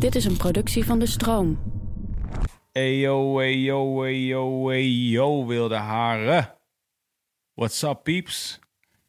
[0.00, 1.58] Dit is een productie van De Stroom.
[2.72, 6.54] Eyo, eyo, eyo, eyo, wilde haren.
[7.54, 8.58] What's up, peeps?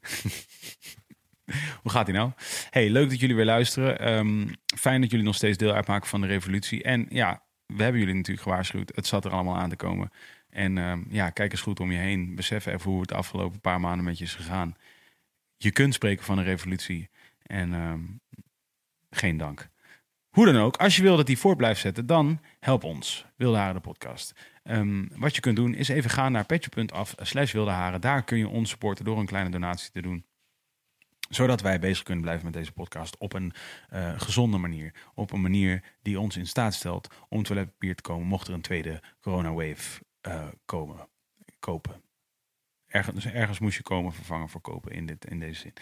[1.82, 2.32] Hoe gaat ie nou?
[2.70, 4.00] Hey, leuk dat jullie weer luisteren.
[4.00, 6.84] Ehm, fijn dat jullie nog steeds deel uitmaken van de revolutie.
[6.84, 8.92] En ja, we hebben jullie natuurlijk gewaarschuwd.
[8.96, 10.10] Het zat er allemaal aan te komen.
[10.50, 12.36] En ehm, ja, kijk eens goed om je heen.
[12.36, 14.76] Besef even hoe het de afgelopen paar maanden met je is gegaan.
[15.58, 17.10] Je kunt spreken van een revolutie.
[17.44, 18.02] En ehm,
[19.10, 19.71] geen dank.
[20.32, 23.26] Hoe dan ook, als je wil dat die voort blijft zetten, dan help ons.
[23.36, 24.34] Wilde Haren, de podcast.
[24.64, 28.02] Ehm, wat je kunt doen, is even gaan naar petje.af slash Wilde Haren.
[28.02, 30.26] Daar kun je ons supporten door een kleine donatie te doen
[31.32, 33.54] zodat wij bezig kunnen blijven met deze podcast op een
[33.90, 34.94] eh, gezonde manier.
[35.14, 38.62] Op een manier die ons in staat stelt om toiletpapier te komen, mocht er een
[38.62, 41.08] tweede coronawave uh, komen,
[41.60, 42.02] kopen.
[42.88, 45.74] Ergens, dus ergens moest je komen vervangen voor kopen in, dit, in deze zin.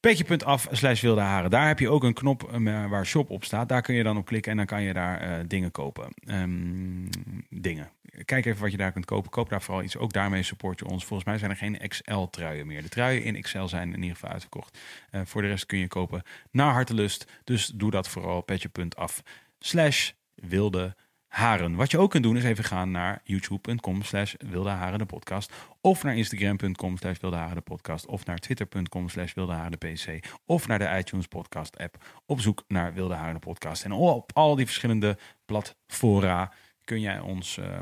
[0.00, 1.50] Petje.af slash wilde haren.
[1.50, 3.68] Daar heb je ook een knop uh, waar shop op staat.
[3.68, 6.08] Daar kun je dan op klikken en dan kan je daar uh, dingen kopen.
[6.26, 7.08] Um,
[7.50, 7.90] dingen.
[8.24, 9.30] Kijk even wat je daar kunt kopen.
[9.30, 9.96] Koop daar vooral iets.
[9.96, 11.04] Ook daarmee support je ons.
[11.04, 12.82] Volgens mij zijn er geen XL-truien meer.
[12.82, 14.78] De truien in XL zijn in ieder geval uitverkocht.
[15.10, 17.26] Uh, voor de rest kun je kopen naar hartelust.
[17.44, 18.40] Dus doe dat vooral.
[18.40, 19.22] Petje.af
[19.58, 20.96] slash wilde
[21.28, 21.74] haren.
[21.74, 25.52] Wat je ook kunt doen is even gaan naar youtube.com slash wilde haren de podcast.
[25.80, 28.06] Of naar instagram.com slash de podcast.
[28.06, 30.26] Of naar twitter.com slash wilde haren de pc.
[30.44, 32.04] Of naar de iTunes podcast app.
[32.26, 33.84] Op zoek naar wilde haren de podcast.
[33.84, 36.52] En op al die verschillende platfora
[36.84, 37.78] kun jij ons uh,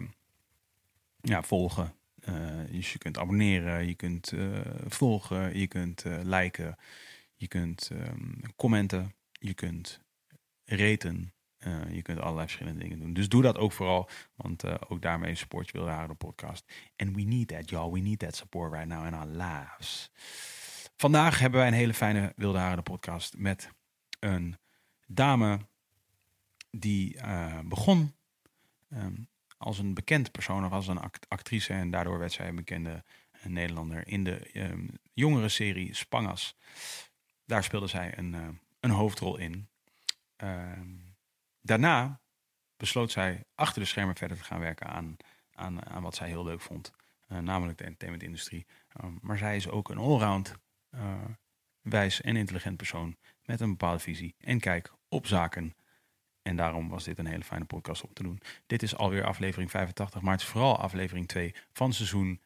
[1.20, 1.94] ja, volgen.
[2.28, 2.34] Uh,
[2.70, 6.76] dus je kunt abonneren, je kunt uh, volgen, je kunt liken,
[7.34, 10.00] je kunt um, commenten, je kunt
[10.64, 11.35] raten.
[11.66, 13.12] Uh, je kunt allerlei verschillende dingen doen.
[13.12, 16.72] Dus doe dat ook vooral, want uh, ook daarmee support je Wilde Haren de podcast.
[16.96, 17.92] And we need that, y'all.
[17.92, 20.10] We need that support right now in our lives.
[20.96, 23.70] Vandaag hebben wij een hele fijne Wilde Haren podcast met
[24.20, 24.56] een
[25.06, 25.58] dame
[26.70, 28.14] die uh, begon
[28.92, 31.72] um, als een bekend persoon of als een act actrice.
[31.72, 33.04] En daardoor werd zij een bekende
[33.42, 36.56] Nederlander in de um, jongere serie Spangas.
[37.44, 39.68] Daar speelde zij een, een hoofdrol in.
[40.36, 41.05] Um,
[41.66, 42.20] Daarna
[42.76, 45.16] besloot zij achter de schermen verder te gaan werken aan,
[45.52, 46.92] aan, aan wat zij heel leuk vond.
[47.28, 48.66] Uh, namelijk de entertainmentindustrie.
[49.00, 50.54] Uh, maar zij is ook een allround,
[50.90, 51.24] uh,
[51.80, 55.76] wijs en intelligent persoon met een bepaalde visie en kijk op zaken.
[56.42, 58.40] En daarom was dit een hele fijne podcast om te doen.
[58.66, 62.40] Dit is alweer aflevering 85, maar het is vooral aflevering 2 van seizoen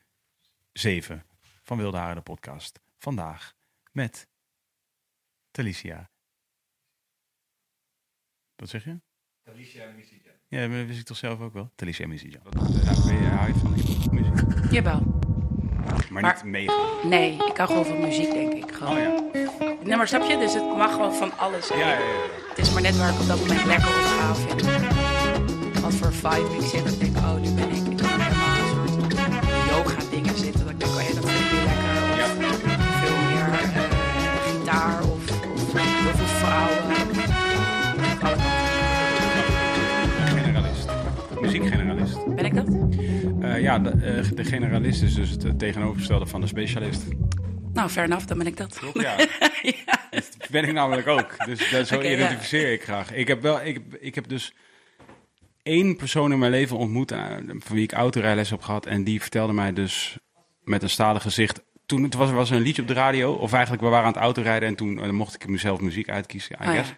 [0.73, 1.27] 7
[1.63, 2.81] van Wilde Haren de podcast.
[2.99, 3.55] Vandaag
[3.93, 4.29] met
[5.51, 6.11] Talicia.
[8.57, 9.01] Wat zeg je?
[9.51, 10.35] Talicia Misijan.
[10.49, 11.71] Ja, dat wist ik toch zelf ook wel.
[11.75, 12.43] Talicia Misijan.
[12.83, 14.73] Ja, hou je van muziek?
[14.73, 15.03] Jawel.
[15.87, 16.73] Maar, maar niet mega?
[17.03, 18.73] Nee, ik hou gewoon van muziek, denk ik.
[18.73, 18.97] Gewoon.
[18.97, 19.77] Oh ja.
[19.85, 20.39] Nee, maar snap je?
[20.39, 21.79] Dus het mag gewoon van alles zijn.
[21.79, 22.05] Ja, ja, ja.
[22.49, 24.35] Het is maar net waar ik op dat moment lekker op ga.
[25.75, 26.93] In wat voor vibe ik zit.
[26.93, 27.70] Ik denk, oh, nu ben
[42.55, 47.03] Uh, ja, de, uh, de, generalist is dus het tegenovergestelde van de specialist.
[47.73, 48.81] Nou, fair enough, dan ben ik dat.
[48.95, 49.17] Ja.
[49.63, 50.09] ja.
[50.11, 51.45] Dat ben ik namelijk ook.
[51.47, 52.75] Dus dat, zo identificeer ja.
[52.75, 53.13] ik graag.
[53.13, 54.55] Ik heb, wel, ik, ik heb dus
[55.63, 57.13] één persoon in mijn leven ontmoet...
[57.13, 58.87] uh, van wie ik autorijles heb gehad...
[58.87, 60.19] en die vertelde mij dus
[60.63, 61.63] met een stalen gezicht...
[61.87, 64.13] Toen het was, was er een liedje op de radio, of eigenlijk we waren aan
[64.13, 64.69] het autorijden...
[64.69, 66.89] en toen uh, mocht ik mezelf muziek uitkiezen, I Oh, guess.
[66.89, 66.97] ja.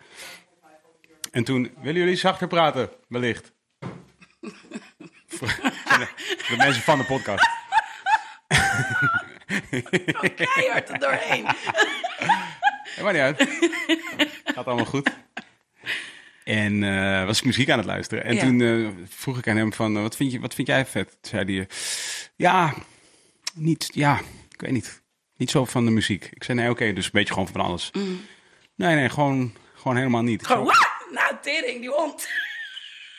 [1.31, 2.91] En toen, willen jullie zachter praten?
[3.09, 3.53] Wellicht.
[6.48, 7.48] de mensen van de podcast.
[10.36, 11.44] Keihard er doorheen.
[12.97, 13.48] Ja, maar niet uit.
[14.44, 15.10] Gaat allemaal goed.
[16.44, 18.25] En uh, was ik muziek aan het luisteren.
[18.25, 18.41] En Ja.
[18.41, 21.08] toen uh, vroeg ik aan hem van, uh, wat, vind je, wat vind jij vet?
[21.08, 21.69] Toen zei hij,
[22.36, 22.74] ja,
[23.54, 24.20] niet, ja,
[24.50, 25.03] ik weet niet.
[25.36, 26.28] Niet zo van de muziek.
[26.32, 27.91] Ik zei, nee, oké, okay, dus een beetje gewoon van alles.
[28.76, 30.41] Nee, nee, gewoon, gewoon helemaal niet.
[30.41, 30.47] Mm.
[30.47, 30.72] Gewoon!
[31.12, 32.28] Nou, tering, die hond.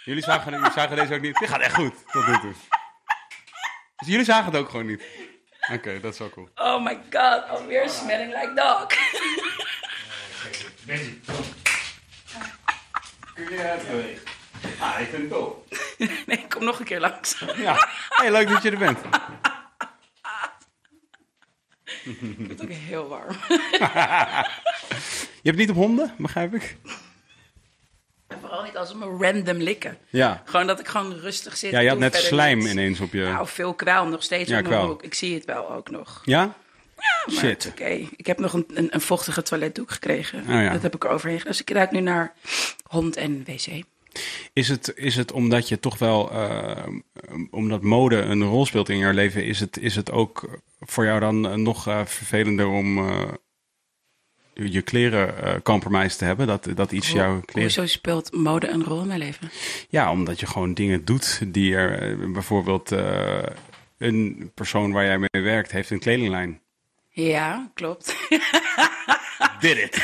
[0.05, 1.39] Jullie zagen, jullie zagen deze ook niet?
[1.39, 2.53] Dit gaat echt goed, tot nu toe.
[3.95, 5.03] Dus jullie zagen het ook gewoon niet?
[5.61, 6.49] Oké, okay, dat is wel cool.
[6.55, 8.87] Oh my god, alweer smelling like dog.
[10.85, 11.21] Benji.
[13.33, 13.83] Kun je het?
[14.79, 15.67] Ah, ik vind het top.
[16.25, 17.43] Nee, ik kom nog een keer langs.
[17.55, 18.99] Ja, hey, leuk dat je er bent.
[22.03, 23.37] Ik vind het ook heel warm.
[25.41, 26.77] Je hebt niet op honden, begrijp ik?
[28.33, 29.97] En vooral niet als ze me random likken.
[30.09, 30.41] Ja.
[30.45, 31.71] Gewoon dat ik gewoon rustig zit.
[31.71, 32.71] Ja, je had net slijm niets.
[32.71, 33.23] ineens op je...
[33.23, 35.03] Nou, veel kwaal nog steeds Ja, op mijn broek.
[35.03, 36.21] Ik zie het wel ook nog.
[36.25, 36.55] Ja?
[37.25, 37.67] Maar Shit.
[37.69, 40.39] Oké, ik heb nog een, een, een vochtige toiletdoek gekregen.
[40.41, 40.71] Oh ja.
[40.71, 41.51] Dat heb ik eroverheen gedaan.
[41.51, 42.33] Dus ik ruik nu naar
[42.83, 43.83] hond en wc.
[44.53, 46.87] Is het, is het omdat je toch wel, eh,
[47.51, 51.19] omdat mode een rol speelt in jouw leven, is het, is het ook voor jou
[51.19, 53.07] dan eh, nog eh, vervelender om
[54.53, 56.47] je kleren compromise te hebben?
[56.47, 57.61] Dat, dat iets jouw kleren.
[57.61, 59.51] Hoezo speelt mode een rol in mijn leven?
[59.89, 63.43] Ja, omdat je gewoon dingen doet die er eh, bijvoorbeeld eh,
[63.97, 66.61] een persoon waar jij mee werkt heeft een kledinglijn.
[67.09, 68.15] Ja, klopt.
[69.59, 70.01] Did it.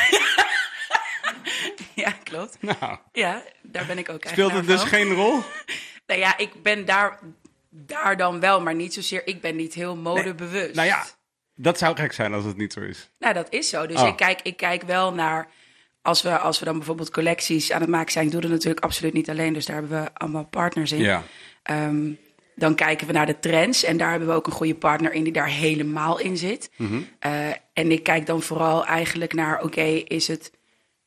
[1.95, 2.57] ja, klopt.
[2.59, 4.87] Nou, Ja, daar ben ik ook speelt het dus van.
[4.89, 5.39] geen rol?
[6.07, 7.19] Nou ja, ik ben daar,
[7.69, 9.27] daar dan wel, maar niet zozeer.
[9.27, 10.75] Ik ben niet heel modebewust.
[10.75, 11.05] Nou ja,
[11.61, 13.09] dat zou gek zijn als het niet zo is.
[13.19, 13.87] Nou, dat is zo.
[13.87, 14.07] Dus Oh.
[14.07, 15.47] ik, kijk, ik kijk wel naar.
[16.01, 18.83] Als we, als we dan bijvoorbeeld collecties aan het maken zijn, ik doe dat natuurlijk
[18.83, 19.53] absoluut niet alleen.
[19.53, 20.99] Dus daar hebben we allemaal partners in.
[20.99, 21.23] Ja.
[21.63, 22.11] Ehm,
[22.55, 23.83] dan kijken we naar de trends.
[23.83, 26.71] En daar hebben we ook een goede partner in die daar helemaal in zit.
[26.75, 27.01] Mhm.
[27.19, 30.51] Eh, en ik kijk dan vooral eigenlijk naar: oké, is, het,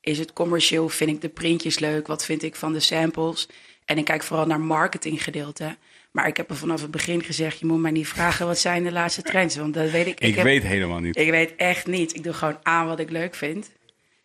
[0.00, 0.88] is het commercieel?
[0.88, 2.06] Vind ik de printjes leuk?
[2.06, 3.48] Wat vind ik van de samples?
[3.84, 5.76] En ik kijk vooral naar marketinggedeelte.
[6.12, 8.82] Maar ik heb er vanaf het begin gezegd: je moet mij niet vragen wat zijn
[8.82, 9.56] de laatste trends.
[9.56, 10.20] Want dat weet ik.
[10.20, 11.16] Ik, heb- weet helemaal niet.
[11.18, 12.14] ik weet echt niet.
[12.16, 13.70] Ik doe gewoon aan wat ik leuk vind.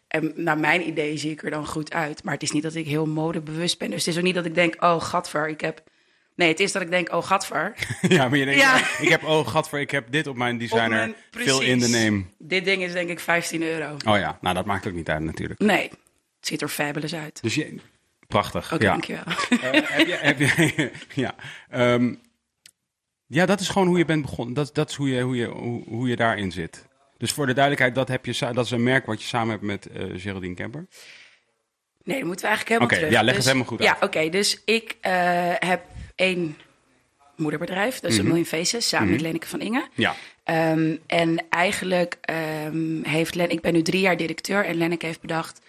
[0.07, 2.23] En naar mijn idee zie ik er dan goed uit.
[2.23, 3.89] Maar het is niet dat ik heel modebewust ben.
[3.89, 5.83] Dus het is ook niet dat ik denk, oh, gadver, ik heb...
[6.35, 7.73] Nee, het is dat ik denk, oh, gadver.
[8.09, 8.77] Ja, maar je denkt, Ja.
[8.77, 10.89] ja, ik heb, oh gadver, ik heb dit op mijn Op designer.
[10.89, 12.23] mijn- Veel in de name.
[12.37, 13.93] Dit ding is denk ik 15 euro.
[14.05, 15.59] Oh ja, nou dat maakt ook niet uit natuurlijk.
[15.59, 15.83] Nee,
[16.37, 17.41] het ziet er fabulous uit.
[17.41, 17.75] Dus je,
[18.27, 18.73] prachtig.
[18.73, 18.91] Oké, ja.
[18.91, 19.23] dankjewel.
[19.49, 20.91] Eh, heb je, heb je,
[21.23, 21.35] ja.
[21.69, 22.13] Ehm,
[23.25, 24.53] ja, dat is gewoon hoe je bent begonnen.
[24.53, 26.85] Dat, dat is hoe je, hoe, je, hoe, hoe je daarin zit.
[27.17, 29.61] Dus voor de duidelijkheid, dat, heb je, dat is een merk wat je samen hebt
[29.63, 30.87] met eh Geraldine Kemper.
[32.03, 33.11] Nee, dan moeten we eigenlijk helemaal Oké, terug.
[33.11, 34.03] ja, leg het Dus- helemaal goed Ja, uit.
[34.03, 34.29] oké.
[34.29, 35.11] dus ik eh,
[35.55, 35.81] heb
[36.15, 36.57] één
[37.35, 37.99] moederbedrijf.
[37.99, 39.87] Dat is een Million Faces, samen met Lenneke van Inge.
[39.93, 40.15] Ja.
[40.43, 45.21] Ehm, en eigenlijk ehm, heeft Len, ik ben nu drie jaar directeur en Lenneke heeft
[45.21, 45.61] bedacht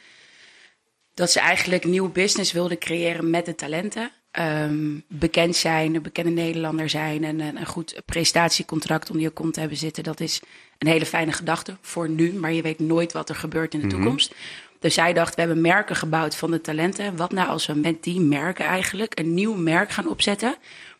[1.18, 4.10] dat ze eigenlijk nieuw business wilde creëren met de talenten.
[4.30, 9.54] Ehm, bekend zijn, een bekende Nederlander zijn en een, een goed prestatiecontract om je kont
[9.54, 10.04] te hebben zitten.
[10.04, 10.40] Dat is
[10.78, 13.86] een hele fijne gedachte voor nu, maar je weet nooit wat er gebeurt in de
[13.86, 14.34] toekomst.
[14.78, 17.16] Dus zij dacht, we hebben merken gebouwd van de talenten.
[17.16, 20.56] Wat nou als we met die merken eigenlijk een nieuw merk gaan opzetten,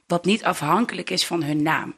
[0.07, 1.95] wat niet afhankelijk is van hun naam.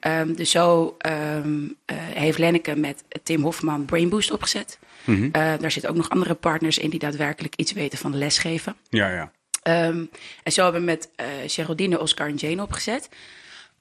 [0.00, 4.78] Ehm, dus zo ehm, eh, heeft Lenneke met Tim Hofman Brainboost opgezet.
[5.06, 8.76] Eh, daar zitten ook nog andere partners in die daadwerkelijk iets weten van lesgeven.
[8.88, 9.30] Ja, ja.
[9.62, 10.04] Ehm,
[10.42, 13.08] en zo hebben we met eh Geraldine, Oscar en Jane opgezet.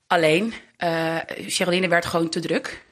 [0.07, 2.87] Alleen, eh Geraldine werd gewoon te druk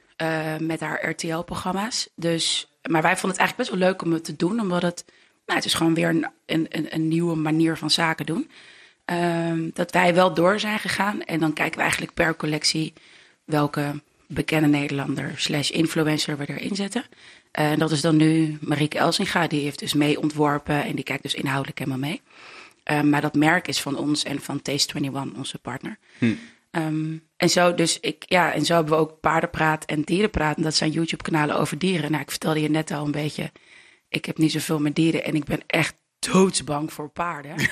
[0.58, 2.08] met haar RTL-programma's.
[2.14, 5.04] Dus, maar wij vonden het eigenlijk best wel leuk om het te doen, omdat het,
[5.46, 8.50] nou, het is gewoon weer een, een, een, een nieuwe manier van zaken doen.
[9.08, 12.92] Ehm, dat wij wel door zijn gegaan en dan kijken we eigenlijk per collectie
[13.44, 17.04] welke bekende Nederlander slash influencer we erin zetten.
[17.50, 21.04] Eh, En dat is dan nu Marieke Elsinga, die heeft dus mee ontworpen en die
[21.04, 22.20] kijkt dus inhoudelijk helemaal mee.
[22.82, 25.98] Eh, maar dat merk is van ons en van Taste 21, onze partner.
[26.70, 30.56] Ehm, en, zo dus ik, ja, en zo hebben we ook Paardenpraat en Dierenpraat.
[30.56, 32.10] En dat zijn YouTube-kanalen over dieren.
[32.10, 33.52] Nou, ik vertelde je net al een beetje.
[34.08, 37.54] Ik heb niet zoveel met dieren en ik ben echt doodsbang voor paarden.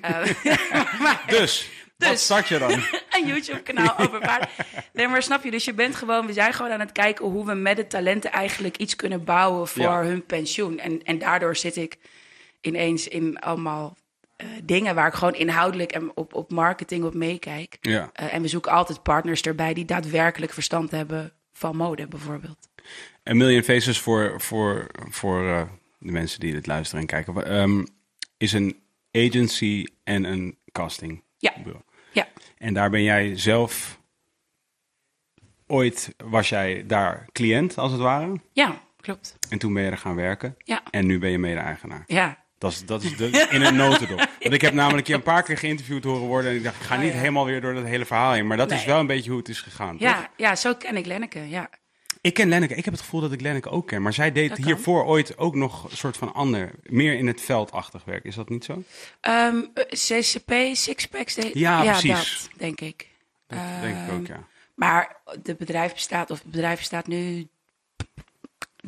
[0.00, 0.20] Eh,
[1.02, 1.68] maar- Dus,
[1.98, 2.24] wat Dus.
[2.24, 2.70] start je dan?
[3.20, 4.48] een YouTube-kanaal over paarden.
[4.92, 7.46] Nee, maar snap je, dus je bent gewoon, we zijn gewoon aan het kijken hoe
[7.46, 10.02] we met de talenten eigenlijk iets kunnen bouwen voor Ja.
[10.02, 10.78] hun pensioen.
[10.78, 11.96] En, en daardoor zit ik
[12.60, 13.96] ineens in allemaal
[14.36, 17.76] eh, dingen waar ik gewoon inhoudelijk en op, op marketing op meekijk.
[17.80, 18.10] Ja.
[18.12, 22.68] Eh, en we zoeken altijd partners erbij die daadwerkelijk verstand hebben van mode, bijvoorbeeld.
[23.22, 25.62] Een Million Faces voor, voor, voor eh,
[25.98, 27.44] de mensen die dit luisteren en kijken.
[27.46, 27.84] Ehm,
[28.36, 31.22] is een agency en een casting.
[31.40, 31.52] Ja.
[31.64, 31.82] bureau.
[32.58, 33.96] En daar ben jij zelf...
[35.66, 38.32] Ooit was jij daar cliënt, als het ware.
[38.52, 39.36] ja klopt.
[39.48, 40.54] En toen ben je er gaan werken.
[40.58, 42.02] Ja, En nu ben je mede-eigenaar.
[42.06, 42.46] ja.
[42.58, 44.18] Dat is, dat is de, in een notendop.
[44.40, 46.50] Want ik heb namelijk je een paar keer geïnterviewd horen worden.
[46.50, 47.18] En ik dacht, ik ga Oh, niet ja.
[47.18, 48.46] helemaal weer door dat hele verhaal heen.
[48.46, 49.90] Maar dat is wel een beetje hoe het is gegaan.
[49.98, 50.00] toch?
[50.08, 51.70] Ja, ja, zo ken ik Lenneke, ja.
[52.20, 52.74] Ik ken Lenneke.
[52.74, 54.02] Ik heb het gevoel dat ik Lenneke ook ken.
[54.02, 54.66] Maar zij deed Dat kan.
[54.66, 58.24] hiervoor ooit ook nog een soort van ander, meer in het veldachtig werk.
[58.24, 58.82] Is dat niet zo?
[59.20, 62.42] Ehm, eh, CCP, Sixpacks, de- Ja, ja precies.
[62.42, 63.06] dat denk ik.
[63.46, 64.46] Dat denk ik ook, ja.
[64.74, 67.48] Maar het bedrijf bestaat, of het bedrijf bestaat nu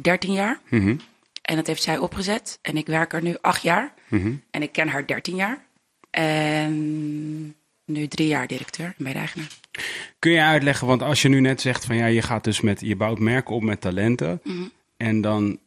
[0.01, 0.61] 13 jaar.
[0.69, 0.97] Mhm.
[1.43, 2.59] En dat heeft zij opgezet.
[2.63, 3.95] En ik werk er nu acht jaar.
[4.09, 4.33] Mhm.
[4.51, 5.65] En ik ken haar 13 jaar.
[6.11, 9.49] En nu drie jaar directeur en mede-eigenaar.
[10.19, 12.81] Kun je uitleggen, want als je nu net zegt van ja, je gaat dus met,
[12.81, 14.41] je bouwt merken op met talenten.
[14.45, 14.63] Mhm.
[14.97, 15.59] En dan,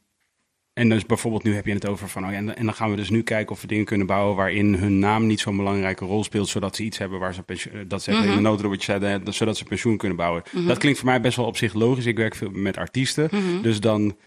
[0.74, 2.74] en dus bijvoorbeeld nu heb je het over van, oh ja, en dan- en dan
[2.74, 5.58] gaan we dus nu kijken of we dingen kunnen bouwen waarin hun naam niet zo'n
[5.58, 8.20] belangrijke rol speelt, zodat ze iets hebben waar ze pensioen, eh, dat ze Mhm.
[8.24, 10.44] in de dat- zodat ze pensioen kunnen bouwen.
[10.68, 12.06] Dat klinkt voor mij best wel op zich logisch.
[12.06, 13.62] Ik werk veel met artiesten, Mhm.
[13.62, 14.18] dus dan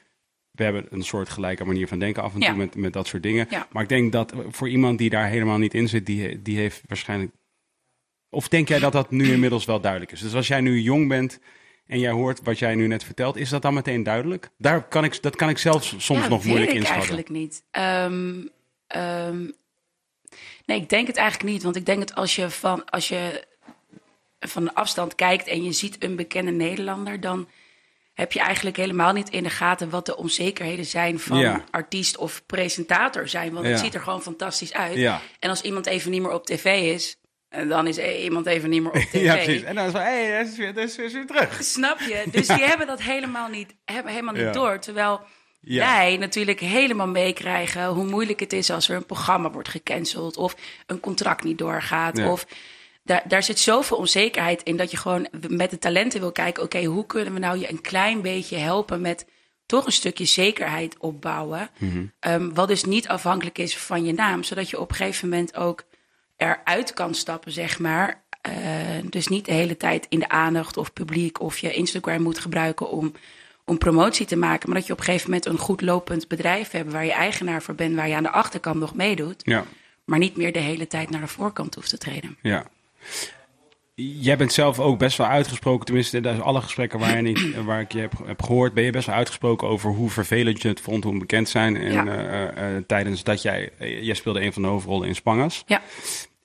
[0.51, 2.47] we hebben een soort gelijke manier van denken af en Ja.
[2.49, 3.47] toe met, met dat soort dingen.
[3.51, 3.67] Ja.
[3.73, 6.83] Maar ik denk dat voor iemand die daar helemaal niet in zit, die, die heeft
[6.87, 7.31] waarschijnlijk.
[8.37, 10.21] Of denk jij dat dat nu inmiddels wel duidelijk is?
[10.21, 11.39] Dus als jij nu jong bent
[11.87, 14.49] en jij hoort wat jij nu net vertelt, is dat dan meteen duidelijk?
[14.59, 16.97] Daar kan ik, dat kan ik zelfs soms Ja, nog moeilijk ik inschatten.
[16.97, 17.63] eigenlijk niet.
[17.71, 18.35] Ehm,
[18.87, 19.39] ehm,
[20.67, 21.63] nee, ik denk het eigenlijk niet.
[21.63, 23.45] Want ik denk dat als je van, als je
[24.41, 27.49] van een afstand kijkt en je ziet een bekende Nederlander, dan
[28.15, 31.65] heb je eigenlijk helemaal niet in de gaten wat de onzekerheden zijn van Ja.
[31.71, 33.53] artiest of presentator zijn.
[33.53, 33.71] Want Ja.
[33.71, 34.95] het ziet er gewoon fantastisch uit.
[34.97, 35.21] Ja.
[35.39, 37.17] En als iemand even niet meer op tv is,
[37.49, 39.23] en dan is eh, iemand even niet meer op tv.
[39.23, 39.63] Ja, precies.
[39.63, 41.65] En dan is van, hé, hey, dat is weer, dat is weer, weer terug.
[41.65, 42.25] Snap je?
[42.31, 44.79] Dus die hebben dat helemaal niet, hebben helemaal niet door.
[44.79, 45.21] Terwijl
[45.61, 50.57] wij natuurlijk helemaal meekrijgen hoe moeilijk het is als er een programma wordt gecanceld of
[50.87, 52.19] een contract niet doorgaat.
[52.19, 52.47] Of
[53.03, 56.85] daar, daar zit zoveel onzekerheid in dat je gewoon met de talenten wil kijken: oké,
[56.85, 59.27] hoe kunnen we nou je een klein beetje helpen met
[59.67, 61.71] toch een stukje zekerheid opbouwen.
[61.79, 62.07] Mhm.
[62.21, 65.57] Ehm, wat dus niet afhankelijk is van je naam, zodat je op een gegeven moment
[65.57, 65.85] ook
[66.37, 68.25] eruit kan stappen, zeg maar.
[68.41, 68.53] Eh,
[69.11, 72.91] dus niet de hele tijd in de aandacht of publiek of je Instagram moet gebruiken
[72.91, 73.13] om,
[73.65, 74.69] om promotie te maken.
[74.69, 77.63] Maar dat je op een gegeven moment een goed lopend bedrijf hebt waar je eigenaar
[77.63, 79.43] voor bent, waar je aan de achterkant nog meedoet.
[79.45, 79.65] Ja.
[80.05, 82.37] Maar niet meer de hele tijd naar de voorkant hoeft te treden.
[82.43, 82.67] Ja.
[84.03, 87.93] Jij bent zelf ook best wel uitgesproken, tenminste in alle gesprekken waar, ik, waar ik
[87.93, 91.05] je heb, heb gehoord, ben je best wel uitgesproken over hoe vervelend je het vond
[91.05, 91.77] hoe bekend zijn.
[91.77, 92.07] En Ja.
[92.07, 95.63] eh, eh, tijdens dat jij, eh, jij speelde een van de hoofdrollen in Spangas.
[95.67, 95.83] Ja,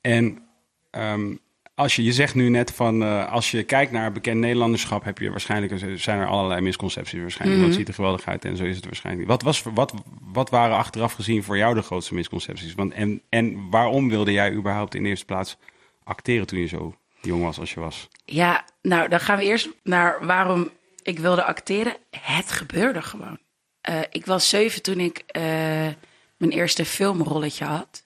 [0.01, 0.43] En
[0.91, 1.35] ehm,
[1.75, 5.17] als je, je zegt nu net van, eh, als je kijkt naar bekend Nederlanderschap, heb
[5.17, 7.59] je waarschijnlijk, zijn er allerlei misconcepties waarschijnlijk.
[7.61, 9.27] Want het ziet er geweldig uit en zo is het waarschijnlijk.
[9.27, 12.73] Wat, was, wat, wat waren achteraf gezien voor jou de grootste misconcepties?
[12.73, 15.57] Want, en, en waarom wilde jij überhaupt in de eerste plaats
[16.03, 18.07] acteren toen je zo jong was als je was?
[18.25, 20.69] ja nou dan gaan we eerst naar waarom
[21.03, 21.95] ik wilde acteren.
[22.19, 23.39] Het gebeurde gewoon.
[23.81, 25.43] Eh, ik was zeven toen ik eh,
[26.37, 28.05] mijn eerste filmrolletje had.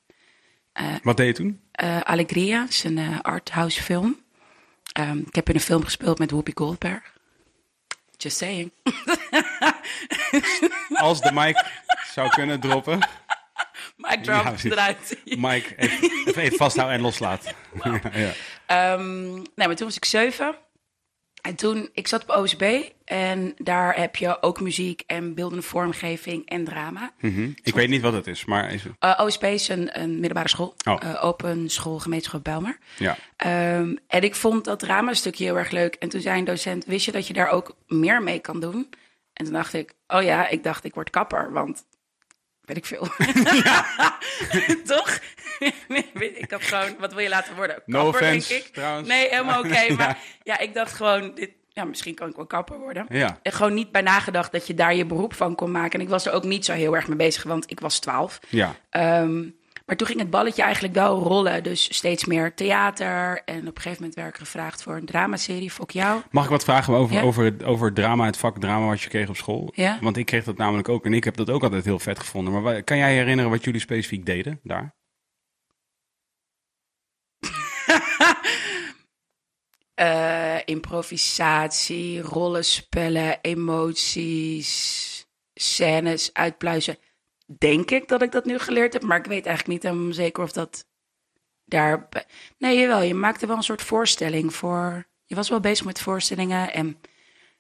[1.03, 1.62] Wat deed je toen?
[1.72, 4.19] eh Allegria, is een eh, arthouse film.
[4.91, 7.13] Ehm, ik heb in een film gespeeld met Whoopi Goldberg.
[8.17, 8.72] Just saying.
[11.07, 11.65] Als de mic
[12.13, 13.07] zou kunnen droppen,
[14.09, 15.17] Mic drop Ja, eruit.
[15.25, 17.53] Mike even, even, even vasthouden en loslaat.
[18.13, 18.31] ja.
[18.65, 20.55] Ehm, nee, maar toen was ik zeven.
[21.41, 26.50] En toen, ik zat op OSB en daar heb je ook muziek en beeldende vormgeving
[26.50, 27.12] en drama.
[27.19, 27.50] Mhm.
[27.63, 30.75] Ik weet niet wat het is, maar is, Eh, OSB is een, een middelbare school,
[30.88, 31.03] Oh.
[31.03, 32.77] Eh, open school, gemeenschap Bijlmer.
[32.97, 33.17] ja.
[33.38, 35.95] Ehm, en ik vond dat drama-stukje heel erg leuk.
[35.95, 38.89] En toen zei een docent, wist je dat je daar ook meer mee kan doen?
[39.33, 41.83] En toen dacht ik, oh ja, ik dacht ik word kapper, want
[42.65, 43.07] weet ik veel.
[44.95, 45.19] Toch?
[46.43, 47.81] ik had gewoon, wat wil je laten worden?
[47.86, 48.74] No Kapper, offense, denk ik.
[48.74, 49.07] trouwens.
[49.07, 49.79] Nee, helemaal oké.
[49.79, 49.95] Ja.
[49.95, 53.05] Maar ja, ik dacht gewoon, dit, ja, misschien kan ik wel kapper worden.
[53.10, 53.39] Ja.
[53.41, 56.00] En gewoon niet bij nagedacht dat je daar je beroep van kon maken.
[56.00, 58.39] En ik was er ook niet zo heel erg mee bezig, want ik was twaalf.
[58.50, 58.75] Ja.
[58.89, 59.43] Ehm,
[59.86, 61.63] maar toen ging het balletje eigenlijk wel rollen.
[61.63, 63.42] Dus steeds meer theater.
[63.46, 65.72] En op een gegeven moment werd ik gevraagd voor een dramaserie.
[65.72, 66.22] Fok jou.
[66.32, 67.22] Mag ik wat vragen over, Ja.
[67.22, 69.72] over, het, over drama, het vak drama wat je kreeg op school?
[69.75, 69.98] Ja.
[70.01, 72.62] Want ik kreeg dat namelijk ook en ik heb dat ook altijd heel vet gevonden.
[72.62, 74.96] Maar kan jij je herinneren wat jullie specifiek deden daar?
[79.96, 86.98] Eh, improvisatie, rollenspellen, emoties, scènes uitpluizen.
[87.57, 89.01] Denk ik dat ik dat nu geleerd heb.
[89.03, 90.87] Maar ik weet eigenlijk niet helemaal zeker of dat
[91.65, 92.09] daar...
[92.57, 93.01] Nee, jawel.
[93.01, 95.07] Je maakte wel een soort voorstelling voor...
[95.25, 96.85] Je was wel bezig met voorstellingen en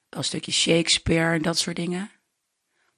[0.09, 2.11] wel een stukje Shakespeare en dat soort dingen.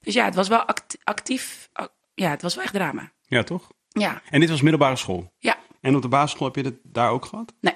[0.00, 1.68] Dus ja, het was wel act- actief.
[1.72, 3.12] ac- Ja, het was wel echt drama.
[3.22, 3.70] Ja, toch?
[3.88, 5.32] Ja, En dit was middelbare school.
[5.38, 5.58] ja.
[5.80, 7.54] En op de basisschool heb je dat daar ook gehad?
[7.60, 7.74] Nee.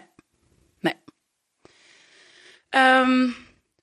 [0.80, 0.94] Nee.
[2.68, 3.30] Ehm,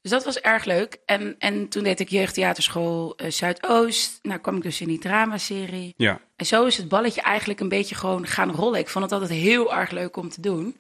[0.01, 0.98] dus dat was erg leuk.
[1.06, 4.20] En, en toen deed ik jeugdtheaterschool eh, Zuidoost.
[4.22, 5.94] Nou kwam ik dus in die dramaserie.
[5.98, 6.22] Ja.
[6.36, 8.79] En zo is het balletje eigenlijk een beetje gewoon gaan rollen.
[8.79, 10.77] Ik vond het altijd heel erg leuk om te doen.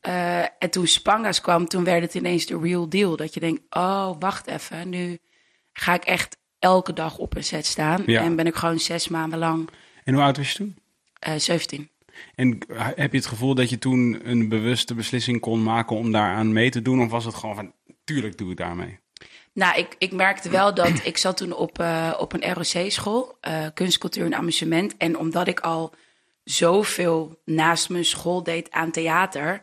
[0.00, 3.16] Eh, en toen Spangas kwam, toen werd het ineens de real deal.
[3.16, 4.88] Dat je denkt, oh, wacht even.
[4.88, 5.18] Nu
[5.72, 8.02] ga ik echt elke dag op een set staan.
[8.06, 8.22] Ja.
[8.22, 9.68] En ben ik gewoon zes maanden lang
[10.04, 10.76] En hoe oud was je toen?
[11.18, 11.88] eh 17.
[12.34, 12.58] En
[12.94, 16.70] heb je het gevoel dat je toen een bewuste beslissing kon maken om daaraan mee
[16.70, 17.00] te doen?
[17.02, 17.72] Of was het gewoon van,
[18.04, 18.98] tuurlijk doe ik daarmee?
[19.52, 23.66] Nou, ik, ik merkte wel dat ik zat toen op, eh, op een ROC-school, eh
[23.74, 24.96] kunst, cultuur en amusement.
[24.96, 25.94] En omdat ik al
[26.44, 29.60] zoveel naast mijn school deed aan theater,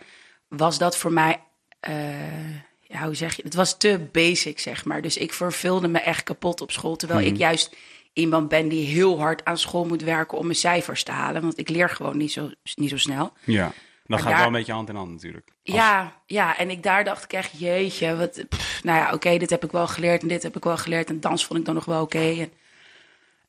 [0.48, 1.42] was dat voor mij,
[1.80, 5.02] eh, ja, hoe zeg je, het was te basic, zeg maar.
[5.02, 7.76] Dus ik verveelde me echt kapot op school, terwijl ik juist
[8.14, 11.42] iemand ben die heel hard aan school moet werken om mijn cijfers te halen.
[11.42, 13.34] Want ik leer gewoon niet zo, niet zo snel.
[13.44, 13.66] Ja.
[13.66, 13.74] Dat
[14.06, 15.51] Maar gaat daar- wel een beetje hand in hand natuurlijk.
[15.64, 19.38] Als- Ja, ja, en ik daar dacht ik echt, jeetje, wat, pff, nou ja, oké,
[19.38, 21.66] dit heb ik wel geleerd en dit heb ik wel geleerd en dans vond ik
[21.66, 22.20] dan nog wel oké.
[22.40, 22.52] En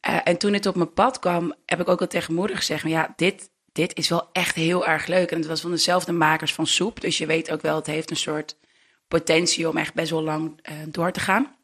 [0.00, 2.80] Eh, en toen het op mijn pad kwam, heb ik ook al tegen moeder gezegd:
[2.80, 5.30] van, ja, dit, dit is wel echt heel erg leuk.
[5.30, 7.00] En het was van dezelfde makers van soep.
[7.00, 8.56] Dus je weet ook wel, het heeft een soort
[9.08, 11.56] potentie om echt best wel lang eh, door te gaan.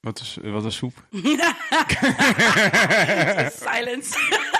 [0.00, 1.04] Wat is, wat is soep?
[3.66, 4.58] Silence.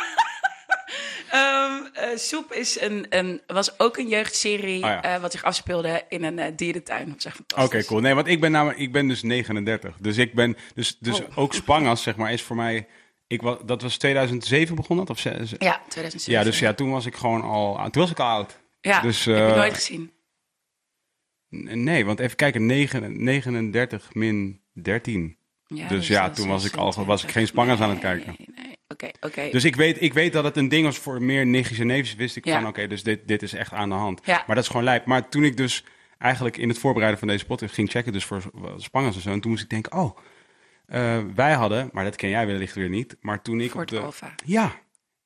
[1.30, 5.02] Ehm, eh, soep is een, een, was ook een jeugdserie Oh ja.
[5.02, 7.08] eh, wat zich afspeelde in een eh, dierentuin.
[7.08, 8.00] Dat is echt Oké, cool.
[8.00, 9.96] Nee, want ik ben namelijk, ik ben dus 39.
[10.00, 11.38] Dus ik ben, dus, dus Oh.
[11.38, 12.86] ook Spangas, zeg maar, is voor mij,
[13.26, 16.32] ik was, dat was 2007 begonnen, of ze- ze- Ja, 2007.
[16.40, 18.58] ja, dus ja, toen was ik gewoon al, toen was ik al oud.
[18.80, 20.12] Ja, dus, heb je eh, nooit gezien.
[21.48, 25.36] Nee, want even kijken, 9 39 min 13.
[25.74, 28.34] Ja, dus ja, toen was ik al- was ik geen Spangas aan het kijken.
[28.38, 28.78] Nee, nee.
[28.88, 29.48] Oké, oké.
[29.50, 32.14] Dus ik weet, ik weet dat het een ding was voor meer nichtjes en neefjes.
[32.14, 32.60] Wist ik Ja.
[32.60, 34.20] van, oké, dus dit, dit is echt aan de hand.
[34.24, 34.42] Ja.
[34.46, 35.04] Maar dat is gewoon lijp.
[35.04, 35.84] Maar toen ik dus
[36.18, 38.42] eigenlijk in het voorbereiden van deze podcast ging checken, dus voor
[38.76, 40.16] Spangas en zo, en toen moest ik denken, oh,
[40.86, 44.00] eh, wij hadden, maar dat ken jij wellicht weer niet, maar toen ik op de...
[44.00, 44.34] Alpha.
[44.44, 44.72] Ja,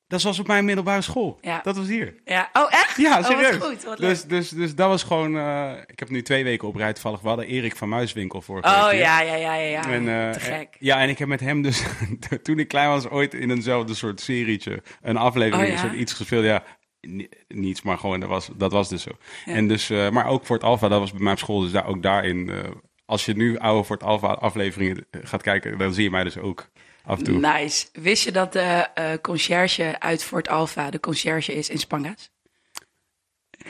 [0.07, 1.37] dat was op mijn middelbare school.
[1.41, 1.59] Ja.
[1.63, 2.15] Dat was hier.
[2.25, 2.49] Ja.
[2.53, 2.97] Oh, echt?
[2.97, 3.57] Ja, Oh, serieus.
[3.57, 3.83] wat goed.
[3.83, 5.37] Wat dus, dus, dus dat was gewoon.
[5.37, 7.21] eh, ik heb nu twee weken op rij toevallig.
[7.21, 8.57] We hadden Erik van Muiswinkel voor.
[8.57, 9.53] Oh, ja, ja, ja, ja.
[9.55, 9.89] ja.
[9.91, 10.75] En, eh, Te gek.
[10.79, 11.83] Ja, en ik heb met hem dus,
[12.43, 15.73] toen ik klein was, ooit in eenzelfde soort serietje, een aflevering, Oh, ja?
[15.83, 16.43] een soort iets gespeeld.
[16.45, 16.63] Ja,
[17.01, 19.11] ni- niets, maar gewoon, dat was, dat was dus zo.
[19.45, 19.53] Ja.
[19.53, 21.71] En dus, eh, maar ook voor het Alpha, dat was bij mij op school, dus
[21.71, 22.57] daar, ook daarin, eh,
[23.05, 26.23] als je nu oude voor het Alpha afleveringen eh, gaat kijken, dan zie je mij
[26.23, 26.69] dus ook
[27.05, 27.39] af en toe.
[27.39, 27.87] Nice.
[27.93, 32.33] Wist je dat de eh conciërge uit Fort Alpha de conciërge is in Spanga's?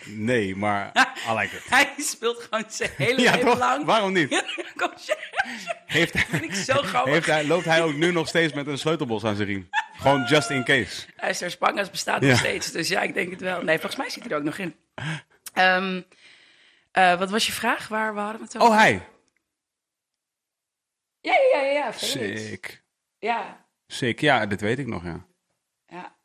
[0.06, 0.92] Nee, maar
[1.30, 1.70] I like it.
[1.70, 3.58] Hij speelt gewoon zijn hele Ja, leven toch?
[3.60, 3.86] lang.
[3.86, 4.30] Waarom niet?
[5.86, 7.14] Heeft, vind ik zo grappig.
[7.14, 9.70] heeft hij, loopt hij ook nu nog steeds met een sleutelbos aan zijn riem?
[9.98, 11.06] Gewoon just in case.
[11.18, 12.28] Luister, Spanga's bestaat Ja.
[12.30, 12.72] nog steeds.
[12.72, 13.62] Dus ja, ik denk het wel.
[13.64, 14.76] Nee, volgens mij zit hij er ook nog in.
[15.54, 16.02] Ehm,
[16.92, 17.88] eh, wat was je vraag?
[17.88, 18.68] Waar we hadden we het over?
[18.74, 19.02] Oh, hij.
[21.22, 21.72] Ja, ja, ja.
[21.72, 21.92] ja.
[21.92, 22.84] Sick.
[23.26, 25.26] Ja, Sick, ja, dat weet ik nog, ja.
[25.88, 26.16] ja.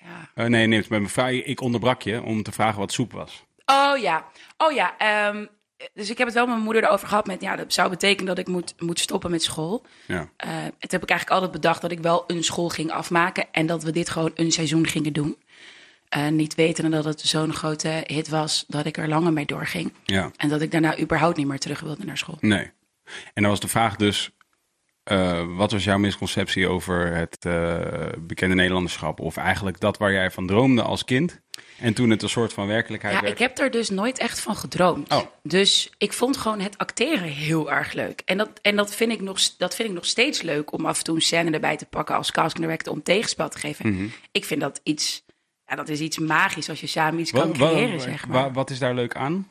[0.00, 0.30] ja.
[0.34, 3.44] Eh, nee, nee, mijn vraag, ik onderbrak je om te vragen wat soep was.
[3.66, 4.26] Oh ja,
[4.56, 4.98] oh ja.
[4.98, 5.46] ehm,
[5.92, 7.26] dus ik heb het wel met mijn moeder erover gehad.
[7.26, 9.84] Met, ja, dat zou betekenen dat ik moet, moet stoppen met school.
[10.06, 10.28] Ja.
[10.36, 13.46] Eh, het heb ik eigenlijk altijd bedacht dat ik wel een school ging afmaken.
[13.52, 15.36] En dat we dit gewoon een seizoen gingen doen.
[16.08, 19.92] Eh, niet wetende dat het zo'n grote hit was dat ik er langer mee doorging.
[20.04, 22.38] Ja, En dat ik daarna überhaupt niet meer terug wilde naar school.
[22.40, 22.72] nee.
[23.34, 24.30] En dan was de vraag dus,
[25.04, 27.78] eh, wat was jouw misconceptie over het eh,
[28.18, 29.20] bekende Nederlanderschap?
[29.20, 31.40] Of eigenlijk dat waar jij van droomde als kind
[31.78, 33.32] en toen het een soort van werkelijkheid Ja, werd?
[33.32, 35.10] ik heb er dus nooit echt van gedroomd.
[35.12, 35.20] Oh.
[35.42, 38.22] Dus ik vond gewoon het acteren heel erg leuk.
[38.24, 40.98] En, dat, en dat, vind ik nog, dat vind ik nog steeds leuk om af
[40.98, 43.92] en toe een scène erbij te pakken als casting director om tegenspel te geven.
[43.94, 44.06] Mhm.
[44.32, 45.24] Ik vind dat iets,
[45.66, 48.52] ja, dat is iets magisch als je samen iets kan creëren, wa- zeg maar.
[48.52, 49.48] wat is daar leuk aan?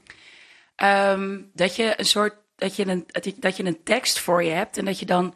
[0.76, 4.44] Ehm, dat je een soort, dat je een, dat je, dat je een tekst voor
[4.44, 5.36] je hebt en dat je dan,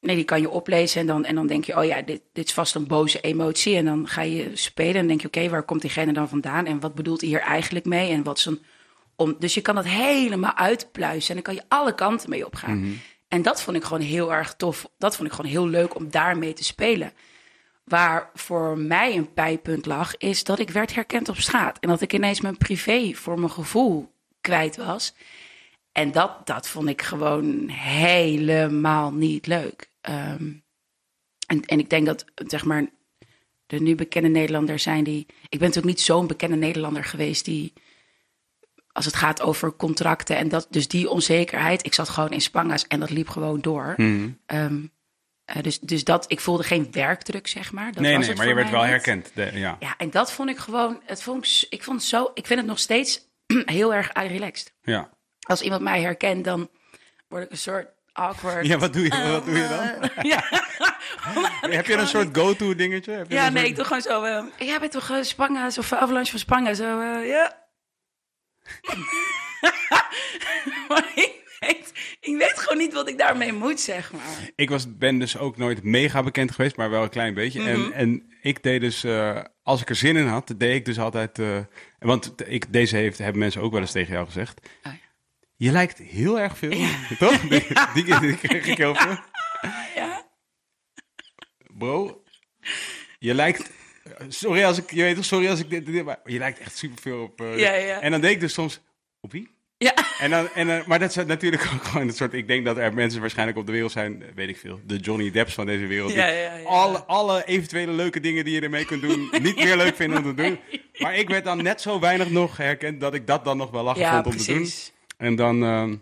[0.00, 2.46] nee, die kan je oplezen en dan, en dan denk je, oh ja, dit, dit
[2.46, 3.76] is vast een boze emotie.
[3.76, 6.80] En dan ga je spelen en denk je, oké, waar komt diegene dan vandaan en
[6.80, 8.62] wat bedoelt hij hier eigenlijk mee en wat is een,
[9.16, 13.00] om, dus je kan dat helemaal uitpluizen en dan kan je alle kanten mee opgaan.
[13.28, 14.90] En dat vond ik gewoon heel erg tof.
[14.98, 17.12] Dat vond ik gewoon heel leuk om daarmee te spelen.
[17.84, 21.78] Waar voor mij een pijpunt lag, is dat ik werd herkend op straat.
[21.78, 25.14] En dat ik ineens mijn privé voor mijn gevoel kwijt was.
[25.92, 29.89] En dat, dat vond ik gewoon helemaal niet leuk.
[30.00, 30.52] Ehm,
[31.46, 32.86] en, en ik denk dat, zeg maar,
[33.66, 35.26] de nu bekende Nederlanders zijn die...
[35.28, 37.72] Ik ben natuurlijk niet zo'n bekende Nederlander geweest die...
[38.92, 41.86] Als het gaat over contracten en dat, dus die onzekerheid.
[41.86, 43.94] Ik zat gewoon in Spanga's en dat liep gewoon door.
[43.96, 44.30] Mhm.
[44.46, 44.82] Ehm,
[45.44, 47.92] eh, dus, dus dat, ik voelde geen werkdruk, zeg maar.
[47.92, 49.30] Dat nee, was nee, maar je werd wel herkend.
[49.34, 49.76] De- ja.
[49.80, 52.58] Ja, en dat vond ik gewoon, het vond ik, ik vond het zo, ik vind
[52.58, 53.28] het nog steeds
[53.64, 54.74] heel erg relaxed.
[54.82, 55.10] Ja.
[55.40, 56.70] Als iemand mij herkent, dan
[57.28, 58.66] word ik een soort awkward.
[58.66, 60.10] ja, wat doe je, wat doe je dan?
[60.32, 60.44] ja.
[61.76, 63.12] Heb je een soort go-to dingetje?
[63.12, 64.22] Heb Ja, nee, soort- ik doe gewoon zo.
[64.22, 66.76] eh, jij bent toch uh, Spanga's of Avalanche van Spangen?
[66.76, 67.58] Zo, eh, ja.
[70.88, 74.50] maar ik weet, ik weet gewoon niet wat ik daarmee moet, zeg maar.
[74.56, 77.60] Ik was, ben dus ook nooit mega bekend geweest, maar wel een klein beetje.
[77.60, 77.68] Mhm.
[77.68, 80.98] en, en ik deed dus, eh, als ik er zin in had, deed ik dus
[80.98, 81.38] altijd...
[81.38, 81.58] eh,
[81.98, 84.60] want ik, deze heeft, hebben mensen ook wel eens tegen jou gezegd.
[84.82, 84.98] Oh ja.
[85.60, 86.86] Je lijkt heel erg veel,
[87.18, 87.40] toch?
[87.94, 89.16] Die, die, die kreeg ik heel veel.
[89.94, 90.26] Ja.
[91.78, 92.22] Bro,
[93.18, 93.70] je lijkt...
[94.28, 96.76] Sorry als ik, je weet toch, sorry als ik dit, dit maar je lijkt echt
[96.76, 97.40] superveel op...
[97.40, 98.00] eh, Ja, ja.
[98.00, 98.80] En dan deed ik dus soms,
[99.20, 99.50] op wie?
[99.78, 99.94] Ja.
[100.18, 102.32] En dan, en, maar dat is natuurlijk ook gewoon een soort...
[102.32, 105.30] Ik denk dat er mensen waarschijnlijk op de wereld zijn, weet ik veel, de Johnny
[105.30, 106.12] Depps van deze wereld.
[106.12, 106.64] Ja, ja, ja.
[106.64, 110.36] Alle, alle eventuele leuke dingen die je ermee kunt doen, niet meer leuk vinden om
[110.36, 110.58] te doen.
[110.98, 113.82] Maar ik werd dan net zo weinig nog herkend dat ik dat dan nog wel
[113.82, 114.70] lachen vond om te doen.
[115.20, 115.96] En dan, ehm,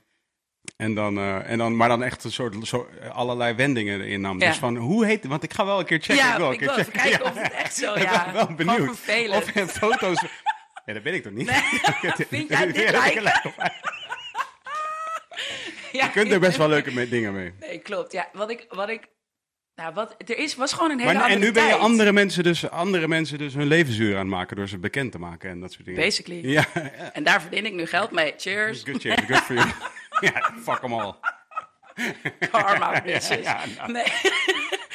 [0.77, 4.41] En dan, eh, en dan, maar dan echt een soort, zo, allerlei wendingen erin nam.
[4.41, 4.49] Ja.
[4.49, 6.17] Dus van, hoe heet Want ik ga wel een keer checken.
[6.17, 6.93] ja, ik wil een ik keer checken.
[6.93, 7.31] kijken Ja.
[7.31, 8.25] of het echt zo, Ik ja.
[8.25, 8.91] ben wel benieuwd.
[9.31, 10.25] Of er foto's...
[10.85, 11.51] Ja, dat ben ik toch niet?
[12.29, 13.23] Vind jij dit lijken?
[15.93, 17.53] Je kunt er best wel leuke dingen mee.
[17.61, 18.13] Nee, klopt.
[18.13, 19.09] Ja, wat ik, wat ik,
[19.79, 21.81] nou, wat er is, was gewoon een hele Maar, en nu ben je tijd.
[21.81, 25.19] andere mensen, dus, andere mensen dus hun levensuur aan het maken door ze bekend te
[25.19, 26.01] maken en dat soort dingen.
[26.01, 26.49] Basically.
[26.51, 26.65] Ja,
[27.13, 28.35] En daar verdien ik nu geld mee.
[28.37, 28.83] Cheers.
[28.83, 29.69] good shit, good for you.
[30.33, 31.21] ja, fuck hem al.
[32.51, 33.45] Karma, bitches.
[33.45, 33.93] Ja, nou.
[33.93, 34.05] Nee.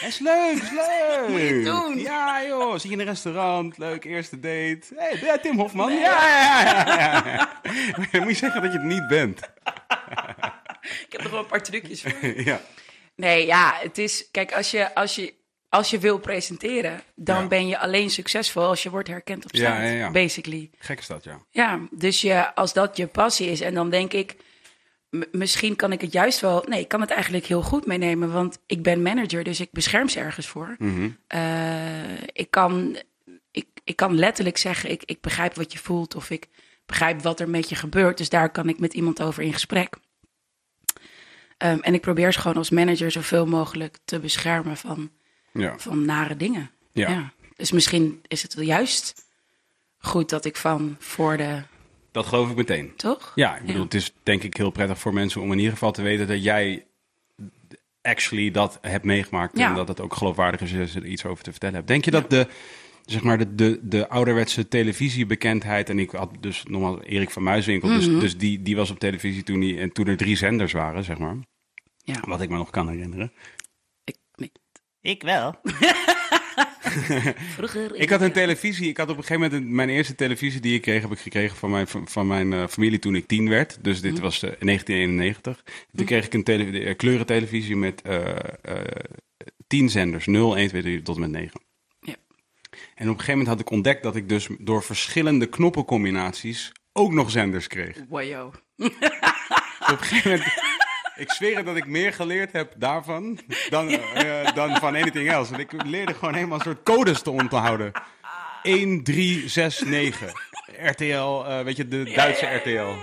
[0.08, 1.28] is leuk, is leuk.
[1.28, 2.00] Moet je doen.
[2.00, 2.72] Ja, joh.
[2.74, 4.82] Zit je in een restaurant, leuk, eerste date.
[4.96, 5.94] Hé, hey, Tim Hofman.
[5.94, 7.24] Ja, ja, ja, ja,
[8.12, 8.20] ja.
[8.20, 9.40] Moet je zeggen dat je het niet bent.
[10.80, 12.42] Ik heb nog wel een paar trucjes voor.
[12.44, 12.60] ja.
[13.16, 14.28] Nee, ja, het is...
[14.32, 15.34] Kijk, als je, als je,
[15.70, 17.48] als je wil presenteren, dan Ja.
[17.48, 19.78] ben je alleen succesvol als je wordt herkend op straat.
[19.78, 20.12] Ja, ja, ja.
[20.12, 20.70] Basically.
[20.78, 21.40] Gek is dat, ja.
[21.50, 24.36] Ja, dus je, als dat je passie is, en dan denk ik,
[25.32, 26.66] misschien kan ik het juist wel.
[26.68, 30.10] Nee, ik kan het eigenlijk heel goed meenemen, want ik ben manager, dus ik bescherm
[30.10, 30.76] ze ergens voor.
[30.78, 31.10] Mhm.
[31.28, 32.98] Eh, ik, kan,
[33.52, 36.48] ik, ik kan letterlijk zeggen, ik, ik begrijp wat je voelt of ik
[36.86, 39.96] begrijp wat er met je gebeurt, dus daar kan ik met iemand over in gesprek.
[41.64, 45.10] Ehm, en ik probeer ze gewoon als manager zoveel mogelijk te beschermen van,
[45.54, 45.74] Ja.
[45.78, 46.72] van nare dingen.
[46.92, 47.34] Ja.
[47.56, 49.26] Dus misschien is het wel juist
[49.98, 51.62] goed dat ik van voor de.
[52.12, 52.94] Dat geloof ik meteen.
[52.96, 53.32] Toch?
[53.36, 53.84] Ja, ik bedoel, Ja.
[53.84, 56.44] het is denk ik heel prettig voor mensen om in ieder geval te weten dat
[56.44, 56.86] jij
[58.02, 59.58] actually dat hebt meegemaakt.
[59.58, 59.70] Ja.
[59.70, 61.88] En dat het ook geloofwaardig is als je er iets over te vertellen hebt.
[61.88, 62.48] Denk je dat de,
[63.06, 65.90] zeg maar, de, de, de ouderwetse televisiebekendheid...
[65.90, 67.98] En ik had dus nogmaals Erik van Muiswinkel, Mhm.
[67.98, 71.04] dus, dus die, die was op televisie toen, die, en toen er drie zenders waren,
[71.04, 71.36] zeg maar.
[72.04, 72.24] Ja.
[72.28, 73.32] Wat ik me nog kan herinneren.
[74.04, 74.52] Ik, nee.
[75.02, 75.56] Ik wel.
[77.56, 77.96] Vroeger.
[77.96, 78.88] Ik had een televisie.
[78.90, 81.20] Ik had op een gegeven moment een- mijn eerste televisie die ik kreeg, heb ik
[81.20, 83.84] gekregen van mijn, van, van mijn eh, familie toen ik tien werd.
[83.84, 85.64] Dus dit was eh, in 1991.
[85.96, 88.86] Toen kreeg ik een tele, de, eh, kleurentelevisie met eh, eh,
[89.68, 90.26] tien zenders.
[90.26, 91.62] 0, 1, 2, 3 tot en met 9.
[92.00, 92.16] Ja.
[92.96, 97.12] En op een gegeven moment had ik ontdekt dat ik dus door verschillende knoppencombinaties ook
[97.12, 97.98] nog zenders kreeg.
[98.10, 98.46] Wajo.
[98.78, 98.92] Op
[99.88, 100.54] een gegeven moment.
[101.16, 105.50] Ik zweer het dat ik meer geleerd heb daarvan dan, eh, dan van anything else.
[105.52, 107.92] Want ik leerde gewoon helemaal een soort codes te onthouden.
[108.64, 110.28] 1, 3, 6, 9.
[110.78, 112.94] RTL, eh, weet je, de Duitse RTL.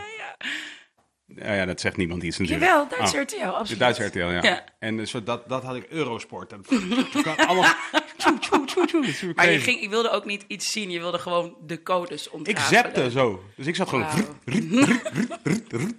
[1.37, 2.67] Ja, ja, dat zegt niemand iets natuurlijk.
[2.67, 3.69] Jawel, Duitse Oh, RTL, absoluut.
[3.69, 4.43] De Duitse RTL, ja.
[4.43, 4.65] Ja.
[4.79, 6.53] En dus dat, dat had ik Eurosport.
[6.53, 6.65] En
[7.23, 7.75] kan allemaal...
[8.21, 12.27] tjoe, Maar je, ging, je wilde ook niet iets zien, je wilde gewoon de codes
[12.27, 12.83] Ik ontrafelen.
[12.83, 13.45] zapte zo.
[13.57, 14.07] Dus ik zat gewoon...
[14.07, 14.87] Wauw.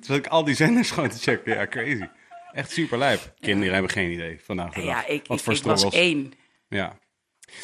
[0.01, 1.53] Zat ik al die zenders gewoon te checken.
[1.53, 2.05] Ja, crazy.
[2.53, 3.33] Echt super lijp.
[3.39, 4.89] Kinderen hebben geen idee vandaag de dag.
[4.89, 6.33] Ja, ik, Wat ik, voor ik was één.
[6.69, 6.97] Ja.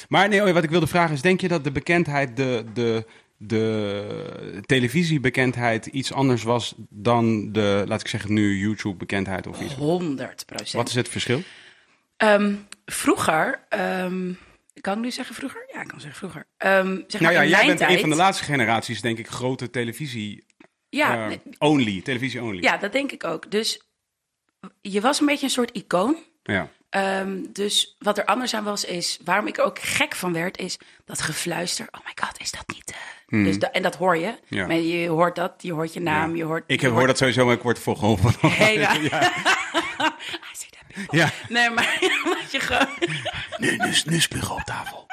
[0.09, 3.05] Maar nee, oh, wat ik wilde vragen is, denk je dat de bekendheid, de, de,
[3.37, 9.73] de televisiebekendheid iets anders was dan de, laat ik zeggen nu, YouTube-bekendheid of iets?
[9.73, 10.71] 100 procent.
[10.71, 11.41] Wat is het verschil?
[12.17, 12.53] Ehm,
[12.85, 14.31] vroeger, ehm,
[14.87, 15.63] kan ik nu zeggen vroeger?
[15.73, 16.45] Ja, ik kan zeggen vroeger.
[16.57, 19.27] Ehm, zeg Nou maar ja, jij bent tijd, een van de laatste generaties, denk ik,
[19.27, 20.45] grote televisie
[20.89, 22.61] Ja, eh, nee, only, televisie only.
[22.63, 23.51] ja, dat denk ik ook.
[23.51, 23.81] Dus
[24.81, 26.17] je was een beetje een soort icoon.
[26.43, 26.69] Ja.
[26.89, 30.57] Ehm, dus wat er anders aan was, is waarom ik er ook gek van werd,
[30.57, 31.87] is dat gefluister.
[31.91, 32.95] Oh my god, is dat niet.
[33.27, 34.33] eh, dus da- en dat hoor je.
[34.47, 34.67] Ja.
[34.67, 36.63] Maar je hoort dat, je hoort je naam, je hoort.
[36.67, 38.33] Ik je heb, hoor dat sowieso, maar ik word voor geholpen.
[38.49, 39.09] Hele.
[39.09, 39.33] ja.
[41.19, 41.29] Ja.
[41.49, 41.97] Nee, maar
[42.41, 42.87] dat je gewoon.
[43.57, 45.05] Nu, nu, nu spugen op tafel.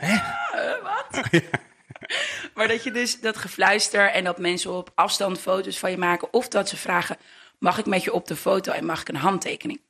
[2.54, 6.32] Maar dat je dus dat gefluister en dat mensen op afstand foto's van je maken.
[6.32, 7.16] Of dat ze vragen:
[7.58, 9.80] mag ik met je op de foto en mag ik een handtekening?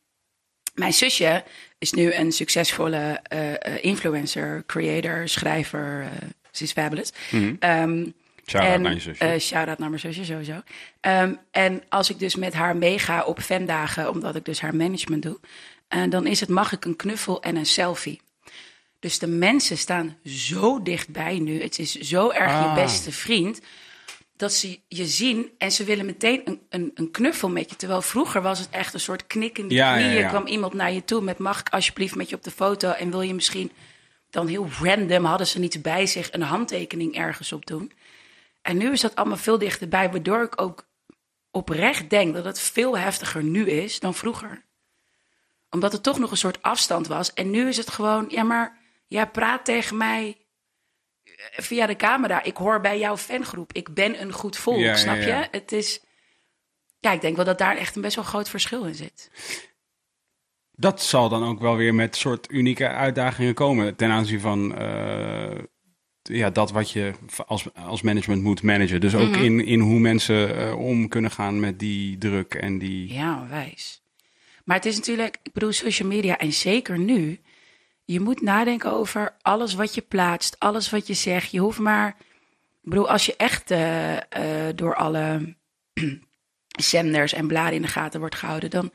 [0.74, 1.44] Mijn zusje
[1.78, 6.02] is nu een succesvolle eh, eh, influencer, creator, schrijver.
[6.02, 7.12] eh, ze is fabulous.
[7.58, 8.06] Ehm,
[8.46, 9.24] Shout-out naar je zusje.
[9.24, 10.62] eh, shout-out naar mijn zusje, sowieso.
[11.00, 15.22] Ehm, en als ik dus met haar meega op fandagen, omdat ik dus haar management
[15.22, 15.38] doe...
[15.88, 18.20] eh, dan is het, mag ik een knuffel en een selfie?
[19.00, 21.62] Dus de mensen staan zo dichtbij nu.
[21.62, 22.74] Het is zo erg Ah.
[22.74, 23.60] je beste vriend...
[24.36, 27.76] dat ze je zien en ze willen meteen een, een, een knuffel met je.
[27.76, 30.20] Terwijl vroeger was het echt een soort knik in de Ja, ja, knieën.
[30.22, 30.28] ja.
[30.28, 31.38] kwam iemand naar je toe met...
[31.38, 33.70] mag ik alsjeblieft met je op de foto en wil je misschien...
[34.30, 36.32] dan heel random, hadden ze niets bij zich...
[36.32, 37.92] een handtekening ergens op doen...
[38.66, 40.88] En nu is dat allemaal veel dichterbij, waardoor ik ook
[41.50, 44.64] oprecht denk dat het veel heftiger nu is dan vroeger.
[45.70, 47.32] Omdat het toch nog een soort afstand was.
[47.32, 50.46] En nu is het gewoon, ja, maar jij praat tegen mij
[51.22, 52.42] eh, via de camera.
[52.42, 53.72] Ik hoor bij jouw fangroep.
[53.72, 55.40] Ik ben een goed volk, Ja, snap ja.
[55.40, 55.48] je?
[55.50, 56.04] Het is.
[56.98, 59.30] Ja, ik denk wel dat daar echt een best wel groot verschil in zit.
[60.72, 65.58] Dat zal dan ook wel weer met soort unieke uitdagingen komen ten aanzien van eh,
[66.28, 67.12] ja, dat wat je
[67.46, 69.00] als, als management moet managen.
[69.00, 69.42] Dus ook Mhm.
[69.44, 73.12] in, in hoe mensen eh, om kunnen gaan met die druk en die...
[73.12, 74.02] Ja, wijs.
[74.64, 77.40] Maar het is natuurlijk, ik bedoel, social media en zeker nu.
[78.04, 81.50] Je moet nadenken over alles wat je plaatst, alles wat je zegt.
[81.50, 82.08] Je hoeft maar,
[82.82, 85.54] ik bedoel, als je echt eh, eh, door alle
[86.80, 88.90] zenders en bladen in de gaten wordt gehouden, dan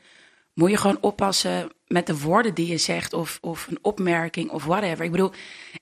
[0.54, 4.64] moet je gewoon oppassen met de woorden die je zegt of, of een opmerking of
[4.64, 5.04] whatever.
[5.04, 5.32] Ik bedoel,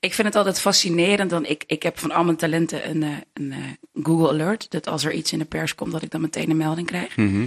[0.00, 1.30] ik vind het altijd fascinerend.
[1.30, 4.70] Dan ik, ik heb van al mijn talenten een, eh, een eh, Google Alert.
[4.70, 7.16] Dat als er iets in de pers komt, dat ik dan meteen een melding krijg.
[7.16, 7.46] Mhm.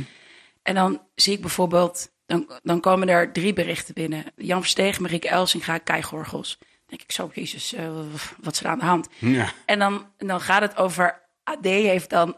[0.62, 4.26] En dan zie ik bijvoorbeeld, dan, dan komen er drie berichten binnen.
[4.36, 6.58] Jan Verstegen, Marieke Elsinga, Kai Gorgels.
[6.60, 7.92] Dan denk ik zo, jezus, eh,
[8.42, 9.08] wat is er aan de hand?
[9.20, 9.54] Ja.
[9.66, 12.36] En dan, dan gaat het over, AD heeft dan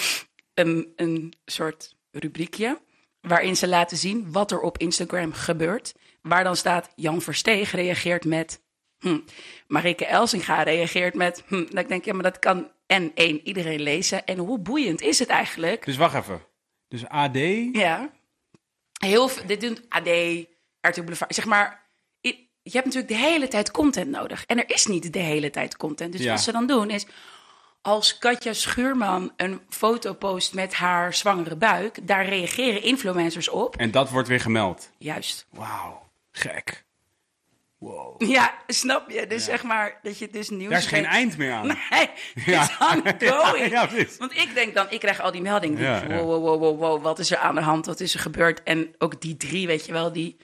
[0.54, 2.78] een, een soort rubriekje...
[3.22, 5.94] waarin ze laten zien wat er op Instagram gebeurt.
[6.22, 8.60] Waar dan staat, Jan Versteeg reageert met...
[8.98, 9.18] Hm.
[9.66, 11.42] Marike Elsinga reageert met...
[11.46, 11.54] Hm.
[11.54, 14.24] Dan denk ik, ja, maar dat kan en één, iedereen lezen.
[14.26, 16.42] En hoe boeiend is het eigenlijk Dus wacht even.
[16.88, 17.36] Dus AD...
[17.72, 18.10] ja.
[18.92, 20.08] Heel veel, dit doet AD,
[20.80, 21.34] RTL Boulevard.
[21.34, 21.82] Zeg maar,
[22.62, 24.44] je hebt natuurlijk de hele tijd content nodig.
[24.46, 26.12] En er is niet de hele tijd content.
[26.12, 26.30] Dus Ja.
[26.30, 27.06] wat ze dan doen is,
[27.82, 33.76] als Katja Schuurman een foto post met haar zwangere buik, daar reageren influencers op.
[33.76, 34.90] En dat wordt weer gemeld.
[34.98, 35.46] Juist.
[35.50, 36.84] Wauw, gek.
[37.78, 38.22] Wow.
[38.30, 39.26] Ja, snap je?
[39.26, 40.70] Dus zeg maar dat je dus nieuws...
[40.70, 41.66] Daar is geen eind meer aan.
[41.90, 42.62] Nee, het Ja.
[42.62, 43.70] is ongoing.
[43.70, 43.88] Ja.
[44.18, 45.82] Want ik denk dan, ik krijg al die meldingen.
[45.82, 46.06] Ja.
[46.06, 47.86] Wow, wow, wow, wow, wow, wat is er aan de hand?
[47.86, 48.62] Wat is er gebeurd?
[48.62, 50.36] En ook die drie, weet je wel, die...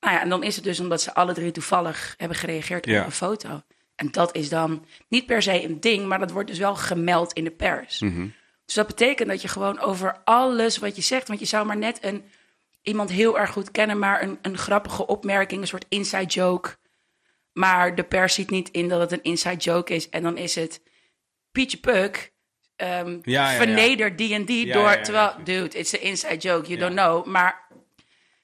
[0.00, 2.92] Nou ja, en dan is het dus omdat ze alle drie toevallig hebben gereageerd op
[2.92, 3.62] een foto.
[3.98, 7.32] En dat is dan niet per se een ding, maar dat wordt dus wel gemeld
[7.32, 8.00] in de pers.
[8.00, 8.28] Mhm.
[8.64, 11.28] Dus dat betekent dat je gewoon over alles wat je zegt...
[11.28, 12.24] want je zou maar net een,
[12.82, 13.98] iemand heel erg goed kennen...
[13.98, 16.76] maar een, een grappige opmerking, een soort inside joke...
[17.52, 20.08] maar de pers ziet niet in dat het een inside joke is...
[20.08, 20.82] en dan is het
[21.52, 22.32] Pietje Puk...
[22.76, 25.00] ehm Ja, die en die door...
[25.00, 26.88] terwijl, dude, it's an inside joke, you Ja.
[26.88, 27.26] don't know.
[27.26, 27.66] Maar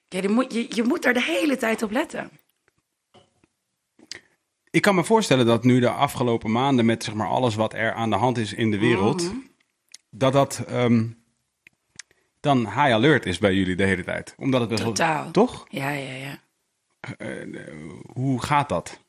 [0.09, 2.31] ja, je, moet, je, je moet daar de hele tijd op letten.
[4.75, 7.93] Ik kan me voorstellen dat nu de afgelopen maanden met zeg maar alles wat er
[7.93, 9.35] aan de hand is in de wereld, Mhm.
[10.11, 11.07] dat dat ehm,
[12.41, 14.35] dan high alert is bij jullie de hele tijd.
[14.39, 15.31] Omdat het best wel- Totaal.
[15.31, 15.67] toch?
[15.69, 16.39] Ja, ja, ja.
[18.13, 19.01] Hoe gaat dat?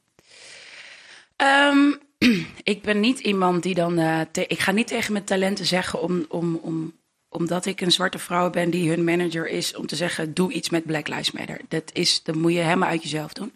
[1.35, 1.91] Ehm,
[2.63, 3.97] ik ben niet iemand die dan.
[3.97, 6.93] eh, te- ik ga niet tegen mijn talenten zeggen om, om, om,
[7.29, 10.69] omdat ik een zwarte vrouw ben die hun manager is, om te zeggen: doe iets
[10.69, 11.59] met Black Lives Matter.
[11.67, 13.51] Dat, is, dat moet je helemaal uit jezelf doen.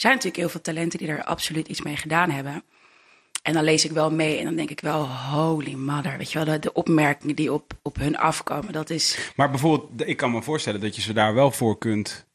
[0.00, 2.62] Er zijn natuurlijk heel veel talenten die er absoluut iets mee gedaan hebben.
[3.42, 6.18] En dan lees ik wel mee en dan denk ik wel: holy mother.
[6.18, 9.32] Weet je wel, de, de opmerkingen die op, op hun afkomen, dat is.
[9.36, 12.26] Maar bijvoorbeeld, ik kan me voorstellen dat je ze daar wel voor kunt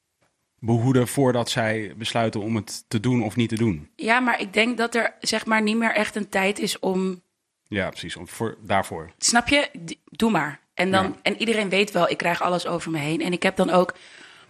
[0.59, 3.89] behoeden voordat zij besluiten om het te doen of niet te doen.
[3.95, 7.21] Ja, maar ik denk dat er zeg maar niet meer echt een tijd is om
[7.67, 8.15] Ja, precies.
[8.15, 9.11] Om voor, daarvoor.
[9.17, 9.69] Snap je?
[10.05, 10.59] Doe maar.
[10.73, 11.13] En, dan, Ja.
[11.21, 13.21] en iedereen weet wel, ik krijg alles over me heen.
[13.21, 13.93] En ik heb dan ook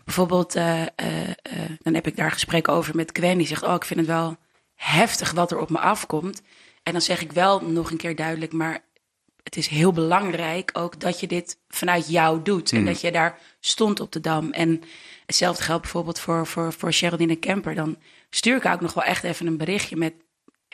[0.06, 3.38] bijvoorbeeld, eh, eh, eh, dan heb ik daar gesprekken over met Gwen.
[3.38, 4.38] Die zegt, oh, ik vind het wel
[4.76, 6.42] heftig wat er op me afkomt.
[6.84, 8.84] En dan zeg ik wel nog een keer duidelijk, maar
[9.44, 12.72] het is heel belangrijk ook dat je dit vanuit jou doet.
[12.72, 14.52] En dat je daar stond op de Dam.
[14.52, 14.82] En
[15.26, 17.76] hetzelfde geldt bijvoorbeeld voor, voor, voor Geraldine Kemper.
[17.76, 17.98] Dan
[18.30, 20.14] stuur ik ook nog wel echt even een berichtje met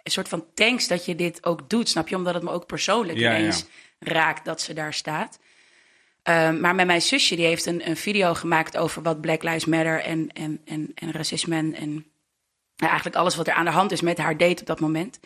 [0.04, 1.90] een soort van thanks dat je dit ook doet.
[1.90, 2.16] Snap je?
[2.16, 3.66] Omdat het me ook persoonlijk Ja, ineens
[4.00, 5.40] raakt dat ze daar staat.
[6.24, 9.66] Ehm, maar met mijn zusje, die heeft een, een video gemaakt over wat Black Lives
[9.66, 12.06] Matter en, en, en, racisme en,
[12.76, 15.20] eigenlijk alles wat er aan de hand is met haar date op dat moment.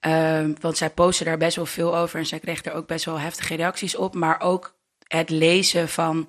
[0.00, 3.04] Ehm, want zij postte daar best wel veel over en zij kreeg er ook best
[3.04, 4.14] wel heftige reacties op.
[4.14, 6.28] Maar ook het lezen van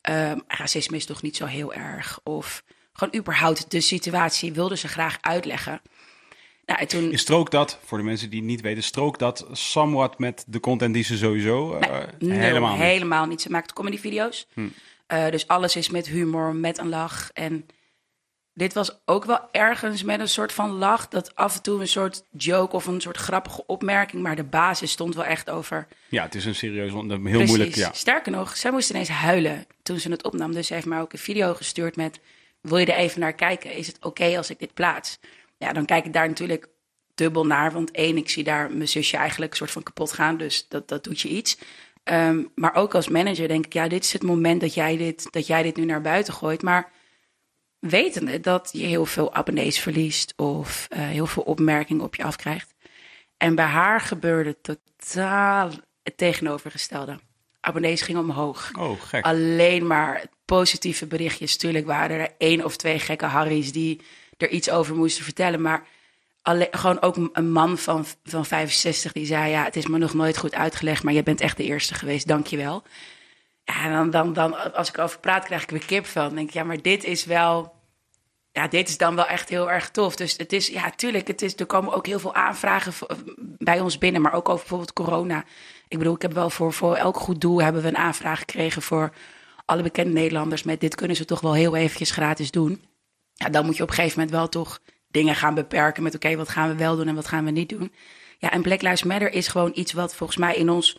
[0.00, 2.20] ehm, racisme is toch niet zo heel erg.
[2.22, 5.80] Of gewoon überhaupt de situatie wilde ze graag uitleggen.
[6.68, 10.18] Nou, en toen, Strook dat, voor de mensen die het niet weten, strook dat somewhat
[10.18, 12.82] met de content die ze sowieso eh, helemaal niet.
[12.82, 13.40] helemaal niet.
[13.40, 14.46] Ze maakt comedyvideo's.
[15.06, 17.30] Eh, dus alles is met humor, met een lach.
[17.32, 17.66] En
[18.54, 21.08] dit was ook wel ergens met een soort van lach.
[21.08, 24.22] Dat af en toe een soort joke of een soort grappige opmerking.
[24.22, 25.86] Maar de basis stond wel echt over.
[26.08, 27.46] Ja, het is een serieus, heel Precies.
[27.46, 27.74] moeilijk.
[27.74, 27.92] Ja.
[27.92, 30.52] Sterker nog, zij moest ineens huilen toen ze het opnam.
[30.52, 32.20] Dus ze heeft mij ook een video gestuurd met...
[32.60, 33.72] Wil je er even naar kijken?
[33.72, 35.18] Is het oké als ik dit plaats?
[35.58, 36.68] Ja, dan kijk ik daar natuurlijk
[37.14, 37.72] dubbel naar.
[37.72, 40.36] Want één, ik zie daar mijn zusje eigenlijk een soort van kapot gaan.
[40.36, 41.58] Dus dat, dat doet je iets.
[42.04, 43.72] Ehm, maar ook als manager denk ik...
[43.72, 46.62] Ja, dit is het moment dat jij dit, dat jij dit nu naar buiten gooit.
[46.62, 46.92] Maar
[47.78, 50.32] wetende dat je heel veel abonnees verliest...
[50.36, 52.74] of eh, heel veel opmerkingen op je afkrijgt.
[53.36, 55.70] En bij haar gebeurde totaal
[56.02, 57.18] het tegenovergestelde.
[57.60, 58.70] Abonnees gingen omhoog.
[58.78, 59.24] Oh, gek.
[59.24, 61.56] Alleen maar positieve berichtjes.
[61.56, 64.00] Tuurlijk waren er één of twee gekke harries die
[64.38, 65.60] er iets over moesten vertellen.
[65.62, 65.86] Maar
[66.42, 70.14] Alleen, gewoon ook een- man van, van 65 die zei: Ja, het is me nog
[70.14, 72.82] nooit goed uitgelegd, maar je bent echt de eerste geweest, dank je wel.
[73.64, 76.24] Ja, en dan, dan, dan, als ik over praat, krijg ik weer kip van.
[76.26, 77.72] Dan denk ik, ja, maar dit is wel.
[78.52, 80.16] Ja, dit is dan wel echt heel erg tof.
[80.16, 82.92] Dus het is, ja, tuurlijk, het is, er komen ook heel veel aanvragen
[83.58, 85.44] bij ons binnen, maar ook over bijvoorbeeld corona.
[85.88, 88.82] Ik bedoel, ik heb wel voor, voor elk goed doel hebben we een aanvraag gekregen
[88.82, 89.10] voor
[89.64, 92.82] alle bekende Nederlanders met dit kunnen ze toch wel heel eventjes gratis doen.
[93.38, 96.36] Ja, dan moet je op een gegeven moment wel toch dingen gaan beperken met oké,
[96.36, 97.92] wat gaan we wel doen en wat gaan we niet doen.
[98.38, 100.98] Ja, en Black Lives Matter is gewoon iets wat volgens mij in ons,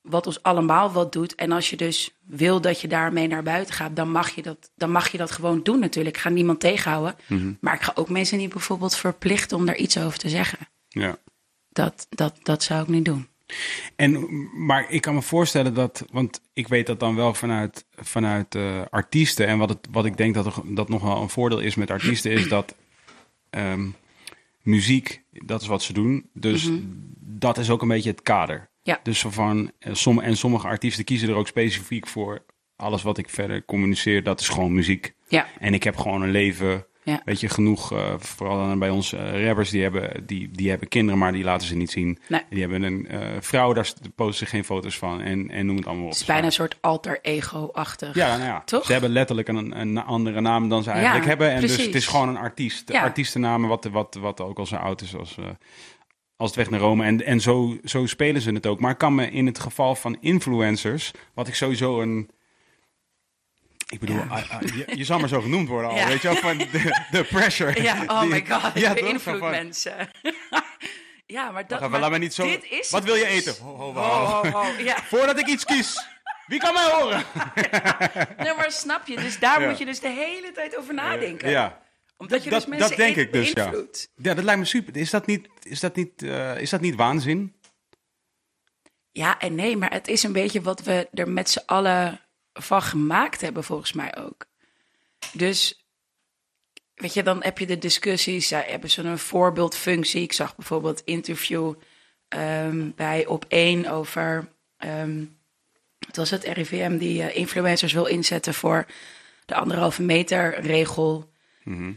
[0.00, 1.34] wat ons allemaal wat doet.
[1.34, 4.70] En als je dus wil dat je daarmee naar buiten gaat, dan mag je dat,
[4.76, 6.16] dan mag je dat gewoon doen natuurlijk.
[6.16, 7.16] Ik ga niemand tegenhouden.
[7.60, 10.58] Maar ik ga ook mensen niet bijvoorbeeld verplichten om daar iets over te zeggen.
[10.88, 11.18] Ja.
[11.68, 13.28] Dat, dat, dat zou ik niet doen.
[13.96, 14.28] En,
[14.66, 18.80] maar ik kan me voorstellen dat, want ik weet dat dan wel vanuit, vanuit eh,
[18.90, 19.46] artiesten.
[19.46, 21.90] En wat, het, wat ik denk dat, er, dat nog wel een voordeel is met
[21.90, 22.74] artiesten, is dat
[23.50, 23.88] ehm,
[24.62, 26.28] muziek, dat is wat ze doen.
[26.32, 26.70] Dus
[27.20, 28.68] dat is ook een beetje het kader.
[28.82, 29.00] Ja.
[29.02, 32.44] Dus van, eh, som, en sommige artiesten kiezen er ook specifiek voor.
[32.76, 35.14] Alles wat ik verder communiceer, dat is gewoon muziek.
[35.28, 36.86] Ja, En ik heb gewoon een leven.
[37.04, 37.20] Ja.
[37.24, 40.88] Weet je, genoeg, eh, vooral dan bij ons eh, rappers, die hebben, die, die hebben
[40.88, 42.18] kinderen, maar die laten ze niet zien.
[42.28, 42.40] Nee.
[42.50, 45.86] Die hebben een eh, vrouw, daar posten ze geen foto's van en, en noem het
[45.86, 46.10] allemaal op.
[46.10, 48.14] het is bijna een soort alter ego-achtig.
[48.14, 48.84] Ja, nou ja, Toch?
[48.84, 51.50] ze hebben letterlijk een, een andere naam dan ze eigenlijk Ja, hebben.
[51.50, 52.86] En dus het is gewoon een artiest.
[52.86, 53.02] De Ja.
[53.02, 55.36] artiestennamen, wat, wat, wat ook al zo oud is als,
[56.36, 57.04] als het weg naar Rome.
[57.04, 58.80] En, en zo, zo spelen ze het ook.
[58.80, 62.30] Maar ik kan me in het geval van influencers, wat ik sowieso een...
[63.94, 64.60] Ik bedoel, Ja.
[64.60, 66.06] je, je zal maar zo genoemd worden al, Ja.
[66.06, 67.82] weet je wel, van de, de pressure.
[67.82, 70.10] Ja, oh Die- my god, Ja, beïnvloed Van- mensen.
[71.26, 71.78] ja, maar dat...
[71.78, 72.42] Wacht maar laat me niet zo...
[72.46, 73.54] Dit is Wat wil je eten?
[73.62, 74.00] Ho, ho, ho.
[74.00, 74.96] Oh, oh, oh, ja.
[75.12, 76.06] Voordat ik iets kies.
[76.46, 77.24] Wie kan mij horen?
[78.44, 79.16] Nee, maar snap je?
[79.16, 79.68] Dus daar Ja.
[79.68, 81.50] moet je dus de hele tijd over nadenken.
[81.50, 81.82] Ja.
[82.16, 83.72] Omdat je dat, dus mensen dat denk ik dus, ja.
[84.16, 84.96] Ja, dat lijkt me super.
[84.96, 87.54] Is dat niet, is dat niet, eh, is dat niet waanzin?
[89.10, 92.20] Ja en nee, maar het is een beetje wat we er met z'n allen
[92.54, 94.46] van gemaakt hebben, volgens mij ook.
[95.32, 95.86] Dus,
[96.94, 100.22] weet je, dan heb je de discussies, zij hebben zo'n voorbeeldfunctie.
[100.22, 101.74] Ik zag bijvoorbeeld interview
[102.28, 105.24] ehm, bij Op 1 over, ehm
[106.06, 108.86] het was het RIVM die eh, influencers wil inzetten voor
[109.46, 111.30] de anderhalve meter regel
[111.64, 111.88] eh,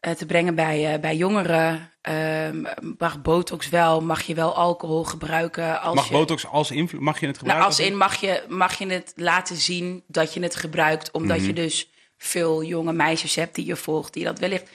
[0.00, 1.92] te brengen bij, eh, bij jongeren.
[2.00, 2.64] Ehm,
[2.98, 4.00] mag botox wel?
[4.00, 5.80] Mag je wel alcohol gebruiken?
[5.80, 7.66] Als Mag je, botox als invloed, mag je het Nou, gebruiken?
[7.66, 11.46] als in mag je, mag je het laten zien dat je het gebruikt, omdat Mhm.
[11.46, 14.70] je dus veel jonge meisjes hebt die je volgt, die dat wellicht.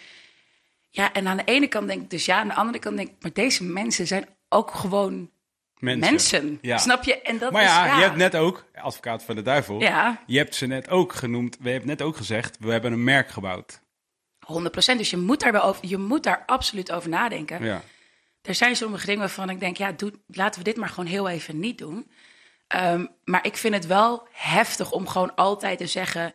[0.90, 3.10] Ja, en aan de ene kant denk ik dus ja, aan de andere kant denk
[3.10, 5.30] ik, maar deze mensen zijn ook gewoon
[5.80, 6.58] mensen.
[6.62, 6.78] Ja.
[6.78, 7.22] Snap je?
[7.22, 10.24] En dat Maar is, ja, ja, je hebt net ook, advocaat van de duivel, Ja,
[10.26, 13.30] je hebt ze net ook genoemd, we hebben net ook gezegd, we hebben een merk
[13.30, 13.84] gebouwd.
[14.48, 14.98] 100%.
[14.98, 17.64] Dus je moet daar wel over, je moet daar absoluut over nadenken.
[17.64, 17.82] Ja.
[18.42, 21.30] Er zijn sommige dingen waarvan ik denk, ja, doe, laten we dit maar gewoon heel
[21.30, 22.12] even niet doen.
[22.68, 26.34] Ehm, maar ik vind het wel heftig om gewoon altijd te zeggen: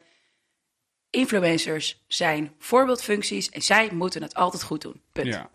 [1.10, 5.02] influencers zijn voorbeeldfuncties en zij moeten het altijd goed doen.
[5.12, 5.26] Punt.
[5.26, 5.50] ja.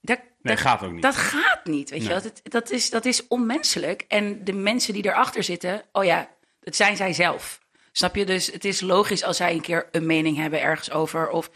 [0.00, 1.02] Dat, Nee, dat, gaat ook niet.
[1.02, 2.20] Dat gaat niet, weet je Nee.
[2.20, 2.30] wel.
[2.32, 4.04] Dat, dat, is, dat is onmenselijk.
[4.08, 6.28] En de mensen die erachter zitten, oh ja,
[6.60, 7.60] dat zijn zij zelf.
[7.92, 8.24] Snap je?
[8.24, 11.28] Dus het is logisch als zij een keer een mening hebben ergens over.
[11.28, 11.50] Of,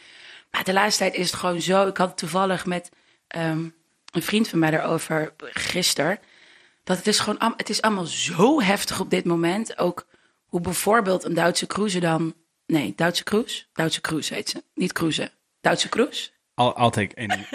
[0.51, 1.87] maar de laatste tijd is het gewoon zo.
[1.87, 2.91] Ik had het toevallig met
[3.27, 3.69] ehm,
[4.13, 6.19] een vriend van mij erover gisteren.
[6.85, 9.79] Dat het is gewoon, het is allemaal zo heftig op dit moment.
[9.79, 10.07] Ook
[10.47, 12.35] hoe bijvoorbeeld een Duitse cruise dan...
[12.67, 13.65] Nee, Duitse cruise?
[13.73, 14.63] Duitse cruise heet ze.
[14.75, 15.31] Niet cruise.
[15.61, 16.31] Duitse cruise?
[16.55, 17.47] Al, altijd één.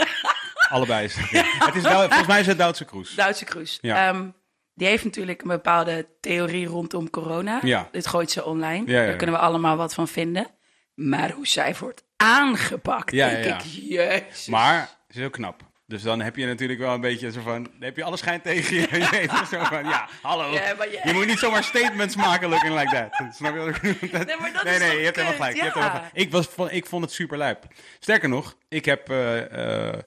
[0.70, 1.30] Allebei is het.
[1.30, 1.44] ja.
[1.66, 3.16] Het is volgens mij is het Duitse Kroes.
[3.16, 3.78] Duitse cruise.
[3.82, 4.08] Ja.
[4.08, 4.30] Ehm,
[4.74, 7.60] die heeft natuurlijk een bepaalde theorie rondom corona.
[7.64, 7.90] Ja.
[7.92, 8.86] Dit gooit ze online.
[8.86, 9.06] Ja, ja, ja.
[9.08, 10.48] Daar kunnen we allemaal wat van vinden.
[10.94, 14.48] Maar hoe zij wordt aangepakt, Ja, denk ja, ik, jezus.
[14.48, 15.72] Maar ze is ook knap.
[15.88, 17.64] Dus dan heb je natuurlijk wel een beetje zo van...
[17.64, 18.82] Dan heb je alle schijn tegen je.
[19.00, 20.54] je weet, zo van, ja, hallo.
[20.54, 21.00] Ja, maar ja.
[21.04, 23.36] Je moet niet zomaar statements maken looking like that.
[23.36, 24.26] Snap je wat ik bedoel?
[24.26, 25.56] Nee, maar dat nee, is nee, je hebt helemaal gelijk.
[25.56, 25.82] Je hebt Ja.
[25.82, 26.26] helemaal gelijk.
[26.26, 27.68] Ik, was, ik vond het super lijp.
[28.00, 30.00] Sterker nog, ik heb eh, eh,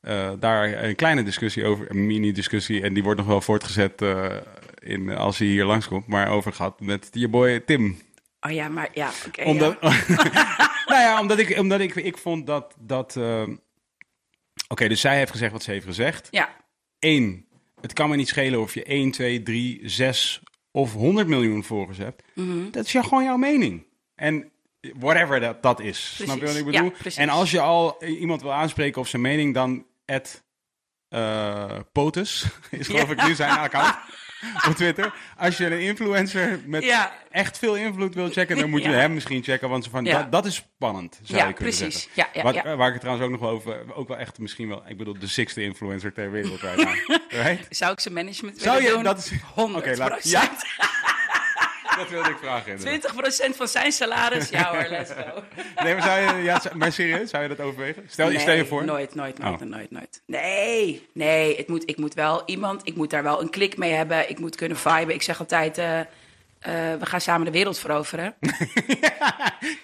[0.00, 4.04] eh, daar een kleine discussie over, een mini-discussie, en die wordt nog wel voortgezet
[4.78, 7.98] in, als hij hier langskomt, maar over gehad met je boy Tim.
[8.46, 9.42] Oh ja, maar ja, oké.
[9.42, 9.88] Omdat, ja.
[10.90, 12.74] nou ja, omdat ik, omdat ik, ik vond dat.
[12.78, 13.48] dat eh,
[14.68, 16.28] Oké, dus zij heeft gezegd wat ze heeft gezegd.
[16.30, 16.56] ja,
[16.98, 17.46] Eén,
[17.80, 20.40] het kan me niet schelen of je 1, 2, 3, 6
[20.70, 22.22] of 100 miljoen volgers hebt.
[22.34, 22.70] Mhm.
[22.70, 23.86] Dat is ja, gewoon jouw mening.
[24.14, 26.14] En whatever dat, dat is.
[26.14, 26.92] Snap je wat ik bedoel?
[27.16, 30.44] en als je al iemand wil aanspreken op zijn mening, dan at
[31.08, 33.96] eh, POTUS, is geloof ik nu zijn account
[34.68, 35.14] op Twitter.
[35.36, 37.12] Als je een influencer met Ja.
[37.30, 38.94] echt veel invloed wil checken, dan moet je Ja.
[38.96, 39.68] hem misschien checken.
[39.68, 40.18] Want van, Ja.
[40.18, 42.02] dat, dat is spannend, zou Ja, je kunnen precies.
[42.02, 42.12] zeggen.
[42.14, 42.76] Ja, ja, Wat-.
[42.76, 45.18] Waar ik het trouwens ook nog wel over, ook wel echt misschien wel, ik bedoel,
[45.18, 47.18] de sixte influencer ter wereld right now.
[47.42, 47.66] Right?
[47.70, 49.04] Zou ik zijn management Zou willen je, doen?
[49.04, 49.32] dat is...
[49.54, 50.50] 100 Oké, laat- ja,
[52.02, 52.72] dat wilde ik vragen.
[52.72, 53.52] inderdaad.
[53.52, 54.48] 20% van zijn salaris?
[54.48, 55.42] Ja hoor, let's go.
[55.84, 58.02] Nee, maar, zou je, ja, maar serieus, zou je dat overwegen?
[58.08, 58.84] Stel, je Nee, stel je voor.
[58.84, 59.66] Nooit, nooit, nooit, Oh.
[59.68, 60.22] nooit, nooit.
[60.26, 63.92] Nee, nee, het moet, ik moet wel iemand, ik moet daar wel een klik mee
[63.92, 64.30] hebben.
[64.30, 65.14] Ik moet kunnen viben.
[65.14, 66.06] Ik zeg altijd, eh, eh,
[66.98, 68.34] we gaan samen de wereld veroveren.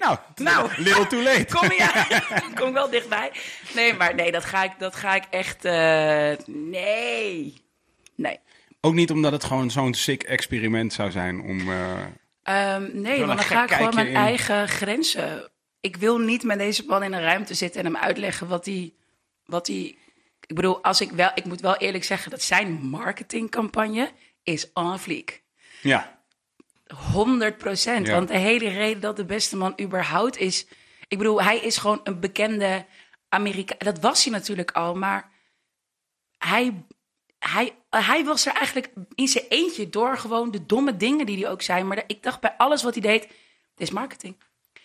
[0.01, 0.71] Nou, Nou.
[0.77, 1.45] little too late.
[1.59, 2.07] Kom ja,
[2.55, 3.31] kom wel dichtbij.
[3.75, 7.55] Nee, maar nee, dat ga ik, dat ga ik echt, eh, nee.
[8.14, 8.39] Nee.
[8.81, 11.70] Ook niet omdat het gewoon zo'n sick experiment zou zijn om...
[11.70, 12.05] eh,
[12.43, 14.14] Ehm, nee, want dan ga ik gewoon mijn in.
[14.16, 15.51] eigen grenzen.
[15.81, 18.95] Ik wil niet met deze man in een ruimte zitten en hem uitleggen wat hij.
[19.45, 19.97] Wat hij
[20.47, 21.31] ik bedoel, als ik wel.
[21.35, 24.11] Ik moet wel eerlijk zeggen dat zijn marketingcampagne
[24.43, 25.43] is en fleek.
[25.83, 26.20] ja,
[27.12, 28.07] 100 procent.
[28.07, 28.12] Ja.
[28.14, 30.66] Want de hele reden dat de beste man überhaupt is.
[31.09, 32.87] Ik bedoel, hij is gewoon een bekende
[33.29, 33.74] Amerika.
[33.79, 35.31] Dat was hij natuurlijk al, maar
[36.39, 36.85] hij,
[37.39, 41.51] hij, hij was er eigenlijk in zijn eentje door gewoon de domme dingen die hij
[41.51, 41.82] ook zei.
[41.84, 43.20] Maar ik dacht bij alles wat hij deed,
[43.74, 44.36] dit is marketing.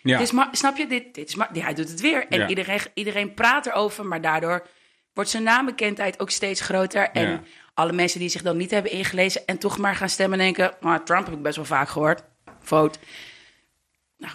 [0.02, 0.18] ja.
[0.18, 0.86] Dit is ma- snap je?
[0.86, 2.26] Dit, dit is ma- hij doet het weer.
[2.28, 2.48] En Ja.
[2.48, 4.66] iedereen, iedereen praat erover, maar daardoor
[5.12, 7.08] wordt zijn naambekendheid ook steeds groter.
[7.10, 7.42] En Ja.
[7.74, 10.80] alle mensen die zich dan niet hebben ingelezen en toch maar gaan stemmen en denken...
[10.80, 12.22] "Ah, Trump heb ik best wel vaak gehoord.
[12.60, 12.98] Vote.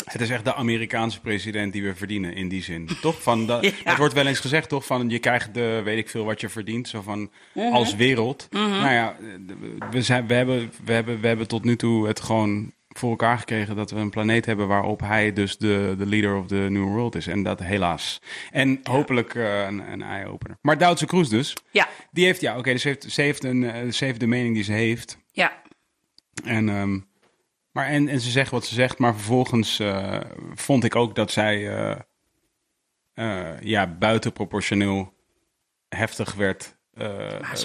[0.04, 2.90] Het is echt de Amerikaanse president die we verdienen in die zin.
[3.02, 3.22] Toch?
[3.22, 3.72] Van dat, Ja.
[3.84, 4.86] Het wordt wel eens gezegd, toch?
[4.86, 6.88] Van je krijgt de, weet ik veel, wat je verdient.
[6.88, 7.74] Zo van Mhm.
[7.74, 8.48] als wereld.
[8.52, 9.16] Nou ja,
[9.92, 13.38] we, zijn, we, hebben, we, hebben, we hebben tot nu toe het gewoon voor elkaar
[13.38, 16.84] gekregen dat we een planeet hebben waarop hij dus de, de leader of the new
[16.84, 17.28] world is.
[17.28, 18.22] En dat helaas.
[18.52, 20.58] En hopelijk eh, een, een eye-opener.
[20.62, 21.54] Maar Duitse Kroes dus.
[21.72, 24.28] Ja, Die heeft, ja, oké, dus ze heeft, ze, heeft een, eh, ze heeft de
[24.28, 25.18] mening die ze heeft.
[25.32, 25.62] ja.
[26.44, 27.00] En, ehm,
[27.80, 30.20] maar en, en ze zegt wat ze zegt, maar vervolgens eh,
[30.54, 31.96] vond ik ook dat zij eh,
[33.14, 35.14] eh, ja, buitenproportioneel
[35.90, 36.78] heftig werd,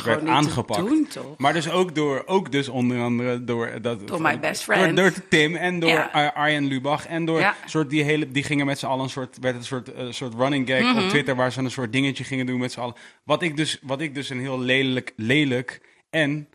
[0.04, 0.78] werd aangepakt.
[0.88, 1.08] doen?
[1.36, 4.08] Maar dus ook door, ook dus onder andere door dat.
[4.08, 4.96] Door my best friend.
[4.96, 6.08] door Tim en door Ja.
[6.12, 7.54] Ar- Arjen Lubach en door Ja.
[7.66, 10.34] soort die hele, die gingen met z'n allen een soort, werd het een soort, soort
[10.34, 11.02] running gag Mhm.
[11.04, 12.94] op Twitter waar ze een soort dingetje gingen doen met z'n allen.
[13.24, 16.48] Wat ik dus, wat ik dus een heel lelijk, lelijk en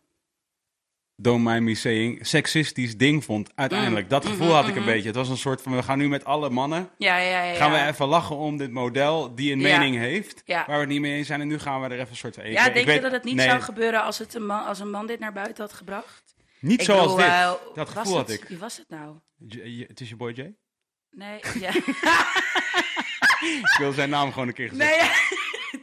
[1.22, 3.49] don't mind me saying, seksistisch ding vond.
[3.55, 4.03] Uiteindelijk.
[4.03, 4.09] Mm.
[4.09, 5.07] Dat gevoel Mhm, had ik een beetje.
[5.07, 7.53] Het was een soort van, we gaan nu met alle mannen, Ja, ja, ja.
[7.55, 11.01] gaan we even lachen om dit model die een mening heeft, waar we het niet
[11.01, 11.41] mee eens zijn.
[11.41, 12.51] En nu gaan we er even een soort van...
[12.51, 14.89] Ja, denk je dat het niet nee, zou gebeuren als, het een man, als een
[14.89, 16.24] man dit naar buiten had gebracht?
[16.59, 17.26] Niet Ik zoals bedoel, dit.
[17.26, 18.43] eh, dat gevoel had ik.
[18.47, 19.15] Wie was het nou?
[19.47, 20.55] J- het is je boy Jay?
[21.11, 21.70] Nee, ja.
[23.39, 24.89] Ik wil zijn naam gewoon een keer gezegd.
[24.99, 25.09] nee,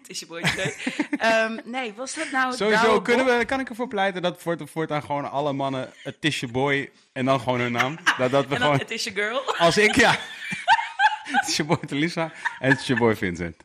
[0.07, 0.41] het is je boy.
[0.57, 0.75] Nee.
[1.19, 2.55] Ehm, nee, was dat nou...
[2.57, 6.41] Sowieso kunnen we, kan ik ervoor pleiten dat voort, voortaan gewoon alle mannen het is
[6.41, 7.99] je boy en dan gewoon hun naam.
[8.19, 9.55] Dat, dat we En dan, gewoon, het is je girl.
[9.57, 10.11] als ik ja.
[11.33, 13.57] het is je boy Telisa en het is je boy Vincent.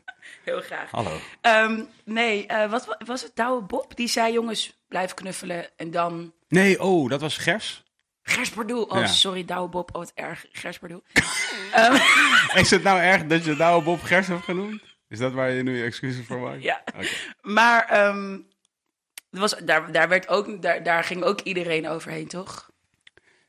[0.44, 0.90] Heel graag.
[0.90, 1.16] Hallo.
[1.40, 3.96] Ehm, nee, eh, wat wa- was het Douwe Bob?
[3.96, 5.66] Die zei, jongens, blijf knuffelen.
[5.76, 6.32] En dan...
[6.48, 7.82] Nee, oh, dat was Gers.
[8.22, 8.82] Gers Pardoel.
[8.82, 9.06] Oh, Ja.
[9.06, 9.88] sorry, Douwe Bob.
[9.94, 10.44] Oh, wat erg.
[10.52, 11.02] Gers Pardoel.
[12.54, 14.82] Is het nou erg dat je Douwe Bob Gers hebt genoemd?
[15.12, 16.62] Is dat waar je nu je excuses voor maakt?
[16.70, 16.84] Ja.
[17.40, 18.44] Maar er
[19.30, 22.70] was, daar, daar, werd ook, daar, daar ging ook iedereen overheen, toch?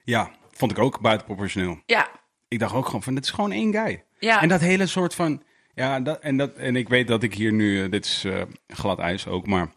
[0.04, 1.82] Ja, vond ik ook buitenproportioneel.
[1.86, 2.12] Ja.
[2.48, 4.04] Ik dacht ook gewoon van, dit is gewoon één guy.
[4.20, 4.42] Ja.
[4.42, 5.44] En dat hele soort van,
[5.74, 8.42] ja, dat, en, dat, en ik weet dat ik hier nu, eh, dit is eh,
[8.68, 9.72] glad ijs ook, maar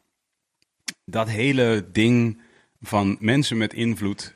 [1.05, 2.43] dat hele ding
[2.81, 4.35] van mensen met invloed,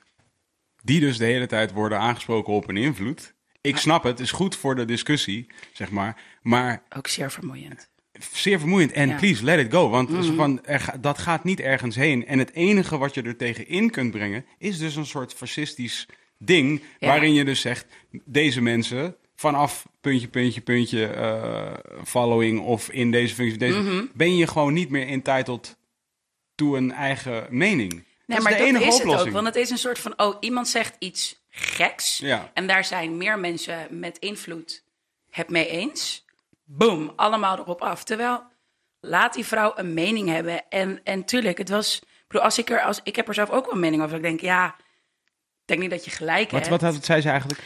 [0.83, 3.35] die dus de hele tijd worden aangesproken op hun invloed.
[3.61, 7.89] Ik snap het, is goed voor de discussie, zeg maar, maar Ook zeer vermoeiend.
[8.33, 8.93] zeer vermoeiend.
[8.93, 9.17] En Ja.
[9.17, 12.27] Please, let it go, want zo van, er, dat gaat niet ergens heen.
[12.27, 16.07] En het enige wat je er tegenin kunt brengen, is dus een soort fascistisch
[16.39, 17.09] ding, Ja.
[17.09, 17.87] waarin je dus zegt,
[18.25, 21.73] deze mensen vanaf puntje, puntje, puntje, eh,
[22.05, 24.05] following of in deze functie, deze, Mhm.
[24.15, 25.77] ben je gewoon niet meer entitled
[26.55, 27.93] to een eigen mening.
[27.93, 29.29] Nee, dat is maar de dat enige is het oplossing.
[29.29, 29.35] ook.
[29.43, 32.19] Want het is een soort van, oh, iemand zegt iets geks.
[32.19, 32.51] Ja.
[32.55, 34.83] En daar zijn meer mensen met invloed
[35.31, 36.25] het mee eens.
[36.73, 38.05] Boom, allemaal erop af.
[38.05, 38.43] Terwijl,
[39.01, 40.69] laat die vrouw een mening hebben.
[40.69, 41.97] En, en tuurlijk, het was...
[41.99, 44.17] Ik, bedoel, als ik, er, als, ik heb er zelf ook wel een mening over.
[44.17, 46.83] Ik denk, ja, ik denk niet dat je gelijk Wat, hebt.
[46.83, 47.63] wat had, zei ze eigenlijk?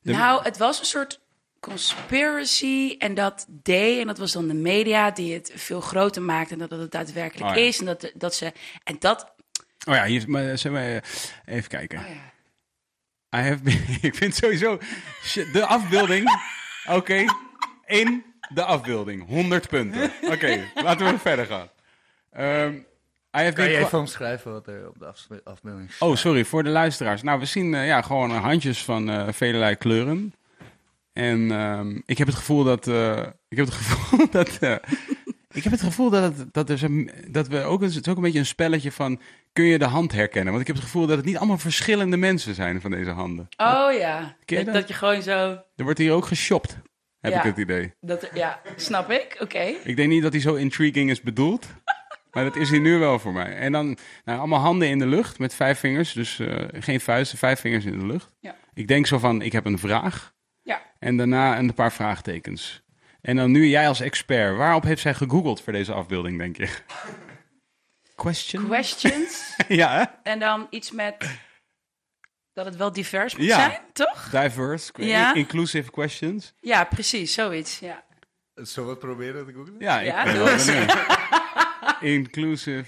[0.00, 1.20] de- Nou, het was een soort
[1.60, 4.00] conspiracy en dat deed.
[4.00, 7.50] En dat was dan de media die het veel groter maakte dan dat het daadwerkelijk
[7.50, 7.62] Oh ja.
[7.62, 7.78] is.
[7.78, 8.52] En dat, dat ze...
[8.84, 9.34] En dat...
[9.88, 10.96] Oh ja, hier, maar, eh,
[11.44, 11.98] even kijken.
[11.98, 12.28] Oh ja.
[13.40, 14.78] I have been, ik vind sowieso
[15.24, 16.28] shit, de afbeelding.
[16.98, 17.24] Oké,
[17.90, 18.24] in
[18.54, 19.26] de afbeelding.
[19.26, 20.10] 100 punten.
[20.32, 21.68] Oké, laten we verder gaan.
[22.30, 22.74] Ehm,
[23.36, 26.08] I have Kan been je even omschrijven wat er op de afbeelding staat?
[26.08, 27.22] Oh, sorry, voor de luisteraars.
[27.22, 30.34] Nou, we zien eh, ja, gewoon eh, handjes van eh velelei kleuren.
[31.12, 32.86] En ehm, ik heb het gevoel dat...
[32.86, 34.58] eh, ik heb het gevoel dat...
[34.60, 34.74] eh,
[35.52, 36.88] ik heb het gevoel dat, het, dat, er zo,
[37.28, 37.80] dat we ook...
[37.80, 39.20] Het is ook een beetje een spelletje van...
[39.52, 40.48] Kun je de hand herkennen?
[40.52, 43.48] Want ik heb het gevoel dat het niet allemaal verschillende mensen zijn van deze handen.
[43.56, 44.64] Oh ja, dat?
[44.64, 45.58] dat je gewoon zo...
[45.76, 46.76] Er wordt hier ook geshopt,
[47.20, 47.38] heb Ja.
[47.38, 47.92] ik het idee.
[48.00, 49.36] Dat, ja, snap ik.
[49.40, 49.74] Oké.
[49.84, 51.66] Ik denk niet dat hij zo intriguing is bedoeld.
[52.30, 53.56] Maar dat is hij nu wel voor mij.
[53.56, 56.12] En dan nou, allemaal handen in de lucht met vijf vingers.
[56.12, 58.30] Dus eh, geen vuisten, vijf vingers in de lucht.
[58.40, 58.56] Ja.
[58.74, 60.34] Ik denk zo van, ik heb een vraag.
[60.62, 60.82] Ja.
[60.98, 62.82] En daarna een paar vraagtekens.
[63.20, 64.56] En dan nu jij als expert.
[64.56, 66.68] Waarop heeft zij gegoogeld voor deze afbeelding, denk je?
[68.14, 68.66] Question?
[68.66, 69.56] Questions.
[69.68, 70.30] ja, hè?
[70.30, 71.16] en dan iets met
[72.52, 73.56] dat het wel divers moet Ja.
[73.56, 74.28] zijn, toch?
[74.30, 74.92] Diverse.
[74.96, 75.34] Ja.
[75.34, 76.52] Inclusive questions.
[76.60, 77.78] Ja, precies, zoiets.
[77.78, 78.04] Ja.
[78.54, 79.74] Zullen we het proberen te googlen?
[79.78, 80.56] Ja, ik Ja, ben wel.
[82.16, 82.84] Inclusive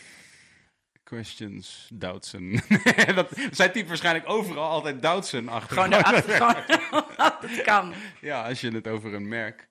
[1.05, 2.63] questions, Doubtsen.
[3.15, 5.77] dat, zij typt waarschijnlijk overal altijd Doubtsen achter.
[5.77, 6.35] Gewoon erachter.
[6.41, 7.95] gewoon, dat kan.
[8.21, 9.71] Ja, als je het over een merk...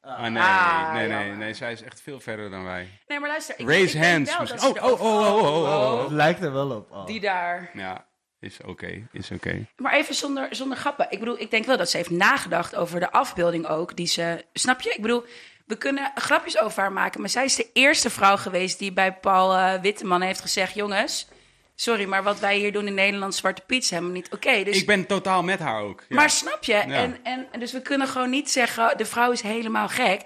[0.00, 1.36] Ah, nee, Ah, nee, nee, jammer.
[1.36, 2.88] nee, zij is echt veel verder dan wij.
[3.06, 3.54] Nee, maar luister.
[3.58, 6.02] Ik, Raise ik hands wel Oh, ze oh, oh, oh, oh, oh, oh.
[6.02, 6.90] Het lijkt er wel op.
[6.90, 7.06] Oh.
[7.06, 7.70] Die daar.
[7.74, 8.07] Ja,
[8.40, 9.66] is oké, is oké.
[9.76, 11.06] Maar even zonder, zonder grappen.
[11.10, 13.96] Ik bedoel, ik denk wel dat ze heeft nagedacht over de afbeelding ook.
[13.96, 14.44] Die ze.
[14.52, 14.90] Snap je?
[14.90, 15.24] Ik bedoel,
[15.66, 17.20] we kunnen grapjes over haar maken.
[17.20, 21.28] Maar zij is de eerste vrouw geweest die bij Paul eh, Witteman heeft gezegd: Jongens,
[21.74, 24.62] sorry, maar wat wij hier doen in Nederland, Zwarte Piet, is helemaal niet oké.
[24.64, 26.04] Dus Ik ben totaal met haar ook.
[26.08, 26.16] Ja.
[26.16, 26.74] Maar snap je?
[26.74, 30.22] En, en dus we kunnen gewoon niet zeggen, de vrouw is helemaal gek.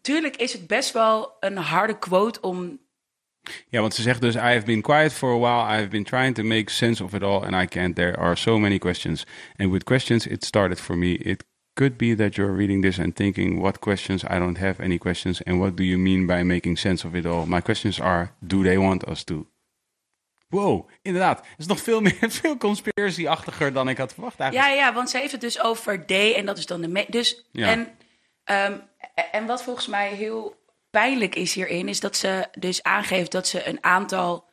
[0.00, 2.80] Tuurlijk is het best wel een harde quote om...
[3.68, 5.74] Ja, want ze zegt dus: I have been quiet for a while.
[5.74, 7.94] I have been trying to make sense of it all, and I can't.
[7.96, 9.26] There are so many questions.
[9.56, 11.12] And with questions, it started for me.
[11.12, 14.22] It could be that you're reading this and thinking, what questions?
[14.24, 15.42] I don't have any questions.
[15.42, 17.46] And what do you mean by making sense of it all?
[17.46, 19.46] My questions are: Do they want us to?
[20.48, 21.38] Wow, inderdaad.
[21.38, 24.70] Het is nog veel meer, veel conspiracy-achtiger dan ik had verwacht eigenlijk.
[24.70, 27.06] Ja, ja, want ze heeft het dus over D en dat is dan de...
[27.08, 27.68] Dus, Ja.
[27.68, 27.88] en,
[28.44, 28.78] ehm,
[29.32, 30.61] en wat volgens mij heel
[30.92, 31.88] pijnlijk is hierin...
[31.88, 34.50] is dat ze dus aangeeft dat ze een aantal...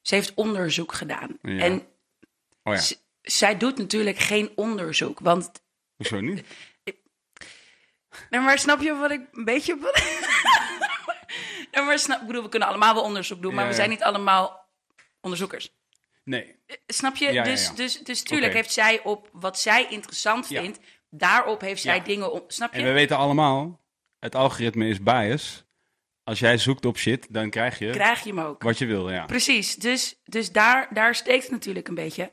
[0.00, 1.38] Ze heeft onderzoek gedaan.
[1.42, 1.58] Ja.
[1.58, 1.88] En
[2.68, 5.20] Oh ja, zij doet natuurlijk geen onderzoek.
[5.20, 5.62] Want
[5.96, 6.44] hoezo niet?
[8.30, 9.76] Nee, maar snap je wat ik een beetje...
[11.72, 13.90] nee, maar snap, ik bedoel, we kunnen allemaal wel onderzoek doen, maar Ja, we zijn
[13.90, 14.68] niet allemaal
[15.20, 15.76] onderzoekers.
[16.24, 16.56] Nee.
[16.86, 17.42] Snap je?
[17.42, 17.74] Dus.
[17.74, 20.78] Dus, dus tuurlijk heeft zij op wat zij interessant vindt,
[21.10, 22.32] daarop heeft zij dingen...
[22.32, 22.78] Om, snap je?
[22.78, 23.80] En we weten allemaal,
[24.18, 25.64] het algoritme is bias.
[26.28, 28.62] Als jij zoekt op shit, dan krijg je Krijg je hem ook.
[28.62, 29.24] wat je wil, ja.
[29.24, 32.30] Precies, dus, dus daar, daar steekt het natuurlijk een beetje.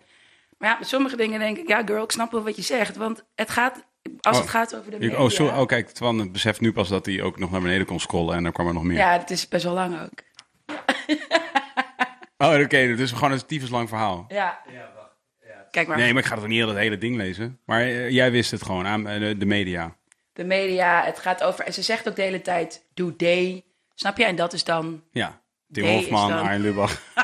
[0.57, 2.95] Maar ja, met sommige dingen denk ik, ja girl, ik snap wel wat je zegt.
[2.95, 3.85] Want het gaat,
[4.21, 5.17] als Oh, het gaat over de Ik- media...
[5.23, 5.57] oh, sorry.
[5.57, 8.35] oh, kijk, Twan het beseft nu pas dat hij ook nog naar beneden kon scrollen
[8.35, 8.97] en dan kwam er nog meer.
[8.97, 10.19] Ja, het is best wel lang ook.
[12.37, 14.25] Oh, oké, het is gewoon een tyfus lang verhaal.
[14.27, 14.61] Ja.
[15.71, 15.97] Kijk maar.
[15.97, 17.59] Nee, maar ik ga toch niet heel het hele ding lezen.
[17.65, 19.95] Maar eh, jij wist het gewoon aan eh, de, de media.
[20.33, 21.65] de media, het gaat over...
[21.65, 23.63] En ze zegt ook de hele tijd, do they.
[23.95, 24.25] Snap je?
[24.25, 25.03] En dat is dan...
[25.11, 25.41] Ja.
[25.71, 27.01] Tim Hofman, dan- Arjen Lubach.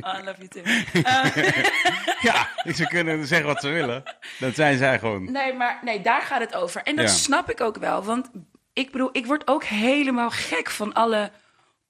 [0.00, 0.62] Oh, I love you too.
[2.30, 4.02] ja, ze kunnen zeggen wat ze willen.
[4.38, 5.32] Dat zijn zij gewoon.
[5.32, 6.82] Nee, maar nee, daar gaat het over.
[6.82, 7.14] En dat Ja.
[7.14, 8.02] snap ik ook wel.
[8.04, 8.30] Want
[8.72, 11.30] ik bedoel, ik word ook helemaal gek van alle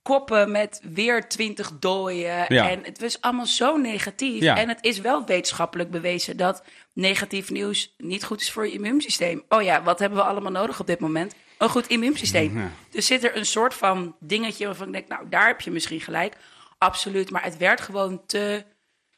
[0.03, 2.45] koppen met weer twintig dooien.
[2.49, 2.71] Ja.
[2.71, 4.41] En het was allemaal zo negatief.
[4.43, 4.57] Ja.
[4.57, 9.43] En het is wel wetenschappelijk bewezen dat negatief nieuws niet goed is voor je immuunsysteem.
[9.49, 11.35] Oh ja, wat hebben we allemaal nodig op dit moment?
[11.65, 12.59] Een goed immuunsysteem.
[12.59, 12.71] Ja.
[12.91, 16.01] Dus zit er een soort van dingetje waarvan ik denk, nou, daar heb je misschien
[16.01, 16.35] gelijk.
[16.79, 17.31] Absoluut.
[17.31, 18.65] Maar het werd gewoon te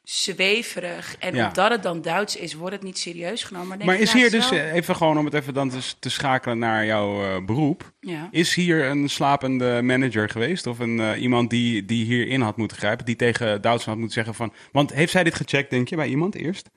[0.02, 1.16] zweverig.
[1.18, 1.46] En Ja.
[1.46, 3.68] omdat het dan Duits is, wordt het niet serieus genomen.
[3.68, 5.68] Maar, denk Maar ik, is hier dus, wel- eh, even gewoon om het even dan
[5.70, 7.92] te, te schakelen naar jouw eh, beroep.
[8.00, 8.28] Ja.
[8.30, 10.66] Is hier een slapende manager geweest?
[10.66, 13.04] Of een, eh, iemand die, die hierin had moeten grijpen?
[13.04, 14.52] Die tegen Duitsland had moeten zeggen van...
[14.72, 16.70] Want heeft zij dit gecheckt, denk je, bij iemand eerst?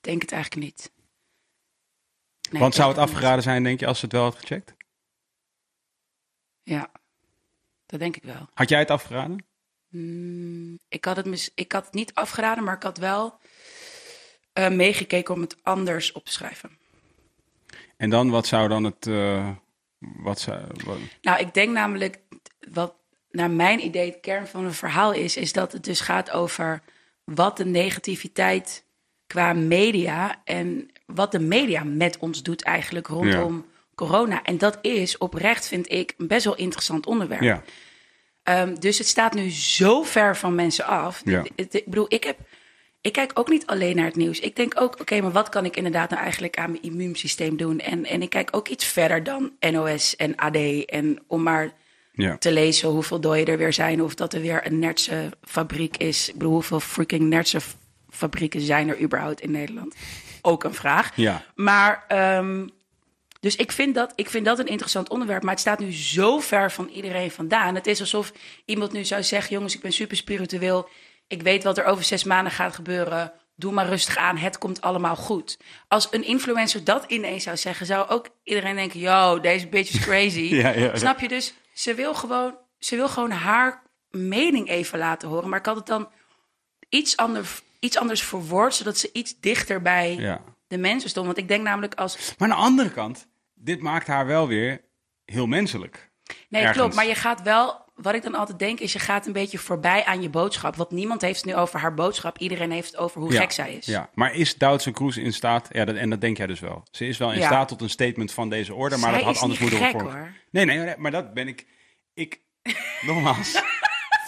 [0.00, 0.90] denk het eigenlijk niet.
[2.52, 3.06] Nee, Want zou het niet.
[3.08, 4.74] afgeraden zijn, denk je, als ze het wel had gecheckt?
[6.62, 6.90] Ja,
[7.86, 8.48] dat denk ik wel.
[8.54, 9.44] Had jij het afgeraden?
[10.88, 13.38] Ik had het, mis, ik had het niet afgeraden, maar ik had wel
[14.52, 16.78] eh, meegekeken om het anders op te schrijven.
[17.96, 19.06] En dan, wat zou dan het...
[19.06, 19.50] eh,
[19.98, 22.18] wat zou, wat- Nou, ik denk namelijk,
[22.72, 22.94] wat
[23.30, 26.82] naar mijn idee het kern van het verhaal is, is dat het dus gaat over
[27.24, 28.84] wat de negativiteit
[29.26, 34.42] qua media en wat de media met ons doet eigenlijk rondom corona.
[34.42, 37.42] En dat is oprecht, vind ik, een best wel interessant onderwerp.
[37.42, 37.62] ja.
[38.42, 41.22] Ehm, dus het staat nu zo ver van mensen af.
[41.24, 41.44] Ja.
[41.54, 42.38] Ik bedoel, ik heb,
[43.00, 44.40] ik kijk ook niet alleen naar het nieuws.
[44.40, 47.78] Ik denk ook, oké, maar wat kan ik inderdaad nou eigenlijk aan mijn immuunsysteem doen?
[47.80, 50.56] En, en ik kijk ook iets verder dan NOS en AD.
[50.86, 51.72] En om maar
[52.12, 52.38] Ja.
[52.38, 54.02] te lezen hoeveel dooien er weer zijn.
[54.02, 56.28] Of dat er weer een nertse fabriek is.
[56.28, 57.60] Ik bedoel, hoeveel freaking nertse
[58.10, 59.94] fabrieken zijn er überhaupt in Nederland?
[60.42, 61.16] Ook een vraag.
[61.16, 61.42] Ja.
[61.54, 62.66] Maar, ehm,
[63.40, 65.42] dus ik vind, dat, ik vind dat een interessant onderwerp.
[65.42, 67.74] Maar het staat nu zo ver van iedereen vandaan.
[67.74, 68.32] Het is alsof
[68.64, 70.88] iemand nu zou zeggen: jongens, ik ben super spiritueel.
[71.26, 73.32] Ik weet wat er over zes maanden gaat gebeuren.
[73.56, 75.58] Doe maar rustig aan, het komt allemaal goed.
[75.88, 80.00] Als een influencer dat ineens zou zeggen, zou ook iedereen denken: yo, deze bitch is
[80.00, 80.40] crazy.
[80.54, 80.96] Ja, ja, ja.
[80.96, 81.54] Snap je dus?
[81.72, 85.48] Ze wil, gewoon, ze wil gewoon haar mening even laten horen.
[85.48, 86.08] Maar ik had het dan
[86.88, 90.40] iets, ander, iets anders verwoord, zodat ze iets dichter bij Ja.
[90.66, 91.26] de mensen stond.
[91.26, 92.34] Want ik denk namelijk als.
[92.38, 94.84] Maar aan de andere kant, dit maakt haar wel weer
[95.24, 96.10] heel menselijk.
[96.48, 96.78] Nee, Ergens.
[96.78, 96.94] klopt.
[96.94, 97.80] Maar je gaat wel.
[97.94, 100.76] Wat ik dan altijd denk is, je gaat een beetje voorbij aan je boodschap.
[100.76, 102.38] Want niemand heeft het nu over haar boodschap.
[102.38, 103.86] Iedereen heeft het over hoe Ja, gek zij is.
[103.86, 106.82] Ja, maar is Doutzen Kroes in staat, ja, dat, en dat denk jij dus wel.
[106.90, 107.46] Ze is wel in Ja.
[107.46, 110.34] staat tot een statement van deze orde, maar Zij dat had anders moeten worden.
[110.50, 111.66] Nee, nee, nee, maar dat ben ik.
[112.14, 112.40] Ik,
[113.06, 113.62] nogmaals,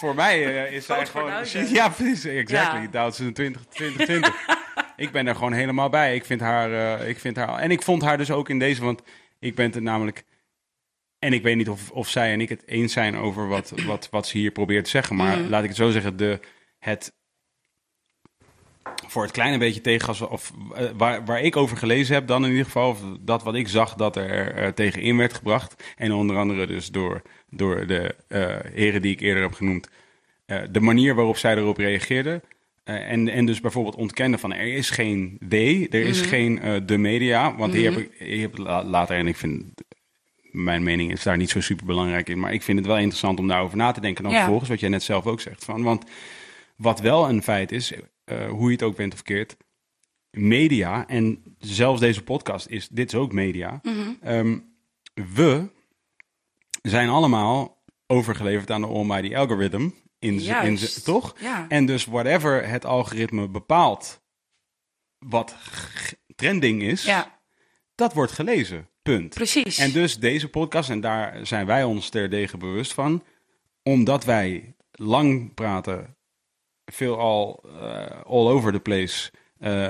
[0.05, 1.33] voor mij eh, is voor gewoon.
[1.79, 2.81] Ja, precies, exactly.
[2.81, 2.87] Ja.
[2.87, 4.35] Doutzen 20, 2020.
[4.97, 6.15] ik ben er gewoon helemaal bij.
[6.15, 7.59] Ik vind haar, eh, ik vind haar.
[7.59, 9.03] En ik vond haar dus ook in deze, want
[9.39, 10.25] ik ben het namelijk.
[11.19, 14.09] En ik weet niet of, of zij en ik het eens zijn over wat, wat,
[14.11, 15.17] wat ze hier probeert te zeggen.
[15.17, 15.49] Maar Mhm.
[15.49, 16.41] laat ik het zo zeggen, de,
[16.79, 17.13] het
[19.07, 22.51] voor het kleine beetje tegengas, of eh, waar, waar ik over gelezen heb dan in
[22.51, 25.83] ieder geval, of dat wat ik zag dat er eh, tegenin werd gebracht.
[25.97, 27.23] En onder andere dus door,
[27.57, 29.89] door de eh, heren die ik eerder heb genoemd.
[30.47, 32.43] eh, de manier waarop zij erop reageerden.
[32.85, 36.81] eh, en, en dus bijvoorbeeld ontkennen van er is geen D, er is geen eh,
[36.87, 37.57] de media.
[37.57, 39.65] Want die heb ik, die heb ik la- later, en ik vind,
[40.51, 42.41] mijn mening is daar niet zo super belangrijk in.
[42.41, 44.23] Maar ik vind het wel interessant om daarover na te denken.
[44.23, 44.39] Dan Ja.
[44.39, 45.65] vervolgens, wat jij net zelf ook zegt.
[45.65, 46.05] Van, want
[46.77, 47.93] wat wel een feit is,
[48.49, 49.57] hoe je het ook bent of keert,
[50.31, 53.81] media, en zelfs deze podcast is, dit is ook media.
[54.23, 54.59] Ehm,
[55.35, 55.69] we
[56.89, 59.89] zijn allemaal overgeleverd aan de almighty algorithm.
[60.19, 61.35] In in toch?
[61.41, 61.69] Ja.
[61.69, 64.23] En dus whatever het algoritme bepaalt
[65.19, 65.57] wat
[66.35, 67.41] trending is, ja,
[67.95, 68.89] dat wordt gelezen.
[69.03, 69.35] Punt.
[69.35, 69.79] precies.
[69.79, 73.25] En dus deze podcast, en daar zijn wij ons terdege bewust van,
[73.83, 76.17] omdat wij lang praten,
[76.85, 79.31] veelal eh all over the place,
[79.65, 79.87] eh,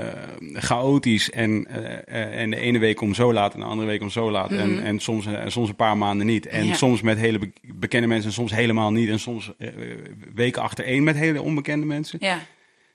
[0.53, 1.65] chaotisch en,
[2.05, 4.51] eh, en de ene week om zo laat en de andere week om zo laat
[4.51, 6.45] en, en soms, eh, soms een paar maanden niet.
[6.45, 6.73] En Ja.
[6.73, 9.51] soms met hele be- bekende mensen en soms helemaal niet en soms
[10.33, 12.17] weken achtereen met hele onbekende mensen.
[12.21, 12.39] ja.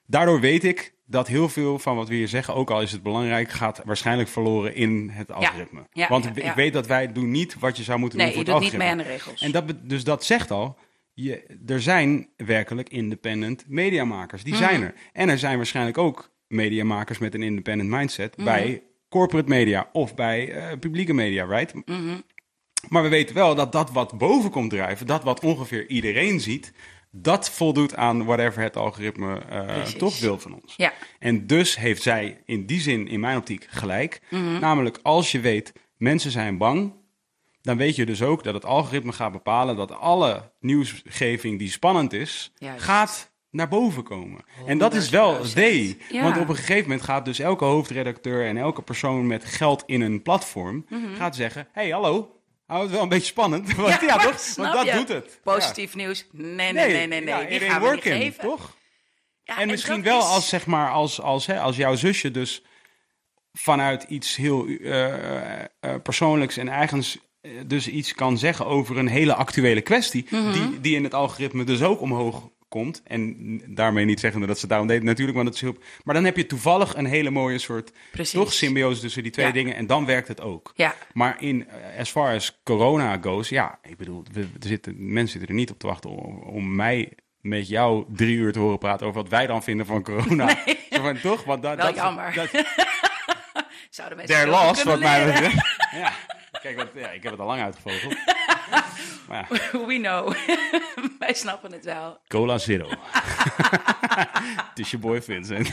[0.07, 3.03] Daardoor weet ik dat heel veel van wat we hier zeggen, ook al is het
[3.03, 5.87] belangrijk, gaat waarschijnlijk verloren in het algoritme.
[5.93, 8.45] Ja, Want ik weet dat wij doen niet wat je zou moeten Nee, doen je
[8.45, 9.25] voor doet het niet mee aan algoritme.
[9.25, 9.43] de regels.
[9.67, 10.79] En dat, dus dat zegt al,
[11.15, 14.43] je, er zijn werkelijk independent mediamakers.
[14.45, 14.63] Die Mhm.
[14.63, 14.95] zijn er.
[15.13, 18.45] En er zijn waarschijnlijk ook mediamakers met een independent mindset Mhm.
[18.45, 21.75] bij corporate media of bij eh, publieke media, right?
[21.87, 22.19] Mhm.
[22.89, 26.73] Maar we weten wel dat dat wat boven komt drijven, dat wat ongeveer iedereen ziet,
[27.11, 30.75] dat voldoet aan whatever het algoritme eh, toch wil van ons.
[30.77, 30.93] Ja.
[31.19, 34.21] En dus heeft zij in die zin, in mijn optiek, gelijk.
[34.31, 34.59] Mhm.
[34.59, 36.93] Namelijk, als je weet, mensen zijn bang,
[37.63, 42.13] dan weet je dus ook dat het algoritme gaat bepalen dat alle nieuwsgeving die spannend
[42.13, 42.83] is, Juist.
[42.85, 44.45] gaat naar boven komen.
[44.67, 45.53] En dat is wel 100%.
[45.53, 45.99] they.
[46.11, 46.23] Ja.
[46.23, 50.01] Want op een gegeven moment gaat dus elke hoofdredacteur en elke persoon met geld in
[50.01, 50.87] een platform
[51.17, 52.35] gaat zeggen: hey, hallo.
[52.67, 53.73] Hou het wel een beetje spannend.
[53.77, 54.05] Want, Mhm.
[54.05, 54.55] Ja, toch?
[54.57, 54.93] Want dat je?
[54.93, 55.41] doet het.
[55.43, 56.27] Positief nieuws.
[56.33, 57.49] Nee, nee, nee, nee, nee.
[57.49, 58.41] Die gaan we niet working, geven.
[58.45, 58.77] toch?
[59.45, 62.63] Ja, en misschien wel is- als, zeg maar, als, als, hè, als jouw zusje dus
[63.53, 65.67] vanuit iets heel eh, eh,
[66.03, 70.53] persoonlijks en eigens eh, dus iets kan zeggen over een hele actuele kwestie, Mhm.
[70.53, 73.03] die, die in het algoritme dus ook omhoog komt.
[73.05, 75.77] En daarmee niet zeggende dat ze daarom deed natuurlijk, want het is heel...
[76.05, 78.33] Maar dan heb je toevallig een hele mooie soort, Precies.
[78.33, 79.53] toch, symbiose tussen die twee Ja.
[79.53, 80.73] dingen en dan werkt het ook.
[80.75, 85.13] Ja, Maar in, eh, as far as corona goes, ja, ik bedoel, we, er zitten,
[85.13, 88.59] mensen zitten er niet op te wachten om, om mij met jou drie uur te
[88.59, 90.49] horen praten over wat wij dan vinden van corona.
[90.91, 91.45] Zo van, toch?
[91.45, 92.35] Want dat, Wel dat, jammer.
[92.35, 92.51] Dat,
[93.91, 95.79] zouden mensen their veel loss, kunnen wat mij betreft.
[95.93, 96.13] Ja,
[96.63, 98.15] kijk, wat, ja, ik heb het al lang uitgevogeld.
[99.29, 100.35] Maar ja, We know.
[101.19, 102.21] Wij snappen het wel.
[102.29, 102.89] cola zero.
[104.69, 105.73] Het is je boy Vincent.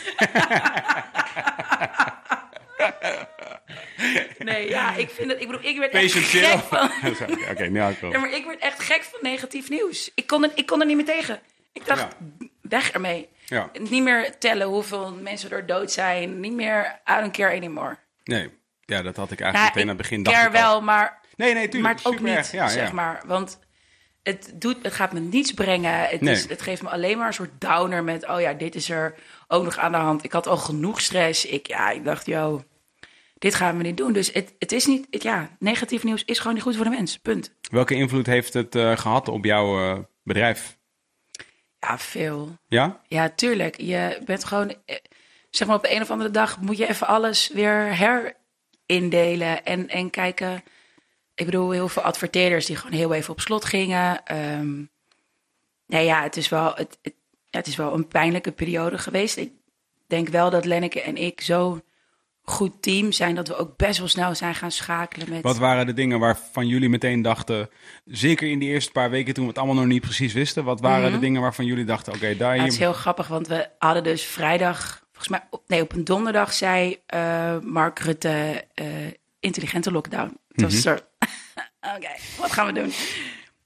[4.37, 5.41] Nee, ja, ik vind het...
[5.41, 6.91] Ik bedoel, ik werd Patient echt gek van...
[7.51, 8.17] Oké, nu hou ik erop.
[8.17, 10.11] maar ik werd echt gek van negatief nieuws.
[10.15, 11.39] Ik kon er, ik kon er niet meer tegen.
[11.73, 12.15] Ik dacht,
[12.61, 13.29] weg ermee.
[13.45, 16.39] Ja, Niet meer tellen hoeveel mensen er dood zijn.
[16.39, 17.97] Niet meer, I don't care anymore.
[18.23, 18.49] nee.
[18.87, 20.25] Ja, dat had ik Ja, eigenlijk meteen aan het begin.
[20.45, 20.51] al.
[20.51, 21.83] wel, maar, Nee, nee, tuurlijk.
[21.83, 22.51] maar het ook niet.
[22.51, 22.93] Ja, zeg ja.
[22.93, 23.21] maar.
[23.25, 23.59] Want
[24.23, 25.99] het, doet, het gaat me niets brengen.
[26.01, 26.33] Het, Nee.
[26.33, 28.27] is, het geeft me alleen maar een soort downer met...
[28.27, 29.15] oh ja, dit is er
[29.47, 30.23] ook nog aan de hand.
[30.23, 31.45] Ik had al genoeg stress.
[31.45, 32.63] Ik, ja, ik dacht, yo,
[33.37, 34.13] dit gaan we niet doen.
[34.13, 35.07] Dus het, het is niet...
[35.09, 37.17] Het, ja, negatief nieuws is gewoon niet goed voor de mens.
[37.17, 37.53] Punt.
[37.71, 40.77] Welke invloed heeft het eh, gehad op jouw eh, bedrijf?
[41.79, 42.57] Ja, veel.
[42.67, 43.01] Ja?
[43.07, 43.81] Ja, tuurlijk.
[43.81, 44.95] Je bent gewoon, eh,
[45.49, 47.93] zeg maar op de een of andere dag moet je even alles weer
[48.87, 50.63] herindelen en, en kijken.
[51.35, 54.25] Ik bedoel, heel veel adverteerders die gewoon heel even op slot gingen.
[54.25, 54.83] Ehm
[55.87, 57.13] nee, ja, het is, wel, het, het,
[57.49, 59.37] het is wel een pijnlijke periode geweest.
[59.37, 59.51] Ik
[60.07, 61.81] denk wel dat Lenneke en ik zo'n
[62.49, 65.41] goed team zijn dat we ook best wel snel zijn gaan schakelen met...
[65.41, 67.69] Wat waren de dingen waarvan jullie meteen dachten,
[68.05, 70.81] zeker in die eerste paar weken toen we het allemaal nog niet precies wisten, wat
[70.81, 73.69] waren de dingen waarvan jullie dachten, oké, daar Ja, het is heel grappig, want we
[73.77, 78.87] hadden dus vrijdag, volgens mij, op, nee, op een donderdag zei eh, Mark Rutte eh,
[79.39, 80.37] intelligente lockdown.
[80.47, 80.91] Was zo,
[81.95, 82.09] oké,
[82.39, 82.91] wat gaan we doen?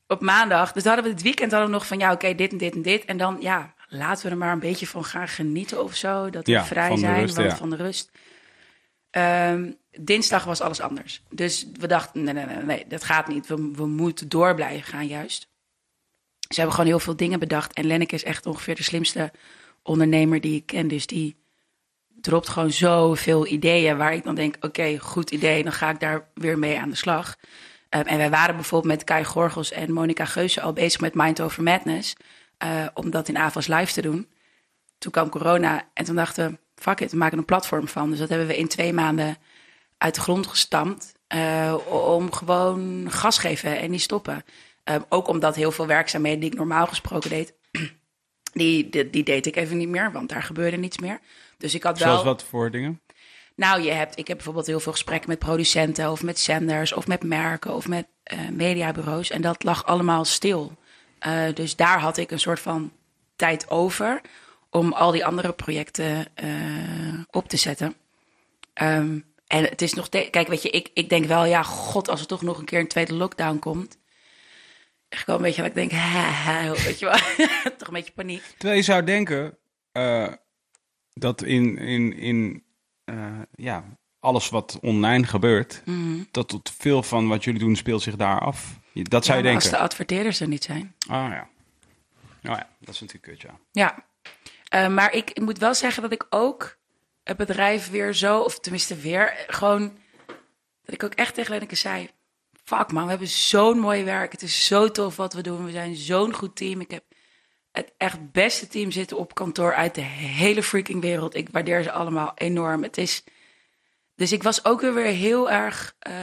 [0.08, 2.58] Op maandag, dus hadden we het weekend hadden we nog van, ja, oké, dit en
[2.58, 3.06] dit en dit.
[3.06, 6.30] En dan, ja, laten we er maar een beetje van gaan genieten of zo.
[6.30, 7.58] Dat we Ja, vrij zijn, rust, want ja.
[7.58, 8.12] van de rust.
[9.10, 11.24] Ehm, dinsdag was alles anders.
[11.30, 13.48] Dus we dachten, nee, nee, nee, nee dat gaat niet.
[13.48, 15.50] We, we moeten door blijven gaan juist.
[16.40, 17.74] Ze hebben gewoon heel veel dingen bedacht.
[17.74, 19.32] En Lenneke is echt ongeveer de slimste
[19.84, 20.88] ondernemer die ik ken.
[20.88, 21.41] Dus die
[22.22, 25.64] dropt gewoon zoveel ideeën waar ik dan denk, oké, goed idee.
[25.64, 27.36] Dan ga ik daar weer mee aan de slag.
[27.90, 31.42] Um, en wij waren bijvoorbeeld met Kai Gorgels en Monica Geuze al bezig met Mind
[31.42, 32.16] Over Madness.
[32.64, 34.28] uh, om dat in AVAS live te doen.
[34.98, 38.10] Toen kwam corona en toen dachten we, fuck it, we maken een platform van.
[38.10, 39.38] Dus dat hebben we in twee maanden
[39.98, 41.14] uit de grond gestampt.
[41.36, 44.44] Uh, om gewoon gas geven en niet stoppen.
[44.84, 47.54] Um, ook omdat heel veel werkzaamheden die ik normaal gesproken deed,
[48.54, 51.20] die, die, die, deed ik even niet meer, want daar gebeurde niets meer.
[51.62, 52.08] Dus ik had wel.
[52.08, 53.02] Zoals wat voor dingen?
[53.56, 57.08] Nou, je hebt, ik heb bijvoorbeeld heel veel gesprekken met producenten of met zenders of
[57.08, 59.30] met merken of met uh, mediabureaus.
[59.30, 60.78] En dat lag allemaal stil.
[61.28, 62.92] Uh, dus daar had ik een soort van
[63.36, 64.22] tijd over
[64.70, 67.96] om al die andere projecten uh, op te zetten.
[68.82, 72.10] Um, en het is nog steeds, kijk, weet je, ik, ik denk wel, ja, god,
[72.10, 73.98] als er toch nog een keer een tweede lockdown komt.
[75.10, 77.18] Ik wel een beetje, dat ik denk, ha, ha, weet je wel,
[77.78, 78.44] toch een beetje paniek.
[78.58, 79.58] Terwijl je zou denken
[79.94, 80.28] uh,
[81.14, 82.64] dat in, in, in
[83.06, 83.84] uh, ja,
[84.20, 86.24] alles wat online gebeurt, Mhm.
[86.32, 88.80] dat tot veel van wat jullie doen speelt zich daar af.
[88.94, 89.70] Dat zou ja, je denken.
[89.70, 90.96] Als de adverteerders er niet zijn.
[91.08, 91.50] Ah ja.
[92.42, 93.60] Nou ja, dat is natuurlijk kut, ja.
[93.72, 94.06] Ja,
[94.76, 96.78] uh, maar ik, ik moet wel zeggen dat ik ook
[97.24, 99.98] het bedrijf weer zo, of tenminste weer, gewoon,
[100.84, 102.10] dat ik ook echt tegen Lenneke zei,
[102.64, 104.32] fuck man, we hebben zo'n mooi werk.
[104.32, 105.66] Het is zo tof wat we doen.
[105.66, 106.82] We zijn zo'n goed team.
[106.82, 107.04] Ik heb
[107.72, 111.36] het echt beste team zitten op kantoor uit de hele freaking wereld.
[111.36, 112.84] Ik waardeer ze allemaal enorm.
[112.84, 113.24] Het is...
[114.16, 116.14] Dus ik was ook weer heel erg uh,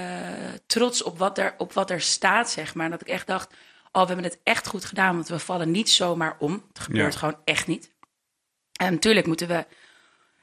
[0.67, 2.91] trots op wat, er, op wat er staat, zeg maar.
[2.91, 3.55] Dat ik echt dacht,
[3.93, 5.15] oh, we hebben het echt goed gedaan.
[5.15, 6.65] Want we vallen niet zomaar om.
[6.69, 7.19] Het gebeurt ja.
[7.19, 7.93] gewoon echt niet.
[8.73, 9.67] En natuurlijk moeten we...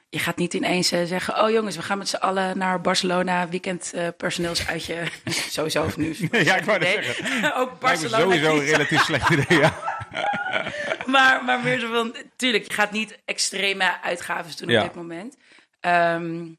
[0.08, 3.48] Je gaat niet ineens uh, zeggen, oh jongens, we gaan met z'n allen naar Barcelona,
[3.48, 5.02] weekend uh, personeelsuitje.
[5.56, 6.16] sowieso of nu.
[6.30, 7.54] Ja, ik wou dat zeggen.
[7.60, 8.22] ook Barcelona.
[8.22, 9.98] Sowieso een relatief slecht idee, ja.
[11.14, 14.80] maar, maar meer zo van, tuurlijk, je gaat niet extreme uitgaven doen ja.
[14.80, 15.36] op dit moment.
[15.80, 16.58] Um,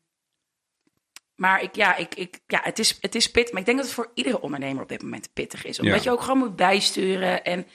[1.38, 3.52] maar ik, ja, ik, ik, ja het, is, het is pittig.
[3.52, 5.80] Maar ik denk dat het voor iedere ondernemer op dit moment pittig is.
[5.80, 6.04] Omdat ja.
[6.04, 7.44] je ook gewoon moet bijsturen.
[7.44, 7.68] En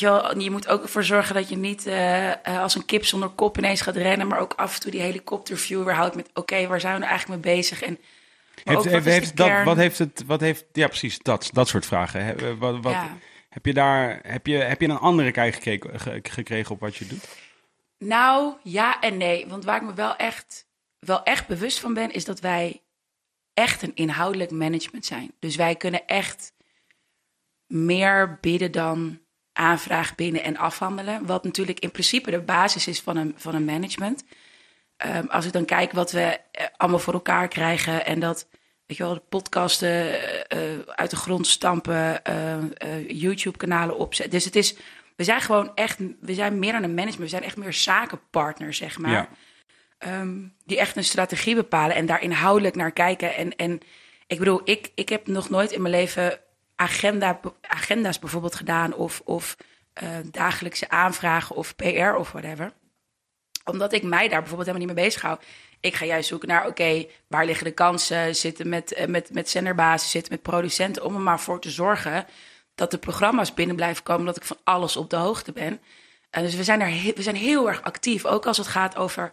[0.00, 3.04] je, wel, je moet ook ervoor zorgen dat je niet uh, uh, als een kip
[3.04, 4.26] zonder kop ineens gaat rennen.
[4.26, 6.28] Maar ook af en toe die helikopterview weer houdt met...
[6.28, 7.82] oké, okay, waar zijn we nou eigenlijk mee bezig?
[7.82, 7.98] En,
[8.64, 10.24] heeft, ook, heeft, heeft dat, wat heeft het...
[10.26, 12.58] Wat heeft, ja, precies, dat, dat soort vragen.
[12.58, 13.16] Wat, wat, ja.
[13.48, 14.20] Heb je daar...
[14.22, 17.28] Heb je, heb je een andere kijk gekregen, gekregen op wat je doet?
[17.98, 19.46] Nou, ja en nee.
[19.48, 20.66] Want waar ik me wel echt
[21.04, 22.82] wel echt bewust van ben, is dat wij
[23.54, 25.32] echt een inhoudelijk management zijn.
[25.38, 26.52] Dus wij kunnen echt
[27.66, 29.20] meer bieden dan
[29.54, 31.26] aanvraag binnen en afhandelen.
[31.26, 34.24] Wat natuurlijk in principe de basis is van een, van een management.
[35.06, 36.40] Um, als ik dan kijk wat we
[36.76, 38.48] allemaal voor elkaar krijgen en dat,
[38.86, 44.34] weet je wel, de podcasten uh, uit de grond stampen, uh, YouTube-kanalen opzetten.
[44.34, 44.76] Dus het is,
[45.16, 48.74] we zijn gewoon echt, we zijn meer dan een management, we zijn echt meer zakenpartner,
[48.74, 49.28] zeg maar.
[49.98, 50.20] Ja.
[50.20, 53.34] Um, die echt een strategie bepalen en daar inhoudelijk naar kijken.
[53.34, 53.80] En, en
[54.26, 56.38] ik bedoel, ik, ik heb nog nooit in mijn leven
[56.76, 58.94] agenda, agenda's bijvoorbeeld gedaan...
[58.94, 59.56] of, of
[60.02, 62.72] uh, dagelijkse aanvragen of PR of whatever.
[63.64, 65.38] Omdat ik mij daar bijvoorbeeld helemaal niet mee bezig hou.
[65.80, 68.36] Ik ga juist zoeken naar, oké, waar liggen de kansen?
[68.36, 71.04] Zitten met, uh, met, met zenderbasis, zitten met producenten...
[71.04, 72.26] om er maar voor te zorgen
[72.74, 74.26] dat de programma's binnen blijven komen...
[74.26, 75.80] dat ik van alles op de hoogte ben.
[76.30, 79.32] Uh, dus we zijn, er we zijn heel erg actief, ook als het gaat over...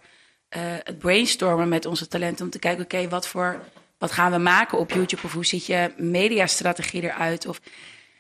[0.84, 3.60] Het brainstormen met onze talenten om te kijken, oké, wat voor
[4.02, 7.48] wat gaan we maken op YouTube of hoe ziet je mediastrategie eruit?
[7.48, 7.62] Of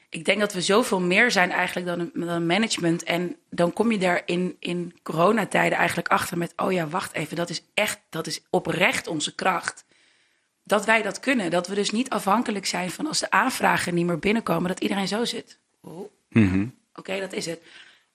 [0.09, 3.03] ik denk dat we zoveel meer zijn eigenlijk dan een, dan management.
[3.03, 6.53] En dan kom je daar in, in coronatijden eigenlijk achter met...
[6.55, 9.85] oh ja, wacht even, dat is echt, dat is oprecht onze kracht.
[10.63, 11.51] Dat wij dat kunnen.
[11.51, 14.67] Dat we dus niet afhankelijk zijn van als de aanvragen niet meer binnenkomen...
[14.67, 15.57] dat iedereen zo zit.
[15.81, 16.11] Oh.
[16.95, 17.61] Oké, dat is het.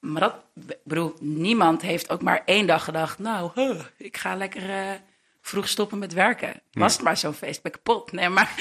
[0.00, 0.34] Maar dat,
[0.68, 3.18] ik bedoel, niemand heeft ook maar één dag gedacht...
[3.18, 4.90] nou, huh, ik ga lekker eh,
[5.46, 6.62] vroeg stoppen met werken.
[6.72, 8.12] Was het maar zo'n feest, ben ik kapot.
[8.12, 8.54] Nee, maar,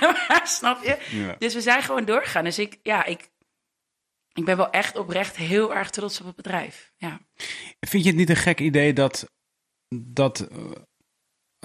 [0.00, 0.98] maar snap je?
[1.10, 1.36] Ja.
[1.38, 2.44] Dus we zijn gewoon doorgegaan.
[2.44, 3.30] Dus ik, ja, ik,
[4.32, 6.92] ik ben wel echt oprecht heel erg trots op het bedrijf.
[6.96, 7.20] Ja.
[7.80, 9.30] Vind je het niet een gek idee dat
[9.94, 10.70] dat eh,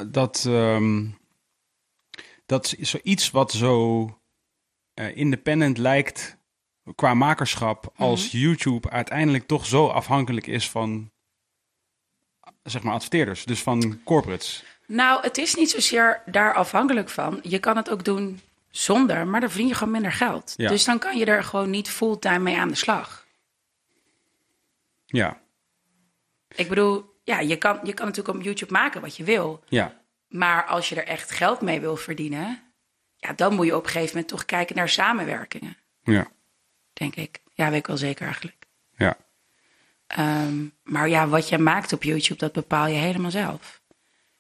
[0.10, 1.10] dat ehm,
[2.46, 4.06] dat zoiets wat zo
[4.94, 6.38] eh, independent lijkt
[6.96, 11.12] qua makerschap als YouTube uiteindelijk toch zo afhankelijk is van
[12.64, 14.64] zeg maar adverteerders, dus van corporates.
[14.88, 17.40] Nou, het is niet zozeer daar afhankelijk van.
[17.44, 20.54] Je kan het ook doen zonder, maar dan verdien je gewoon minder geld.
[20.58, 20.70] Ja.
[20.70, 23.26] Dus dan kan je er gewoon niet fulltime mee aan de slag.
[25.06, 25.40] Ja,
[26.56, 29.64] Ik bedoel, ja, je kan, je kan natuurlijk op YouTube maken wat je wil.
[29.68, 32.62] ja, Maar als je er echt geld mee wil verdienen,
[33.18, 36.28] ja, dan moet je op een gegeven moment toch kijken naar samenwerkingen, ja,
[36.94, 37.40] denk ik.
[37.54, 38.61] Ja, weet ik wel zeker eigenlijk.
[40.16, 43.82] Ehm, maar ja, wat je maakt op YouTube, dat bepaal je helemaal zelf.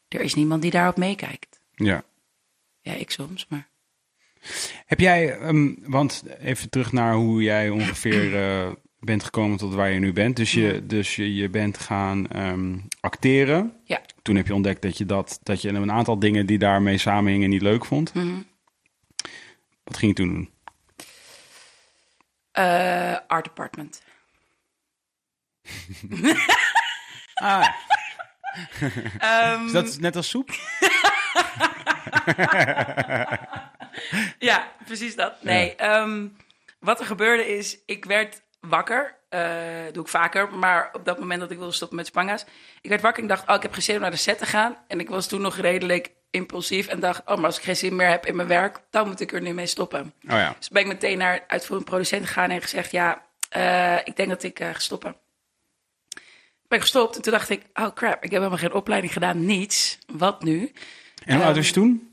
[0.07, 1.61] Er is niemand die daarop meekijkt.
[1.75, 2.03] ja.
[2.83, 3.69] Ja, ik soms, maar.
[4.85, 9.89] Heb jij, ehm, want even terug naar hoe jij ongeveer eh, bent gekomen tot waar
[9.89, 10.35] je nu bent.
[10.35, 13.73] Dus je, dus je, je bent gaan ehm, acteren.
[13.83, 14.01] Ja.
[14.21, 17.49] Toen heb je ontdekt dat je, dat, dat je een aantal dingen die daarmee samenhingen
[17.49, 18.13] niet leuk vond.
[18.13, 18.41] Mhm.
[19.83, 20.49] Wat ging je toen doen?
[22.51, 24.01] Eh, art department.
[27.33, 27.67] Ah,
[29.17, 30.49] Ehm, is dat net als soep?
[34.39, 35.43] Ja, precies dat.
[35.43, 36.27] Nee, ehm,
[36.79, 39.19] wat er gebeurde is, ik werd wakker.
[39.29, 39.41] eh,
[39.91, 42.45] doe ik vaker, maar op dat moment dat ik wilde stoppen met Spanga's.
[42.81, 44.45] Ik werd wakker en dacht, oh, ik heb geen zin om naar de set te
[44.45, 44.77] gaan.
[44.87, 47.95] En ik was toen nog redelijk impulsief en dacht, oh, maar als ik geen zin
[47.95, 50.13] meer heb in mijn werk, dan moet ik er nu mee stoppen.
[50.29, 50.55] Oh ja.
[50.57, 54.43] Dus ben ik meteen naar uitvoerend producent gegaan en gezegd, ja, eh, ik denk dat
[54.43, 55.15] ik eh, ga stoppen.
[56.71, 59.45] Ik ben gestopt en toen dacht ik, oh crap, ik heb helemaal geen opleiding gedaan,
[59.45, 59.97] niets.
[60.13, 60.71] Wat nu?
[61.25, 62.09] En hoe oud was je toen?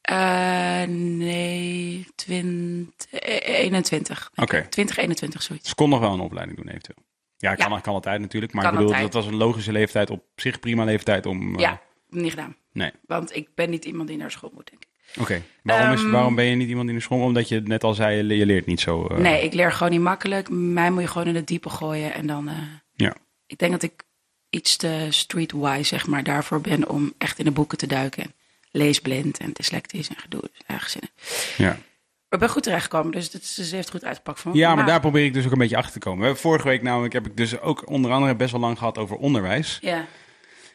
[0.00, 4.30] Eh, nee, 20, eh, 21.
[4.34, 4.66] Oké.
[4.70, 5.68] 20, 21, zoiets.
[5.68, 6.98] Ze kon nog wel een opleiding doen eventueel.
[7.36, 7.80] Ja, kan, Ja.
[7.80, 8.52] kan altijd natuurlijk.
[8.52, 9.12] Maar Kan ik bedoel, altijd.
[9.12, 10.10] dat was een logische leeftijd.
[10.10, 11.54] Op zich prima leeftijd om...
[11.54, 12.56] eh, Ja, niet gedaan.
[12.72, 12.90] Nee.
[13.06, 15.20] Want ik ben niet iemand die naar school moet, denk ik.
[15.20, 15.42] Oké.
[15.62, 17.20] Waarom, is- Ehm, waarom ben je niet iemand in de school?
[17.22, 19.06] Omdat je net al zei, je leert niet zo...
[19.06, 20.48] eh, Nee, ik leer gewoon niet makkelijk.
[20.50, 22.14] Mij moet je gewoon in het diepe gooien.
[22.14, 22.54] En dan, eh,
[22.94, 23.14] Ja.
[23.46, 24.02] Ik denk dat ik
[24.50, 28.34] iets te streetwise, zeg maar, daarvoor ben om echt in de boeken te duiken.
[28.70, 30.50] Leesblind en dyslectisch en gedoe.
[30.66, 30.96] Dus.
[31.56, 31.68] Ja.
[31.68, 31.78] Maar
[32.28, 34.54] ik ben goed terechtgekomen, dus het ze heeft goed uitgepakt me.
[34.54, 36.36] Ja, maar daar probeer ik dus ook een beetje achter te komen.
[36.36, 39.78] Vorige week namelijk heb ik dus ook onder andere best wel lang gehad over onderwijs.
[39.80, 40.06] Ja,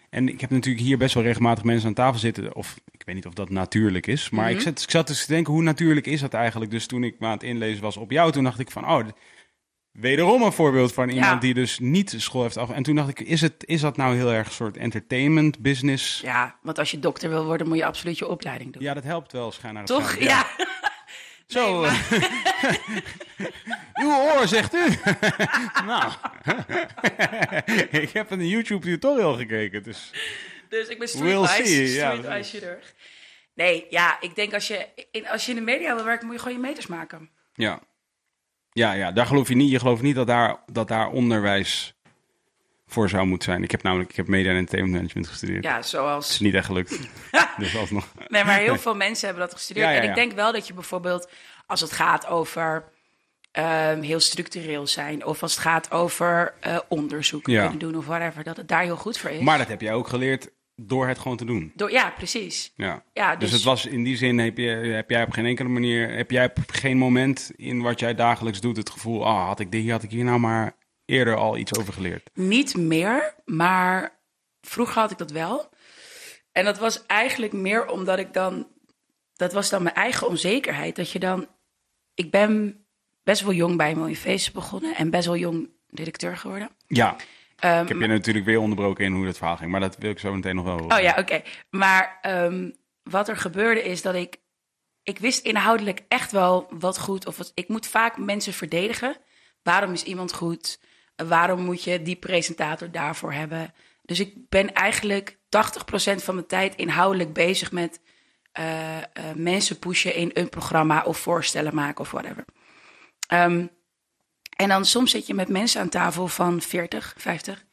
[0.09, 2.55] En ik heb natuurlijk hier best wel regelmatig mensen aan tafel zitten.
[2.55, 4.29] Of ik weet niet of dat natuurlijk is.
[4.29, 4.53] Maar Mhm.
[4.55, 6.71] ik, zat, ik zat dus te denken, hoe natuurlijk is dat eigenlijk?
[6.71, 8.89] Dus toen ik me aan het inlezen was op jou, toen dacht ik van...
[8.89, 9.07] Oh,
[9.91, 11.39] wederom een voorbeeld van iemand Ja.
[11.39, 12.69] die dus niet school heeft af.
[12.69, 16.21] En toen dacht ik, is, het, is dat nou heel erg een soort entertainment business?
[16.21, 18.81] ja, want als je dokter wil worden, moet je absoluut je opleiding doen.
[18.81, 19.85] Ja, dat helpt wel schijnbaar.
[19.85, 20.15] Toch?
[20.19, 20.45] Ja.
[21.47, 21.83] Zo.
[24.01, 24.85] Uw oor, zegt u.
[25.85, 26.11] nou.
[27.91, 30.11] ik heb een YouTube tutorial gekeken, dus...
[30.69, 32.49] Dus ik ben We'll streetwise precies.
[32.49, 32.93] chirurg.
[33.53, 34.87] Nee, ja, ik denk als je,
[35.31, 37.29] als je in de media wil werken, moet je gewoon je meters maken.
[37.53, 37.79] Ja.
[38.71, 39.71] Ja, ja, daar geloof je niet.
[39.71, 41.93] Je gelooft niet dat daar, dat daar onderwijs
[42.87, 43.63] voor zou moeten zijn.
[43.63, 45.63] Ik heb namelijk ik heb media en entertainment management gestudeerd.
[45.63, 46.39] Ja, Het is zoals...
[46.39, 46.99] niet echt gelukt.
[47.57, 48.07] dus alsnog.
[48.27, 49.85] Nee, maar heel veel mensen hebben dat gestudeerd.
[49.85, 51.29] Ja, ja, En ik denk wel dat je bijvoorbeeld,
[51.67, 52.83] als het gaat over
[53.51, 55.25] ehm, heel structureel zijn...
[55.25, 58.43] of als het gaat over eh, onderzoek kunnen doen of whatever...
[58.43, 59.41] dat het daar heel goed voor is.
[59.41, 60.49] Maar dat heb jij ook geleerd
[60.79, 61.71] door het gewoon te doen.
[61.75, 62.71] Door, ja, precies.
[62.75, 63.03] Ja.
[63.13, 65.69] Ja, Dus, dus, het was in die zin, heb, je, heb jij op geen enkele
[65.69, 69.59] manier, heb jij op geen moment in wat jij dagelijks doet het gevoel, ah, had
[69.59, 70.75] ik, dit, hier had ik hier nou maar
[71.05, 72.29] eerder al iets over geleerd.
[72.33, 74.19] niet meer, maar
[74.61, 75.69] vroeger had ik dat wel.
[76.51, 78.67] En dat was eigenlijk meer omdat ik dan...
[79.33, 80.95] Dat was dan mijn eigen onzekerheid.
[80.95, 81.47] Dat je dan...
[82.13, 82.85] Ik ben
[83.23, 84.95] best wel jong bij Mooie Feesten begonnen...
[84.95, 86.69] en best wel jong directeur geworden.
[86.87, 87.15] Ja,
[87.59, 90.09] Ehm, ik heb je natuurlijk weer onderbroken in hoe dat verhaal ging, maar dat wil
[90.09, 90.97] ik zo meteen nog wel horen.
[90.97, 91.41] Oh ja, oké.
[91.69, 92.69] Maar ehm,
[93.03, 94.37] wat er gebeurde is dat ik...
[95.03, 97.27] Ik wist inhoudelijk echt wel wat goed...
[97.27, 99.17] of wat, ik moet vaak mensen verdedigen.
[99.63, 100.79] Waarom is iemand goed?
[101.15, 103.73] Waarom moet je die presentator daarvoor hebben?
[104.01, 105.39] Dus ik ben eigenlijk 80%
[106.15, 108.01] van mijn tijd inhoudelijk bezig met...
[108.51, 109.03] eh, eh,
[109.35, 112.45] mensen pushen in een programma of voorstellen maken of whatever.
[113.27, 113.65] Ehm,
[114.59, 117.65] en dan soms zit je met mensen aan tafel van 40, 50.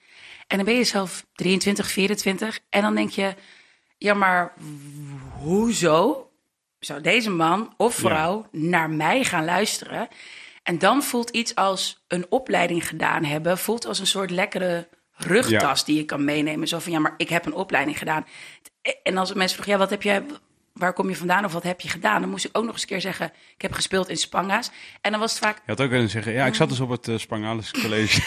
[0.47, 2.59] En dan ben je zelf 23, 24.
[2.70, 3.34] En dan denk je,
[3.99, 4.53] ja, maar
[5.39, 6.30] hoezo
[6.78, 10.09] zou deze man of vrouw naar mij gaan luisteren?
[10.62, 15.84] En dan voelt iets als een opleiding gedaan hebben, voelt als een soort lekkere rugtas
[15.84, 16.68] die je kan meenemen.
[16.68, 18.26] Zo van, ja, maar ik heb een opleiding gedaan.
[19.03, 20.22] En als mensen vragen, ja, wat heb je,
[20.77, 22.20] waar kom je vandaan of wat heb je gedaan?
[22.20, 24.70] Dan moest ik ook nog eens een keer zeggen, ik heb gespeeld in Spanga's.
[25.01, 26.91] En dan was het vaak, Je had ook kunnen zeggen, ja, ik zat dus op
[26.91, 28.20] het uh, Spangalis College.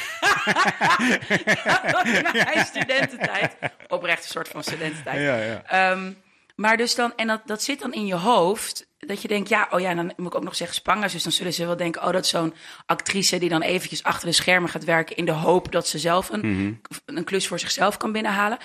[2.53, 3.55] mijn studententijd.
[3.87, 5.21] Oprecht een soort van studententijd.
[5.21, 5.63] ja, ja.
[5.65, 6.11] Ehm,
[6.55, 9.67] maar dus dan, en dat, dat zit dan in je hoofd, dat je denkt, ja,
[9.71, 11.11] oh ja, dan moet ik ook nog zeggen Spanga's.
[11.11, 12.53] Dus dan zullen ze wel denken, oh, dat is zo'n
[12.85, 16.29] actrice die dan eventjes achter de schermen gaat werken in de hoop dat ze zelf
[16.29, 18.57] een, een klus voor zichzelf kan binnenhalen.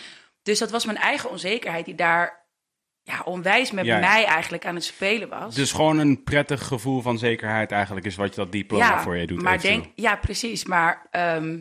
[0.43, 2.44] Dus dat was mijn eigen onzekerheid die daar
[3.07, 4.01] ja, onwijs met Ja, ja.
[4.13, 5.55] mij eigenlijk aan het spelen was.
[5.55, 9.27] Dus gewoon een prettig gevoel van zekerheid eigenlijk is wat je dat diploma voor je
[9.27, 9.43] doet.
[9.43, 10.65] Maar denk, ja, precies.
[10.65, 11.57] Maar ehm,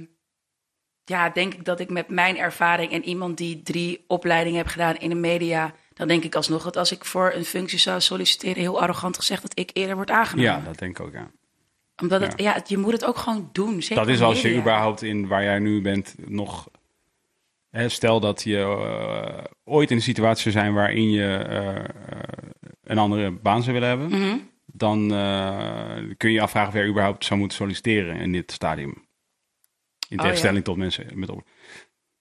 [1.04, 4.96] ja, denk ik dat ik met mijn ervaring en iemand die drie opleidingen heb gedaan
[4.98, 8.62] in de media, dan denk ik alsnog dat als ik voor een functie zou solliciteren,
[8.62, 10.52] heel arrogant gezegd, dat ik eerder word aangenomen.
[10.52, 11.32] Ja, dat denk ik ook, ja.
[12.02, 13.82] Omdat het, ja, het- je moet het ook gewoon doen.
[13.82, 16.68] Zeker Dat is als je überhaupt in waar jij nu bent nog...
[17.74, 21.86] Stel dat je eh, ooit in een situatie zou zijn waarin je eh, eh,
[22.84, 24.10] een andere baan zou willen hebben...
[24.10, 24.38] Mhm.
[24.66, 25.08] dan
[26.18, 29.08] kun je je afvragen of je überhaupt zou moeten solliciteren in dit stadium.
[30.10, 31.48] In Oh, tegenstelling tot mensen met op.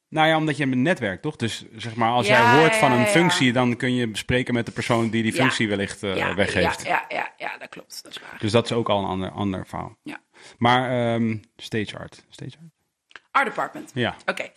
[0.08, 1.36] Nou ja, omdat je hebt een netwerk, toch?
[1.36, 4.66] Dus zeg maar, als Ja, jij hoort van een functie, dan kun je bespreken met
[4.66, 6.82] de persoon die die functie wellicht weggeeft.
[6.84, 8.02] Ja, ja, ja, ja, dat klopt.
[8.02, 8.36] Dat is waar.
[8.38, 9.96] Dus dat is ook al een ander, ander verhaal.
[10.02, 10.20] Ja.
[10.58, 12.24] Maar ehm, stage art.
[12.28, 12.81] Stage art?
[13.32, 13.90] Art department.
[13.94, 14.16] Ja.
[14.26, 14.50] Oké.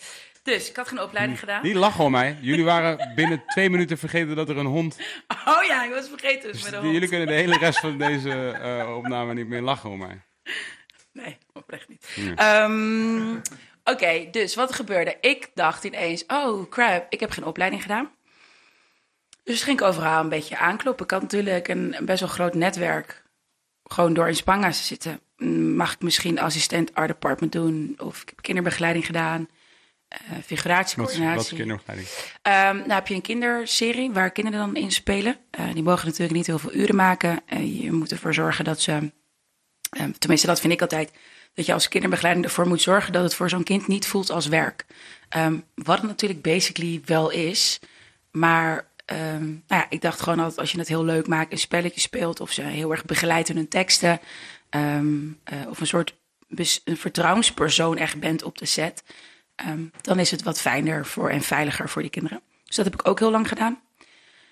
[0.44, 1.64] Dus ik had geen opleiding gedaan.
[1.64, 2.38] Die lachen om mij.
[2.42, 4.98] Jullie waren binnen twee minuten vergeten dat er een hond...
[5.46, 6.52] Oh ja, ik was vergeten.
[6.52, 6.94] Dus met een hond.
[6.94, 10.22] Jullie kunnen de hele rest van deze eh, opname niet meer lachen om mij.
[11.12, 12.08] Nee, oprecht niet.
[12.16, 12.36] Nee.
[12.36, 13.36] Ehm,
[13.88, 15.18] Oké, dus wat gebeurde?
[15.22, 18.12] Ik dacht ineens, oh crap, ik heb geen opleiding gedaan.
[19.44, 21.06] Dus ging ik overal een beetje aankloppen.
[21.06, 23.24] Ik had natuurlijk een, een best wel groot netwerk.
[23.84, 25.20] Gewoon door in Spanga's te zitten.
[25.76, 27.96] Mag ik misschien assistent art department doen?
[27.98, 29.48] Of ik heb kinderbegeleiding gedaan.
[30.10, 31.36] is- figuratiecoördinatie.
[31.38, 32.34] wat is?
[32.42, 35.38] Ehm, nou heb je een kinderserie waar kinderen dan in spelen.
[35.50, 37.42] Eh, die mogen natuurlijk niet heel veel uren maken.
[37.46, 39.12] Eh, je moet ervoor zorgen dat ze,
[39.90, 41.12] ehm, tenminste dat vind ik altijd,
[41.54, 44.48] dat je als kinderbegeleiding ervoor moet zorgen dat het voor zo'n kind niet voelt als
[44.48, 44.86] werk.
[45.30, 47.80] Ehm, wat het natuurlijk basically wel is.
[48.32, 52.00] Maar nou ja, ik dacht gewoon altijd als je het heel leuk maakt, een spelletje
[52.00, 54.20] speelt of ze heel erg begeleidt in hun teksten.
[54.76, 56.16] Ehm, eh, of een soort
[56.84, 59.04] een vertrouwenspersoon echt bent op de set.
[59.56, 62.42] Ehm, dan is het wat fijner voor en veiliger voor die kinderen.
[62.66, 63.80] Dus dat heb ik ook heel lang gedaan.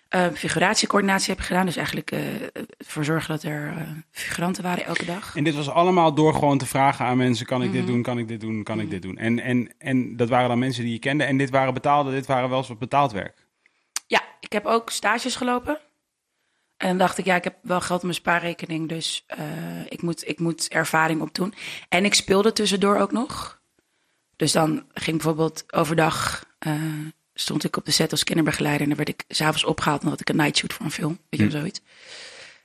[0.09, 1.65] Eh, figuratiecoördinatie heb ik gedaan.
[1.65, 2.11] Dus eigenlijk
[2.77, 5.35] ervoor zorgen dat er eh, figuranten waren elke dag.
[5.35, 7.77] En dit was allemaal door gewoon te vragen aan mensen: kan ik Mhm.
[7.77, 9.17] dit doen, kan ik dit doen, kan ik dit doen?
[9.17, 11.23] En, en, en dat waren dan mensen die je kende.
[11.23, 13.45] En dit waren betaalde, dit waren wel eens wat betaald werk.
[14.07, 15.79] Ja, ik heb ook stages gelopen.
[16.77, 18.89] En dan dacht ik, ja, ik heb wel geld op mijn spaarrekening.
[18.89, 21.53] Dus eh, ik, moet, ik moet ervaring opdoen.
[21.89, 23.61] En ik speelde tussendoor ook nog.
[24.35, 26.45] Dus dan ging bijvoorbeeld overdag...
[26.59, 26.73] eh,
[27.33, 28.81] stond ik op de set als kinderbegeleider.
[28.81, 30.03] En dan werd ik s'avonds opgehaald.
[30.03, 31.19] Had ik een night shoot voor een film.
[31.29, 31.81] Weet je wel, zoiets.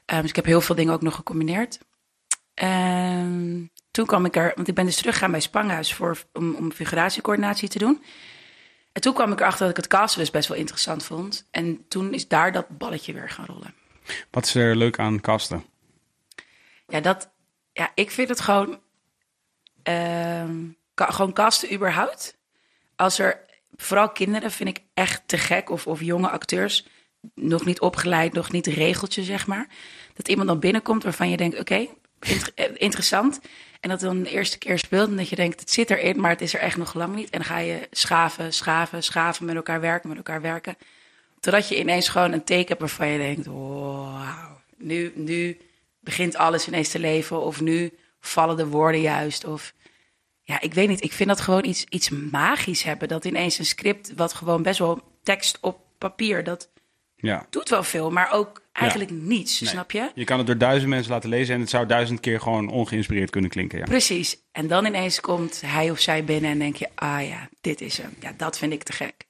[0.05, 1.79] Eh, dus ik heb heel veel dingen ook nog gecombineerd.
[2.55, 4.53] En toen kwam ik er...
[4.55, 5.95] Want ik ben dus teruggegaan bij Spanghuis...
[5.95, 8.03] Voor, om, om figuratiecoördinatie te doen.
[8.93, 11.47] En toen kwam ik erachter dat ik het casten dus best wel interessant vond.
[11.51, 13.75] En toen is daar dat balletje weer gaan rollen.
[14.31, 15.65] Wat is er leuk aan kasten?
[16.89, 17.31] Ja, dat,
[17.73, 18.81] ja ik vind het gewoon...
[19.83, 22.37] ehm, gewoon casten überhaupt.
[22.97, 23.47] Als er...
[23.77, 25.71] Vooral kinderen vind ik echt te gek.
[25.71, 26.87] Of, of jonge acteurs.
[27.35, 29.69] Nog niet opgeleid, nog niet regeltje, zeg maar.
[30.15, 31.59] Dat iemand dan binnenkomt waarvan je denkt...
[31.59, 31.87] Oké,
[32.55, 33.41] eh, interessant.
[33.81, 35.61] En dat dan de eerste keer speelt en dat je denkt...
[35.61, 37.31] Het zit erin, maar het is er echt nog lang niet.
[37.31, 40.77] En dan ga je schaven, schaven, schaven, met elkaar werken, met elkaar werken.
[41.41, 43.47] Totdat je ineens gewoon een teken hebt waarvan je denkt...
[43.47, 45.59] Wauw, nu, nu
[46.01, 47.41] begint alles ineens te leven.
[47.41, 49.45] Of nu vallen de woorden juist.
[49.45, 49.75] Of
[50.43, 51.05] ja, ik weet niet.
[51.05, 53.09] Ik vind dat gewoon iets, iets magisch hebben.
[53.09, 56.69] Dat ineens een script, wat gewoon best wel tekst op papier, dat
[57.17, 57.47] Ja.
[57.51, 59.61] doet wel veel, maar ook eigenlijk niets.
[59.61, 59.71] Nee.
[59.71, 60.11] Snap je?
[60.15, 63.31] Je kan het door duizend mensen laten lezen en het zou duizend keer gewoon ongeïnspireerd
[63.31, 63.79] kunnen klinken.
[63.79, 63.85] Ja.
[63.85, 64.37] Precies.
[64.53, 67.99] En dan ineens komt hij of zij binnen en denk je, ah ja, dit is
[67.99, 68.15] hem.
[68.21, 69.27] Ja, dat vind ik te gek.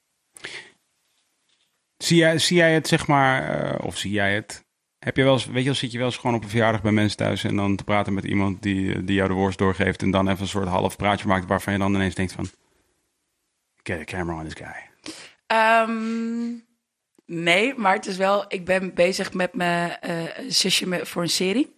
[1.99, 4.67] Zie, jij, zie jij het, zeg maar, eh, of zie jij het?
[4.99, 7.17] Heb je wel weet je zit je wel eens gewoon op een verjaardag bij mensen
[7.17, 10.29] thuis en dan te praten met iemand die, die jou de worst doorgeeft en dan
[10.29, 12.51] even een soort half praatje maakt waarvan je dan ineens denkt van,
[13.83, 14.91] get a camera on this guy.
[15.47, 16.53] Ehm,
[17.27, 21.77] nee, maar het is wel, ik ben bezig met mijn eh, zusje voor een serie.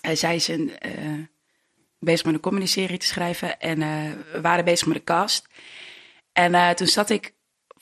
[0.00, 0.92] Eh, zij is een, eh,
[2.04, 3.60] bezig met een comedy-serie te schrijven.
[3.60, 5.48] En eh, we waren bezig met de cast.
[6.32, 7.33] En eh, toen zat ik,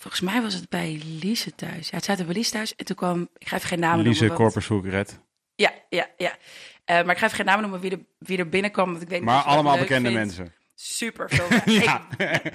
[0.03, 1.89] volgens mij was het bij Lise thuis.
[1.91, 2.75] Ja, het zaten bij Lise thuis.
[2.77, 4.39] En toen kwam, ik ga even geen namen Lise noemen.
[4.43, 5.19] want- Corpus Red.
[5.55, 6.37] Ja, ja, ja.
[6.85, 8.91] Eh, maar ik ga even geen namen noemen wie er, wie er binnenkwam.
[8.91, 10.25] Want ik weet niet Maar allemaal bekende vindt.
[10.27, 10.53] mensen.
[10.75, 11.47] Super veel.
[11.83, 12.07] Ja.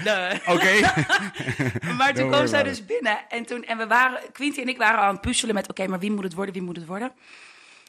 [0.53, 0.79] Oké.
[1.97, 3.17] maar toen kwam zij dus binnen.
[3.29, 5.69] En, toen, en we waren, Quinty en ik waren aan het puzzelen met...
[5.69, 7.11] oké, maar wie moet het worden, wie moet het worden?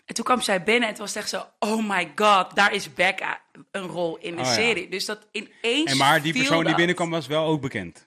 [0.07, 1.47] En toen kwam zij binnen en het was echt zo...
[1.59, 3.41] oh my god, daar is Becca
[3.71, 4.53] een rol in de Oh ja.
[4.53, 4.89] serie.
[4.89, 8.07] Dus dat ineens En maar die persoon die binnenkwam was wel ook bekend.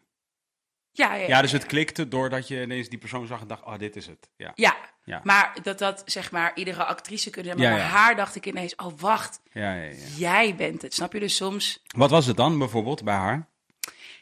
[0.93, 3.77] Ja, ja, Ja, dus het klikte doordat je ineens die persoon zag en dacht, oh,
[3.77, 4.29] dit is het.
[4.37, 5.21] Ja, Ja, Ja.
[5.23, 7.63] maar dat dat zeg maar iedere actrice kunnen zijn.
[7.71, 8.75] Maar Ja, bij haar dacht ik ineens...
[8.75, 9.95] oh wacht, ja, ja, ja.
[10.17, 10.93] jij bent het.
[10.93, 11.19] Snap je?
[11.19, 11.83] Dus soms...
[11.95, 13.47] Wat was het dan bijvoorbeeld bij haar?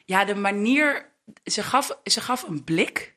[0.06, 1.08] Ja, de manier.
[1.44, 3.16] Ze gaf, ze gaf een blik.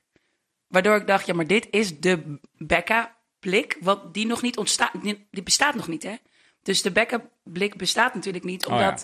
[0.68, 3.76] Waardoor ik dacht, ja, maar dit is de Becca-blik.
[3.80, 4.92] Wat die nog niet ontstaat.
[5.30, 6.14] Die, bestaat nog niet, hè?
[6.62, 8.94] Dus de Becca-blik bestaat natuurlijk niet, Oh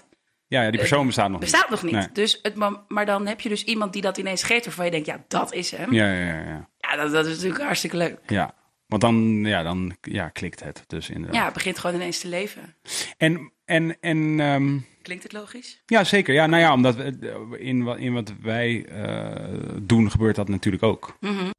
[0.49, 0.71] ja.
[0.71, 1.93] die persoon bestaat nog Bestaat nog niet.
[1.93, 2.09] Nee.
[2.13, 4.91] Dus het, ma- maar dan heb je dus iemand die dat ineens geeft, waarvan je
[4.91, 5.93] denkt, ja, dat is hem.
[5.93, 6.69] Ja, Ja, ja, ja.
[6.79, 6.97] ja.
[6.97, 8.19] dat, dat is natuurlijk hartstikke leuk.
[8.27, 8.55] ja.
[8.87, 11.35] Want dan, ja, dan ja, klikt het dus inderdaad.
[11.37, 12.75] Ja, het begint gewoon ineens te leven.
[13.17, 15.83] En, en, en ehm, Klinkt het logisch?
[15.87, 16.35] ja, zeker.
[16.35, 19.45] Ja, nou ja, omdat we, in, wat, in wat wij eh,
[19.83, 21.17] doen gebeurt dat natuurlijk ook.
[21.21, 21.51] Mhm.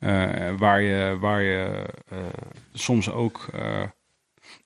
[0.00, 2.18] Eh, waar je, waar je eh,
[2.72, 3.46] soms ook.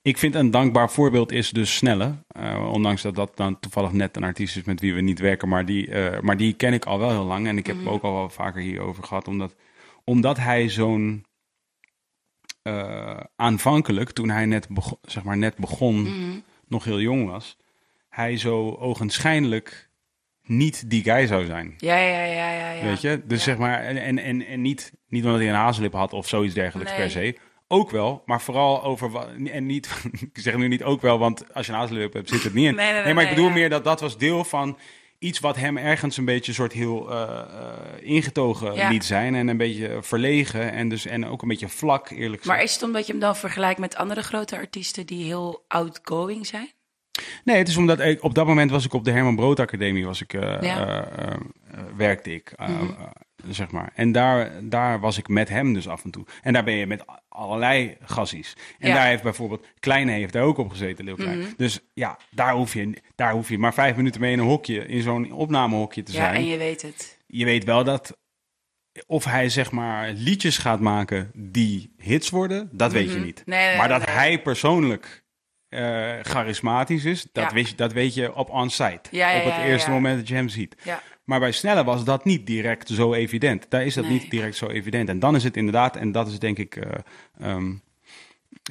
[0.03, 2.15] Ik vind een dankbaar voorbeeld is dus Snelle.
[2.27, 5.47] Eh, ondanks dat dat dan toevallig net een artiest is met wie we niet werken.
[5.47, 7.47] Maar die, eh, maar die ken ik al wel heel lang.
[7.47, 7.87] En ik heb Mhm.
[7.89, 9.27] ook al wel vaker hierover gehad.
[9.27, 9.55] Omdat,
[10.03, 11.25] omdat hij zo'n.
[12.61, 16.39] eh, aanvankelijk, toen hij net, bego- zeg maar net begon, Mhm.
[16.67, 17.57] nog heel jong was.
[18.09, 19.89] Hij zo ogenschijnlijk
[20.43, 21.73] niet die guy zou zijn.
[21.77, 22.71] Ja, ja, ja, ja.
[22.71, 22.83] ja.
[22.83, 23.21] Weet je?
[23.25, 23.43] Dus Ja.
[23.43, 26.91] zeg maar, en, en, en, niet, niet omdat hij een hazellip had of zoiets dergelijks
[26.91, 26.99] Nee.
[27.01, 27.37] per se.
[27.73, 29.27] Ook wel, maar vooral over wat.
[29.51, 29.89] En niet,
[30.33, 32.75] ik zeg nu niet ook wel, want als je een hebt, zit het niet in.
[32.75, 33.53] Nee, nee, nee, maar ik bedoel ja.
[33.53, 34.77] meer dat dat was deel van
[35.19, 38.89] iets wat hem ergens een beetje soort heel eh, eh, ingetogen Ja.
[38.89, 39.35] liet zijn.
[39.35, 42.45] En een beetje verlegen en, dus, en ook een beetje vlak, eerlijk gezegd.
[42.45, 46.45] Maar is het omdat je hem dan vergelijkt met andere grote artiesten die heel outgoing
[46.47, 46.71] zijn?
[47.43, 50.05] Nee, het is omdat ik, op dat moment was ik op de Herman Brood Academie,
[50.05, 51.07] was ik, eh, Ja.
[51.97, 52.91] werkte ik, Mhm.
[53.49, 53.91] Zeg maar.
[53.95, 56.25] En daar, daar was ik met hem dus af en toe.
[56.41, 58.55] En daar ben je met allerlei gassies.
[58.79, 58.95] En Ja.
[58.95, 61.39] daar heeft bijvoorbeeld, Kleine heeft daar ook op gezeten, Leeuw Klein.
[61.39, 61.49] Mhm.
[61.57, 64.85] Dus ja, daar hoef, je, daar hoef je maar vijf minuten mee in een hokje,
[64.87, 66.35] in zo'n opnamehokje te Ja, zijn.
[66.35, 67.17] en je weet het.
[67.27, 68.17] je weet wel dat
[69.07, 73.25] of hij zeg maar liedjes gaat maken die hits worden, dat weet je Mhm.
[73.25, 73.43] niet.
[73.45, 74.15] Nee, nee, maar dat nee.
[74.15, 75.21] hij persoonlijk
[75.69, 77.53] eh, charismatisch is, dat, Ja.
[77.53, 79.01] weet je, dat weet je op on-site.
[79.11, 79.93] Ja, ja, op het ja, ja, eerste ja.
[79.95, 80.75] moment dat je hem ziet.
[81.23, 83.65] Maar bij Snelle was dat niet direct zo evident.
[83.69, 84.13] Daar is dat Nee.
[84.13, 85.09] niet direct zo evident.
[85.09, 86.91] En dan is het inderdaad, en dat is denk ik eh,
[87.39, 87.73] ehm,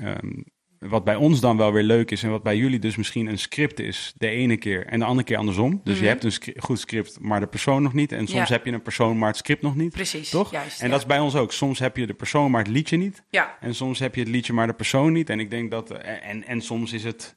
[0.03, 0.33] ehm,
[0.79, 3.39] wat bij ons dan wel weer leuk is en wat bij jullie dus misschien een
[3.39, 5.81] script is de ene keer en de andere keer andersom.
[5.85, 6.11] Dus je Mhm.
[6.11, 8.13] hebt een goed script, maar de persoon nog niet.
[8.13, 8.55] En soms Ja.
[8.55, 9.93] heb je een persoon, maar het script nog niet.
[9.93, 10.31] Precies.
[10.31, 10.51] Toch?
[10.51, 10.93] Juist, en ja.
[10.93, 11.53] dat is bij ons ook.
[11.53, 13.23] Soms heb je de persoon, maar het liedje niet.
[13.31, 15.31] Ja, En soms heb je het liedje, maar de persoon niet.
[15.31, 15.91] En ik denk dat.
[15.91, 17.37] eh, En, en soms is het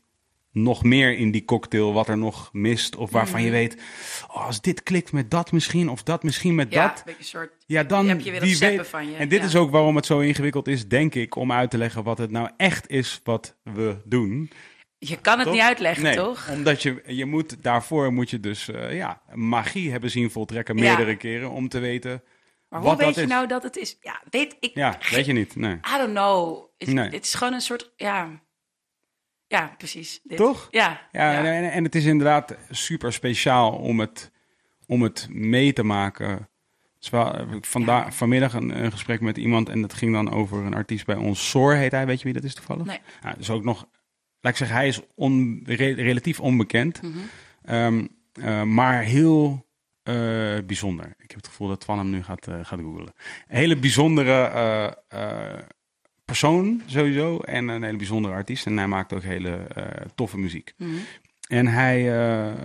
[0.55, 2.95] nog meer in die cocktail wat er nog mist.
[2.95, 3.81] Of waarvan je weet.
[4.27, 5.89] Oh, als dit klikt met dat misschien.
[5.89, 6.75] Of dat misschien met Mhm.
[6.75, 7.03] ja dat.
[7.17, 7.51] een soort...
[7.65, 8.07] Ja, dan.
[8.07, 8.87] heb je weer weet.
[8.87, 9.15] van je.
[9.15, 9.45] En dit ja.
[9.45, 11.35] is ook waarom het zo ingewikkeld is, denk ik.
[11.35, 14.51] Om uit te leggen wat het nou echt is wat we doen.
[14.97, 15.53] Je kan het Toch?
[15.55, 16.49] niet uitleggen, Nee, toch?
[16.51, 20.81] Omdat je, je moet, daarvoor moet je dus eh, ja, magie hebben zien voltrekken Ja.
[20.83, 21.49] meerdere keren.
[21.51, 22.23] Om te weten.
[22.69, 23.27] Maar wat hoe weet dat je is.
[23.27, 23.97] nou dat het is?
[24.01, 24.71] Ja, weet ik...
[24.75, 25.55] Ja, weet je niet.
[25.55, 25.73] Nee.
[25.73, 26.63] I don't know.
[26.77, 27.09] Het, Nee.
[27.09, 27.91] het is gewoon een soort...
[27.95, 28.43] Ja,
[29.59, 30.19] ja precies.
[30.23, 30.37] Dit.
[30.37, 30.67] Toch?
[30.71, 31.01] Ja.
[31.11, 31.43] Ja, ja.
[31.53, 34.31] En, en het is inderdaad super speciaal om het,
[34.87, 36.49] om het mee te maken.
[37.11, 40.73] Heb ik vanda- vanmiddag een, een gesprek met iemand en dat ging dan over een
[40.73, 41.49] artiest bij ons.
[41.49, 42.85] Soor heet hij, weet je wie dat is toevallig?
[42.85, 42.99] Nee.
[43.23, 43.87] Ja, dus ook nog,
[44.41, 47.11] laat ik zeggen, hij is on, re- relatief onbekend, Mhm.
[47.63, 49.65] Ehm, eh, maar heel
[50.03, 50.13] eh,
[50.65, 51.05] bijzonder.
[51.05, 53.13] Ik heb het gevoel dat Twan hem nu gaat, eh, gaat googlen.
[53.47, 54.91] Een hele bijzondere eh,
[55.53, 55.59] eh,
[56.25, 58.65] persoon sowieso en een hele bijzondere artiest.
[58.65, 60.73] En hij maakt ook hele eh, toffe muziek.
[60.77, 60.91] Mhm.
[61.47, 62.63] En hij, eh,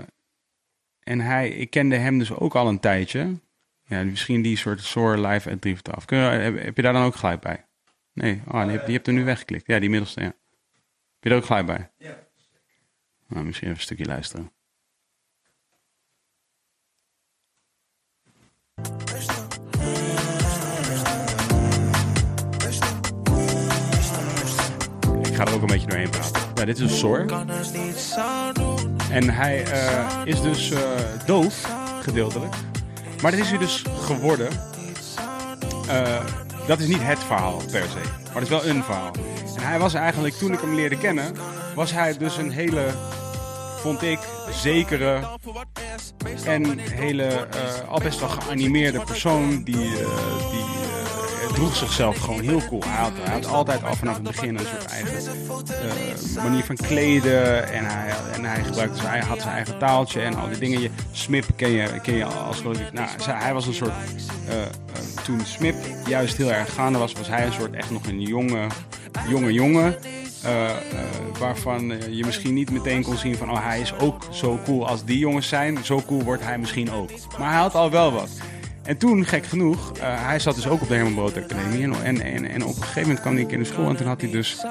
[1.00, 3.38] en hij, ik kende hem dus ook al een tijdje.
[3.86, 6.04] Ja, misschien die soort Soar Live at Drift af.
[6.04, 7.64] Kun je, heb, heb je daar dan ook geluid bij?
[8.12, 9.66] Nee, oh, die, heb, die hebt er nu weggeklikt.
[9.66, 10.26] Ja, die middelste, ja.
[10.26, 10.34] Heb
[11.20, 11.90] je er ook geluid bij?
[11.98, 12.18] Ja.
[13.26, 14.52] Nou, misschien even een stukje luisteren.
[25.40, 26.42] Ga er ook een beetje doorheen praten.
[26.54, 27.26] Ja, dit is Soar.
[29.10, 30.80] En hij eh, is dus eh,
[31.26, 31.68] doof,
[32.02, 32.54] gedeeltelijk.
[33.22, 34.48] Maar dat is hij dus geworden.
[35.88, 36.24] Eh,
[36.66, 38.08] dat is niet het verhaal per se.
[38.24, 39.12] Maar het is wel een verhaal.
[39.56, 41.34] En hij was eigenlijk, toen ik hem leerde kennen,
[41.74, 42.86] was hij dus een hele,
[43.82, 44.18] vond ik,
[44.50, 45.20] zekere
[46.44, 47.46] en hele,
[47.88, 50.89] al best wel geanimeerde persoon die, die
[51.60, 52.82] droeg zichzelf gewoon heel cool.
[52.86, 56.76] Hij had, hij had altijd al vanaf het begin een soort eigen eh, manier van
[56.76, 60.80] kleden en hij, en hij gebruikte zijn, had zijn eigen taaltje en al die dingen.
[60.80, 63.92] Je, Smip ken je, ken je als nou, hij was een soort,
[64.48, 64.68] eh, eh,
[65.24, 65.74] toen Smip
[66.06, 68.66] juist heel erg gaande was, was hij een soort echt nog een jonge,
[69.28, 69.96] jonge jongen.
[71.38, 75.04] waarvan je misschien niet meteen kon zien van oh, hij is ook zo cool als
[75.04, 75.78] die jongens zijn.
[75.84, 77.10] Zo cool wordt hij misschien ook.
[77.38, 78.30] Maar hij had al wel wat.
[78.90, 81.82] En toen, gek genoeg, eh, hij zat dus ook op de Herman Brood Academie.
[81.82, 84.20] En, en, en, op een gegeven moment kwam hij in de school en toen had
[84.20, 84.64] hij dus...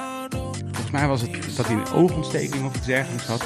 [0.72, 3.44] Volgens mij was het dat hij een oogontsteking of iets dergelijks had.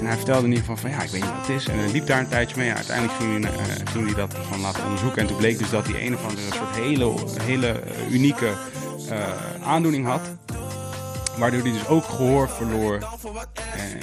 [0.00, 1.68] En hij vertelde in ieder geval van ja, ik weet niet wat het is.
[1.68, 2.68] En hij liep daar een tijdje mee.
[2.68, 5.22] En uiteindelijk ging hij, ging hij dat gewoon laten onderzoeken.
[5.22, 8.52] En toen bleek dus dat hij een of andere soort hele, hele unieke
[9.10, 9.18] eh,
[9.62, 10.22] aandoening had.
[11.38, 12.98] Waardoor hij dus ook gehoor verloor.
[13.76, 13.98] En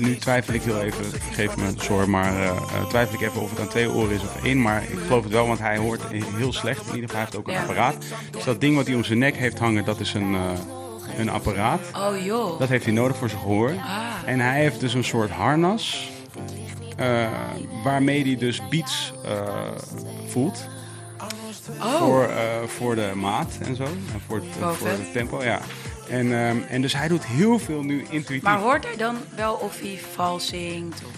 [0.00, 3.50] nu twijfel ik heel even, vergeef me, sorry, maar eh, eh, twijfel ik even of
[3.50, 4.62] het aan twee oren is of één.
[4.62, 6.00] Maar ik geloof het wel, want hij hoort
[6.36, 6.80] heel slecht.
[6.88, 7.60] In ieder geval, heeft ook een Ja.
[7.60, 7.96] apparaat.
[8.30, 10.40] Dus dat ding wat hij om zijn nek heeft hangen, dat is een, eh,
[11.18, 11.80] een apparaat.
[11.96, 12.58] Oh joh.
[12.58, 13.70] Dat heeft hij nodig voor zijn gehoor.
[13.70, 14.04] Ah.
[14.26, 16.12] En hij heeft dus een soort harnas.
[16.96, 17.26] eh,
[17.84, 19.30] waarmee hij dus beats eh,
[20.28, 20.66] voelt.
[21.80, 21.94] Oh.
[21.98, 22.36] Voor, eh,
[22.66, 23.82] voor de maat en zo.
[23.84, 25.60] En voor het, voor het tempo, ja.
[26.08, 28.42] En, ehm, en dus hij doet heel veel nu intuïtief.
[28.42, 31.02] Maar hoort hij dan wel of hij vals zingt?
[31.04, 31.12] Of...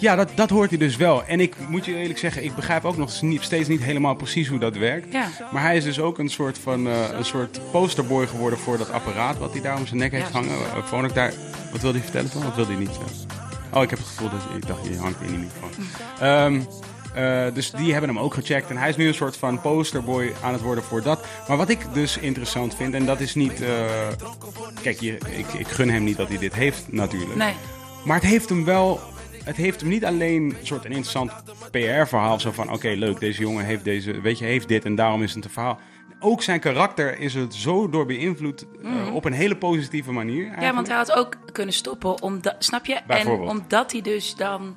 [0.00, 1.24] Ja, dat, dat hoort hij dus wel.
[1.24, 4.58] En ik moet je eerlijk zeggen, ik begrijp ook nog steeds niet helemaal precies hoe
[4.58, 5.12] dat werkt.
[5.12, 5.28] Ja.
[5.52, 8.90] Maar hij is dus ook een soort van eh, een soort posterboy geworden voor dat
[8.90, 10.50] apparaat wat hij daar om zijn nek heeft hangen.
[10.50, 11.32] Uh, Vond ik daar.
[11.72, 12.44] Wat wilde hij vertellen toch?
[12.44, 13.28] Wat wilde hij niet zeggen?
[13.72, 15.70] Oh, ik heb het gevoel dat ik dacht, je hangt in die microfoon.
[16.28, 16.60] Ehm,
[17.14, 18.70] eh, dus die hebben hem ook gecheckt.
[18.70, 21.26] En hij is nu een soort van posterboy aan het worden voor dat.
[21.48, 23.60] Maar wat ik dus interessant vind, en dat is niet.
[23.60, 24.08] eh,
[24.82, 27.34] kijk, je, ik, ik gun hem niet dat hij dit heeft, natuurlijk.
[27.34, 27.54] Nee.
[28.04, 29.00] Maar het heeft hem wel.
[29.44, 31.32] Het heeft hem niet alleen een soort een interessant
[31.70, 32.40] PR-verhaal.
[32.40, 35.34] Zo van: oké, leuk, deze jongen heeft, deze, weet je, heeft dit en daarom is
[35.34, 35.78] het een verhaal.
[36.22, 40.46] Ook zijn karakter is het zo door beïnvloed eh, op een hele positieve manier.
[40.46, 40.60] Mhm.
[40.60, 42.94] Ja, want hij had ook kunnen stoppen, omdat, snap je?
[43.06, 44.76] En omdat hij dus dan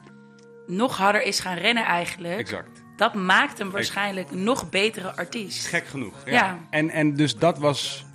[0.67, 2.39] nog harder is gaan rennen eigenlijk.
[2.39, 2.81] Exact.
[2.95, 5.67] Dat maakt hem waarschijnlijk nog betere artiest.
[5.67, 6.13] Gek genoeg.
[6.25, 6.31] Ja.
[6.31, 6.59] Ja.
[6.69, 8.05] En, en dus dat was.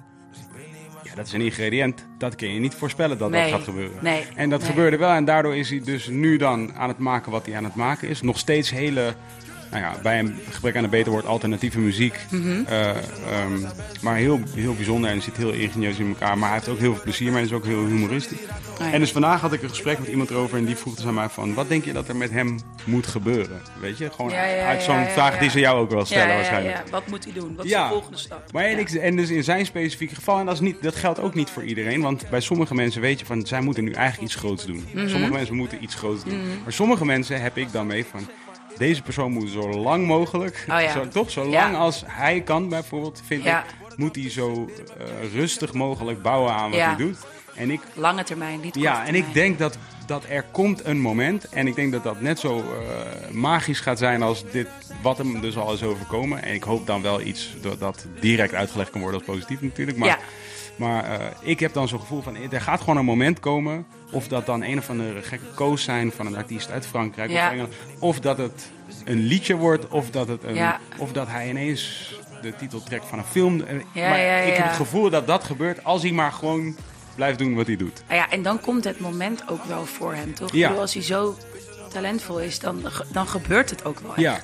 [1.02, 2.06] Ja, dat is een ingrediënt.
[2.18, 3.42] Dat kun je niet voorspellen dat Nee.
[3.42, 4.04] dat gaat gebeuren.
[4.04, 4.26] Nee.
[4.34, 4.68] En dat Nee.
[4.68, 5.10] gebeurde wel.
[5.10, 8.08] En daardoor is hij dus nu dan aan het maken wat hij aan het maken
[8.08, 8.20] is.
[8.22, 9.14] Nog steeds hele.
[9.70, 12.18] Nou ja, bij een gebrek aan een beter woord alternatieve muziek.
[12.30, 12.62] Mhm.
[12.66, 12.96] Eh, ehm,
[14.00, 16.38] maar heel, heel bijzonder en zit heel ingenieus in elkaar.
[16.38, 18.38] Maar hij heeft ook heel veel plezier mee en is ook heel humoristisch.
[18.78, 18.92] ja.
[18.92, 21.14] En dus vandaag had ik een gesprek met iemand erover en die vroeg dus aan
[21.14, 21.54] mij van...
[21.54, 23.60] Wat denk je dat er met hem moet gebeuren?
[23.80, 26.76] Weet je, gewoon Ja, ja, uit zo'n vraag die ze jou ook wel stellen waarschijnlijk.
[26.76, 26.90] ja.
[26.90, 27.54] Wat moet hij doen?
[27.56, 28.52] Wat is de volgende stap?
[28.52, 31.20] Maar en, ik, en dus in zijn specifieke geval, en dat, is niet, dat geldt
[31.20, 34.30] ook niet voor iedereen, want bij sommige mensen weet je van, zij moeten nu eigenlijk
[34.32, 34.84] iets groots doen.
[34.94, 35.08] Mhm.
[35.08, 36.40] Sommige mensen moeten iets groots doen.
[36.62, 38.28] Maar sommige mensen heb ik dan mee van,
[38.78, 40.92] deze persoon moet zo lang mogelijk, Oh ja.
[40.92, 41.48] zo, toch, zo Ja.
[41.62, 43.58] lang als hij kan bijvoorbeeld, vind Ja.
[43.64, 44.68] ik, moet hij zo
[44.98, 47.16] eh, rustig mogelijk bouwen aan wat hij doet.
[47.54, 49.32] En ik, Lange termijn, niet ja, en ik termijn.
[49.32, 51.48] denk dat, dat er komt een moment.
[51.48, 54.68] En ik denk dat dat net zo eh, magisch gaat zijn als dit,
[55.02, 56.42] wat hem dus al is overkomen.
[56.42, 59.98] En ik hoop dan wel iets dat, dat direct uitgelegd kan worden als positief natuurlijk.
[59.98, 60.18] Maar.
[60.78, 63.86] Maar eh, ik heb dan zo'n gevoel van, er gaat gewoon een moment komen.
[64.12, 67.44] Of dat dan een of andere gekke koos zijn van een artiest uit Frankrijk Ja.
[67.46, 67.74] of Engeland.
[67.98, 68.70] Of dat het
[69.04, 69.88] een liedje wordt.
[69.88, 70.80] Of dat, het een, Ja.
[70.98, 73.60] of dat hij ineens de titel trekt van een film.
[73.60, 76.76] Eh, Ja, maar ik heb het gevoel dat dat gebeurt als hij maar gewoon
[77.14, 78.02] blijft doen wat hij doet.
[78.08, 80.52] Ja, en dan komt het moment ook wel voor hem, toch?
[80.52, 80.66] Ja.
[80.66, 81.36] Bedoel, als hij zo
[81.92, 82.82] talentvol is, dan,
[83.12, 84.20] dan gebeurt het ook wel echt.
[84.20, 84.40] Ja,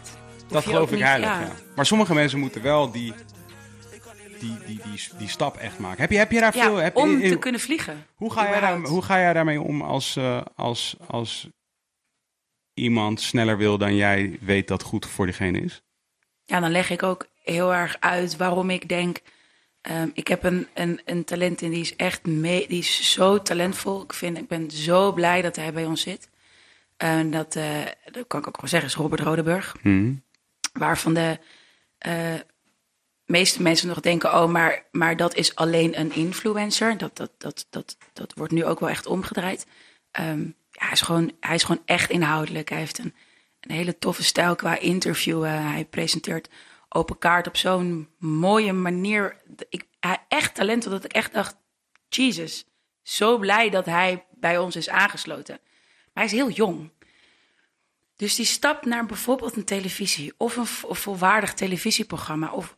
[0.49, 1.29] dat geloof ik heilig.
[1.29, 1.49] Ja.
[1.77, 3.13] Maar sommige mensen moeten wel die,
[4.41, 6.01] die, die, die, die stap echt maken.
[6.01, 6.77] Heb je, heb je daar Ja, veel...
[6.77, 8.07] Heb, om te kunnen vliegen.
[8.15, 11.49] hoe, ga jij daar, hoe ga jij daarmee om als, eh, als, als
[12.75, 15.83] iemand sneller wil dan jij weet dat goed voor diegene is?
[16.45, 19.21] Ja, dan leg ik ook heel erg uit waarom ik denk...
[19.81, 23.43] ehm, ik heb een, een, een talent en die is echt mee, die is zo
[23.43, 24.03] talentvol.
[24.03, 26.29] Ik, vind, ik ben zo blij dat hij bij ons zit.
[26.97, 27.81] En dat, eh,
[28.13, 29.77] dat kan ik ook wel zeggen, is Robert Rodeburg.
[30.73, 31.39] Waarvan de
[31.99, 32.35] eh,
[33.27, 36.99] meeste mensen nog denken: oh, maar, maar dat is alleen een influencer.
[36.99, 39.67] Dat, dat, dat, dat, dat wordt nu ook wel echt omgedraaid.
[40.11, 42.69] Ehm, ja, hij, is gewoon, hij is gewoon echt inhoudelijk.
[42.69, 43.15] Hij heeft een,
[43.61, 45.63] een hele toffe stijl qua interviewen.
[45.63, 46.49] Hij presenteert
[46.89, 49.37] open kaart op zo'n mooie manier.
[49.69, 51.57] Ik, hij echt talent, dat ik echt dacht:
[52.09, 52.65] Jesus,
[53.03, 55.61] zo blij dat hij bij ons is aangesloten.
[56.13, 56.93] Maar hij is heel jong.
[58.17, 62.53] Dus die stap naar bijvoorbeeld een televisie of een vo- volwaardig televisieprogramma.
[62.53, 62.75] Of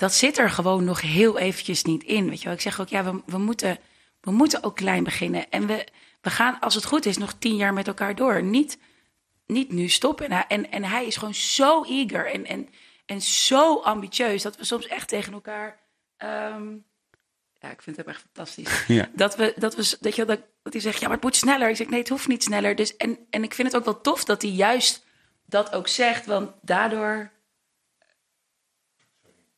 [0.00, 2.28] dat zit er gewoon nog heel eventjes niet in.
[2.28, 2.54] Weet je wel?
[2.54, 3.78] Ik zeg ook, ja, we, we, moeten,
[4.20, 5.50] we moeten ook klein beginnen.
[5.50, 5.86] En we,
[6.20, 8.42] we gaan, als het goed is, nog tien jaar met elkaar door.
[8.42, 8.78] Niet,
[9.46, 10.26] niet nu stoppen.
[10.26, 12.68] En hij, en, en hij is gewoon zo eager en, en,
[13.06, 14.42] en zo ambitieus...
[14.42, 15.78] dat we soms echt tegen elkaar...
[16.16, 16.76] ehm,
[17.58, 18.84] ja, ik vind het echt fantastisch.
[18.98, 19.10] Ja.
[19.12, 21.68] Dat, we, dat, we, dat, je, dat, dat hij zegt, ja, maar het moet sneller.
[21.68, 22.74] Ik zeg, nee, het hoeft niet sneller.
[22.74, 25.04] Dus, en, en ik vind het ook wel tof dat hij juist
[25.46, 26.26] dat ook zegt.
[26.26, 27.38] Want daardoor...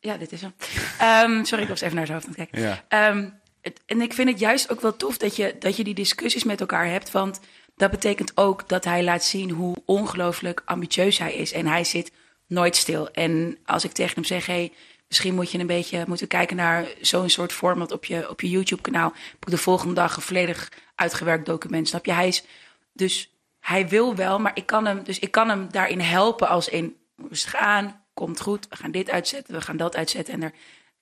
[0.03, 0.55] Ja, dit is hem.
[0.99, 2.69] Ehm, sorry, ik was even naar zijn hoofd aan het kijken.
[2.69, 2.85] Ja.
[2.89, 3.29] Ehm,
[3.61, 6.45] het- en ik vind het juist ook wel tof dat je, dat je die discussies
[6.45, 7.11] met elkaar hebt.
[7.11, 7.41] Want
[7.77, 11.53] dat betekent ook dat hij laat zien hoe ongelooflijk ambitieus hij is.
[11.53, 12.12] En hij zit
[12.47, 13.11] nooit stil.
[13.11, 14.73] En als ik tegen hem zeg, hey,
[15.09, 18.51] misschien moet je een beetje moeten kijken naar zo'n soort format op je, op je
[18.51, 19.12] YouTube-kanaal.
[19.31, 21.89] Heb ik de volgende dag een volledig uitgewerkt document.
[21.89, 22.12] Snap je?
[22.12, 22.45] Hij is
[22.93, 23.31] dus
[23.61, 26.97] hij wil wel, maar ik kan hem, dus ik kan hem daarin helpen als in
[27.29, 30.34] rustig aan, komt goed, we gaan dit uitzetten, we gaan dat uitzetten.
[30.34, 30.52] En er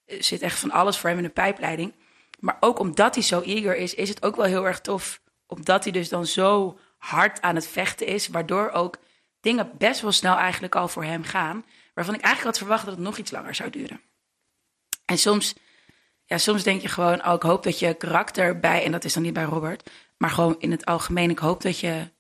[0.05, 1.95] eh, zit echt van alles voor hem in de pijpleiding.
[2.39, 5.21] Maar ook omdat hij zo eager is, is het ook wel heel erg tof.
[5.47, 8.99] Omdat hij dus dan zo hard aan het vechten is, waardoor ook
[9.41, 11.65] dingen best wel snel eigenlijk al voor hem gaan.
[11.95, 14.01] Waarvan ik eigenlijk had verwacht dat het nog iets langer zou duren.
[15.05, 15.55] En soms,
[16.25, 19.13] ja, soms denk je gewoon, oh, ik hoop dat je karakter bij, en dat is
[19.13, 22.11] dan niet bij Robert, maar gewoon in het algemeen, ik hoop dat je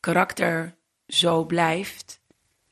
[0.00, 0.76] karakter
[1.06, 2.20] zo blijft.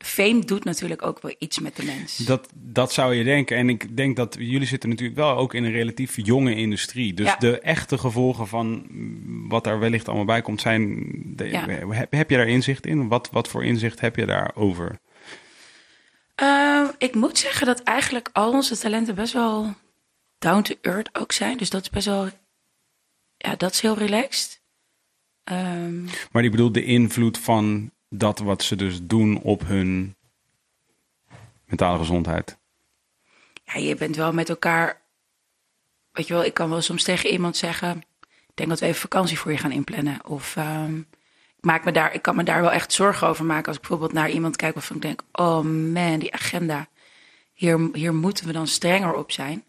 [0.05, 2.17] Fame doet natuurlijk ook wel iets met de mens.
[2.17, 3.57] Dat, dat zou je denken.
[3.57, 7.15] En ik denk dat jullie zitten natuurlijk wel ook in een relatief jonge industrie.
[7.15, 7.37] Dus Ja.
[7.37, 8.87] de echte gevolgen van
[9.49, 11.05] wat er wellicht allemaal bij komt zijn...
[11.37, 11.69] De, Ja.
[11.69, 13.09] heb, heb je daar inzicht in?
[13.09, 14.99] Wat, wat voor inzicht heb je daarover?
[16.35, 19.75] Eh, ik moet zeggen dat eigenlijk al onze talenten best wel
[20.39, 21.57] down to earth ook zijn.
[21.57, 22.29] Dus dat is best wel,
[23.37, 24.63] ja, dat is heel relaxed.
[25.45, 30.17] Ehm, Maar ik bedoel de invloed van dat wat ze dus doen op hun
[31.65, 32.59] mentale gezondheid.
[33.65, 35.03] ja, je bent wel met elkaar.
[36.13, 37.97] Weet je wel, ik kan wel soms tegen iemand zeggen.
[38.21, 40.27] Ik denk dat we even vakantie voor je gaan inplannen.
[40.27, 40.99] Of ehm,
[41.57, 43.67] ik, maak me daar, ik kan me daar wel echt zorgen over maken.
[43.67, 45.61] Als ik bijvoorbeeld naar iemand kijk waarvan ik denk: oh
[45.93, 46.89] man, die agenda.
[47.53, 49.65] Hier, hier moeten we dan strenger op zijn.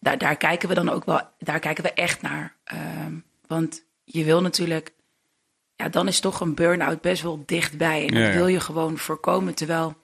[0.00, 2.56] Daar, daar kijken we dan ook wel, daar kijken we echt naar.
[2.64, 3.14] Ehm,
[3.46, 4.92] want je wil natuurlijk,
[5.76, 8.06] ja, dan is toch een burn-out best wel dichtbij.
[8.06, 9.54] En Ja, dat wil je gewoon voorkomen.
[9.54, 9.96] Terwijl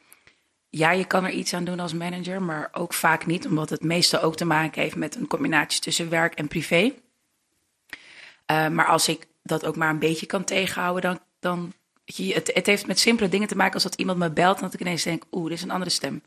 [0.71, 3.83] ja, je kan er iets aan doen als manager, maar ook vaak niet, omdat het
[3.83, 6.93] meestal ook te maken heeft met een combinatie tussen werk en privé.
[8.47, 11.21] Eh, maar als ik dat ook maar een beetje kan tegenhouden, dan.
[11.41, 11.73] dan
[12.05, 14.75] het, het heeft met simpele dingen te maken als dat iemand me belt en dat
[14.75, 16.23] ik ineens denk: oeh, dit is een andere stem.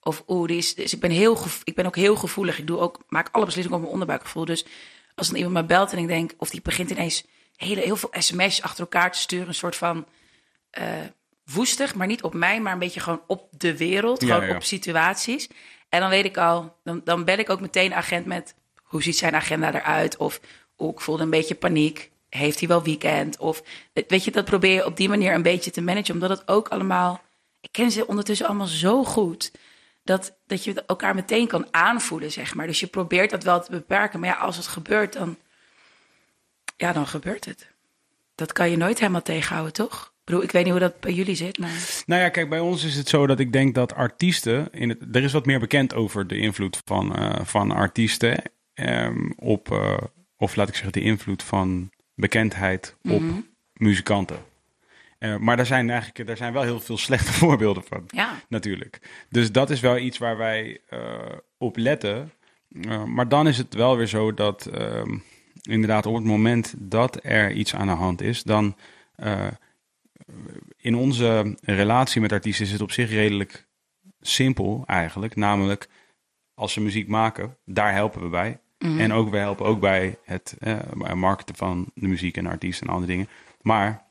[0.00, 0.74] Of oeh, die is.
[0.74, 2.58] Dus ik ben, heel ik ben ook heel gevoelig.
[2.58, 4.44] Ik doe ook, maak alle beslissingen op mijn onderbuikgevoel.
[4.44, 4.64] Dus
[5.14, 7.24] als dan iemand me belt en ik denk, of die begint ineens
[7.62, 10.06] hele, heel veel sms'jes achter elkaar te sturen, een soort van
[10.70, 10.86] eh,
[11.44, 14.56] woestig, maar niet op mij, maar een beetje gewoon op de wereld, Ja, gewoon ja.
[14.56, 15.48] op situaties.
[15.88, 19.16] En dan weet ik al, dan, dan bel ik ook meteen agent met hoe ziet
[19.16, 20.16] zijn agenda eruit?
[20.16, 20.40] Of
[20.76, 22.10] oh, ik voelde een beetje paniek.
[22.28, 23.38] Heeft hij wel weekend?
[23.38, 23.62] Of
[24.06, 26.68] weet je, dat probeer je op die manier een beetje te managen, omdat het ook
[26.68, 27.20] allemaal.
[27.60, 29.52] Ik ken ze ondertussen allemaal zo goed.
[30.04, 32.66] Dat, dat je elkaar meteen kan aanvoelen, zeg maar.
[32.66, 34.20] Dus je probeert dat wel te beperken.
[34.20, 35.36] Maar ja, als het gebeurt, dan.
[36.82, 37.70] Ja, dan gebeurt het.
[38.34, 40.04] Dat kan je nooit helemaal tegenhouden, toch?
[40.04, 42.02] Ik bedoel, ik weet niet hoe dat bij jullie zit, maar.
[42.06, 44.68] Nou ja, kijk, bij ons is het zo dat ik denk dat artiesten.
[44.72, 48.42] In het, er is wat meer bekend over de invloed van, eh, van artiesten
[48.74, 49.70] ehm, op.
[49.72, 49.96] eh,
[50.36, 53.40] of laat ik zeggen, de invloed van bekendheid op Mhm.
[53.72, 54.38] muzikanten.
[55.18, 58.04] Eh, maar daar zijn eigenlijk daar zijn wel heel veel slechte voorbeelden van.
[58.06, 59.00] Ja, Natuurlijk.
[59.30, 60.80] Dus dat is wel iets waar wij
[61.58, 62.32] op letten.
[63.06, 65.16] Maar dan is het wel weer zo dat ehm,
[65.62, 68.76] inderdaad op het moment dat er iets aan de hand is, dan
[69.14, 69.46] eh,
[70.76, 73.66] in onze relatie met artiesten is het op zich redelijk
[74.20, 75.36] simpel eigenlijk.
[75.36, 75.88] Namelijk,
[76.54, 78.60] als ze muziek maken, daar helpen we bij.
[78.78, 79.00] Mhm.
[79.00, 80.78] En ook, we helpen ook bij het eh,
[81.14, 83.28] marketen van de muziek en artiesten en andere dingen.
[83.60, 84.04] Maar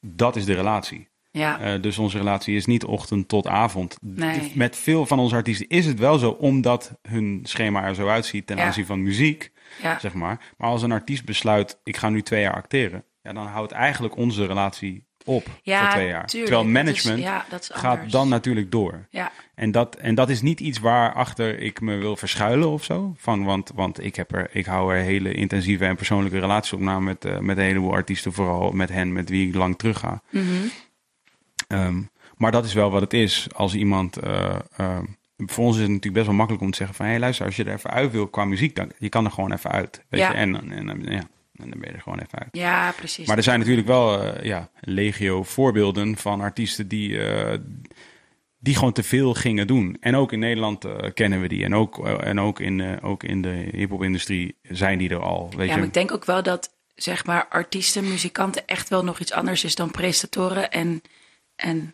[0.00, 1.08] dat is de relatie.
[1.30, 3.96] ja, Eh, dus onze relatie is niet ochtend tot avond.
[4.00, 4.52] Nee.
[4.54, 8.46] Met veel van onze artiesten is het wel zo, omdat hun schema er zo uitziet
[8.46, 8.64] ten Ja.
[8.64, 9.50] aanzien van muziek,
[9.82, 9.98] ja.
[9.98, 10.40] zeg maar.
[10.56, 14.16] Maar als een artiest besluit, ik ga nu twee jaar acteren, ja, dan houdt eigenlijk
[14.16, 16.26] onze relatie op ja voor twee jaar.
[16.26, 16.50] tuurlijk.
[16.52, 19.06] Terwijl is- management ja, gaat dan natuurlijk door.
[19.10, 23.14] Ja, En dat, en dat is niet iets waarachter ik me wil verschuilen of zo.
[23.16, 26.80] Van, want want ik, heb er, ik hou er hele intensieve en persoonlijke relaties op
[26.80, 28.32] na met, eh, met een heleboel artiesten.
[28.32, 30.22] Vooral met hen met wie ik lang terug ga.
[30.30, 30.44] Mhm.
[31.68, 32.02] Ehm,
[32.36, 33.46] maar dat is wel wat het is.
[33.54, 34.16] Als iemand.
[34.16, 35.04] eh, ehm,
[35.46, 37.46] voor ons is het natuurlijk best wel makkelijk om te zeggen: van hé, hey, luister,
[37.46, 40.04] als je er even uit wil qua muziek, dan je kan er gewoon even uit.
[40.08, 40.28] Weet Ja.
[40.30, 40.36] je?
[40.36, 42.48] En, en, en, ja, en dan ben je er gewoon even uit.
[42.52, 43.26] ja, precies.
[43.26, 47.58] Maar er zijn natuurlijk wel eh, ja, legio voorbeelden van artiesten die, eh,
[48.58, 49.96] die gewoon te veel gingen doen.
[50.00, 51.64] En ook in Nederland eh, kennen we die.
[51.64, 55.50] En ook, en ook, in, ook in de hip-hop-industrie zijn die er al.
[55.56, 55.78] Weet Ja, je?
[55.78, 59.64] maar ik denk ook wel dat zeg maar artiesten, muzikanten echt wel nog iets anders
[59.64, 61.02] is dan presentatoren en,
[61.56, 61.90] en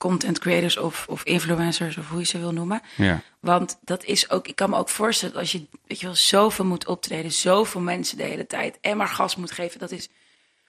[0.00, 2.80] content creators of, of influencers of hoe je ze wil noemen.
[2.96, 3.22] ja.
[3.40, 6.14] Want dat is ook, ik kan me ook voorstellen dat als je, weet je wel,
[6.14, 10.08] zoveel moet optreden, zoveel mensen de hele tijd en maar gas moet geven, dat is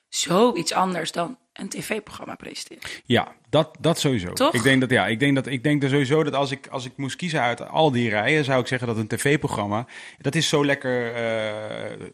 [0.09, 2.83] zoiets anders dan een tv-programma presenteren.
[3.05, 4.33] Ja, dat, dat sowieso.
[4.33, 4.53] Toch?
[4.53, 6.91] Ik denk dat ja, ik denk dat ik denk sowieso dat als ik als ik
[6.95, 9.85] moest kiezen uit al die rijen, zou ik zeggen dat een tv-programma
[10.19, 11.21] dat is zo lekker eh,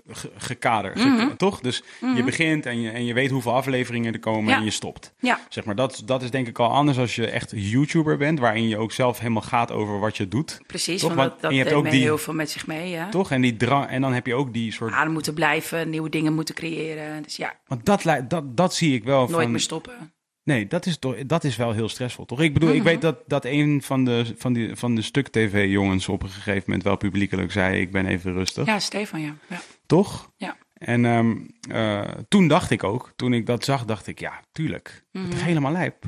[0.10, 1.36] ge- gekaderd, ge- Mhm.
[1.36, 1.60] toch?
[1.60, 1.84] Dus
[2.16, 4.58] je begint en je en je weet hoeveel afleveringen er komen Ja.
[4.58, 5.14] en je stopt.
[5.20, 8.40] Ja, Zeg maar, dat, dat is denk ik al anders als je echt YouTuber bent,
[8.40, 10.60] waarin je ook zelf helemaal gaat over wat je doet.
[10.68, 11.02] precies.
[11.02, 12.90] Toch, want dat, dat en je hebt ook die- heel veel met zich mee.
[12.90, 13.10] Ja.
[13.10, 13.32] Toch?
[13.32, 14.94] En, die drang, en dan heb je ook die soort.
[14.94, 17.24] Aan moeten blijven, nieuwe dingen moeten creëren.
[17.24, 19.52] Dus ja, Want dat, dat, dat zie ik wel nooit van.
[19.52, 20.12] meer stoppen.
[20.48, 22.42] Nee, dat is, toch, dat is wel heel stressvol, toch?
[22.42, 22.84] Ik bedoel, ik Mhm.
[22.86, 26.84] weet dat, dat een van de, van, die, van de stuk-tv-jongens op een gegeven moment
[26.84, 28.66] wel publiekelijk zei: Ik ben even rustig.
[28.66, 29.36] Ja, Stefan, ja.
[29.50, 29.62] ja.
[29.86, 30.32] Toch?
[30.38, 30.58] Ja.
[30.74, 31.36] En ehm,
[31.72, 35.04] eh, toen dacht ik ook, toen ik dat zag, dacht ik: Ja, tuurlijk.
[35.12, 36.04] Het is helemaal lijp.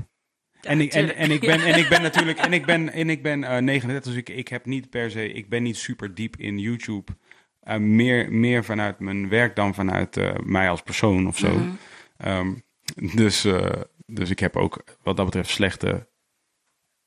[0.62, 3.22] en, ik, en, en, ik ben, en ik ben natuurlijk, en ik ben, en ik
[3.24, 6.36] ben eh 39, dus ik, ik heb niet per se, ik ben niet super diep
[6.38, 7.12] in YouTube.
[7.60, 11.54] Eh, meer, meer vanuit mijn werk dan vanuit eh, mij als persoon of zo.
[11.58, 11.70] Mhm.
[12.18, 12.54] Ehm,
[13.16, 13.70] dus, eh,
[14.10, 16.08] dus ik heb ook wat dat betreft slechte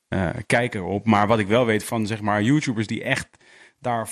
[0.07, 1.05] eh kijker op.
[1.05, 3.27] Maar wat ik wel weet van zeg maar YouTubers die echt
[3.79, 4.09] daar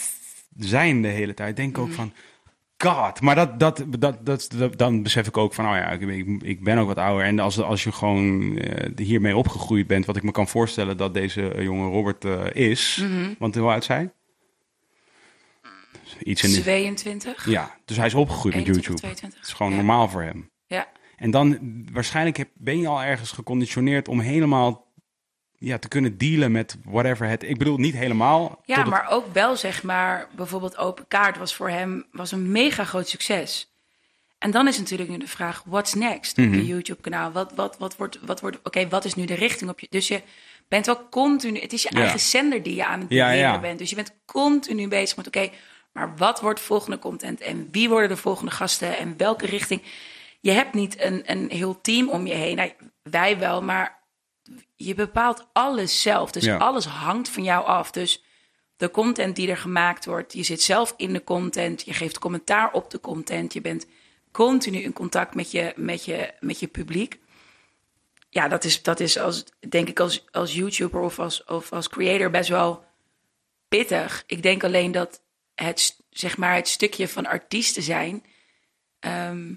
[0.57, 2.13] zijn de hele tijd, denk ik ook van.
[2.77, 6.01] God, maar dat, dat, dat, dat, dat- dan besef ik ook van, oh ja, ik,
[6.01, 7.25] ik, ik ben ook wat ouder.
[7.25, 11.13] En als, als je gewoon eh, hiermee opgegroeid bent, wat ik me kan voorstellen dat
[11.13, 12.23] deze eh, jonge Robert
[12.55, 12.99] is.
[13.01, 13.33] Mhm.
[13.39, 14.13] Want hoe oud zijn?
[16.23, 17.49] Iets in de, 22?
[17.49, 18.99] Ja, dus hij is opgegroeid met 21, YouTube.
[19.15, 19.39] 22.
[19.39, 19.77] Het is gewoon Ja.
[19.77, 20.51] normaal voor hem.
[20.65, 20.87] Ja.
[21.21, 21.57] En dan
[21.91, 24.91] waarschijnlijk heb, ben je al ergens geconditioneerd om helemaal
[25.57, 27.43] ja, te kunnen dealen met whatever het.
[27.43, 28.61] Ik bedoel, niet helemaal.
[28.65, 32.51] Ja, het- maar ook wel zeg maar, bijvoorbeeld Open Kaart was voor hem was een
[32.51, 33.69] mega groot succes.
[34.37, 36.53] En dan is natuurlijk nu de vraag, what's next op Mhm.
[36.55, 37.31] je YouTube-kanaal?
[37.31, 39.87] Wat, wat, wat wordt, wat wordt, oké, wat is nu de richting op je?
[39.89, 40.21] Dus je
[40.67, 41.99] bent wel continu, het is je Ja.
[42.01, 43.59] eigen zender die je aan het beheren ja.
[43.59, 43.79] bent.
[43.79, 45.49] Dus je bent continu bezig met, oké,
[45.93, 47.41] maar wat wordt volgende content?
[47.41, 48.97] En wie worden de volgende gasten?
[48.97, 49.81] En welke richting?
[50.41, 52.55] Je hebt niet een, een heel team om je heen.
[52.55, 52.71] Nou,
[53.03, 53.99] wij wel, maar
[54.75, 56.31] je bepaalt alles zelf.
[56.31, 56.57] Dus Ja.
[56.57, 57.91] alles hangt van jou af.
[57.91, 58.23] Dus
[58.77, 62.71] de content die er gemaakt wordt, je zit zelf in de content, je geeft commentaar
[62.71, 63.85] op de content, je bent
[64.31, 67.19] continu in contact met je, met je, met je publiek.
[68.29, 71.89] Ja, dat is, dat is als, denk ik als, als YouTuber of als, of als
[71.89, 72.83] creator best wel
[73.67, 74.23] pittig.
[74.27, 75.21] Ik denk alleen dat
[75.55, 78.23] het, zeg maar, het stukje van artiesten zijn.
[78.99, 79.53] ehm,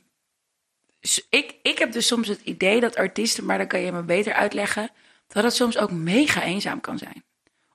[1.29, 4.33] ik, ik heb dus soms het idee dat artiesten, maar dan kan je me beter
[4.33, 4.91] uitleggen,
[5.27, 7.25] dat het soms ook mega eenzaam kan zijn.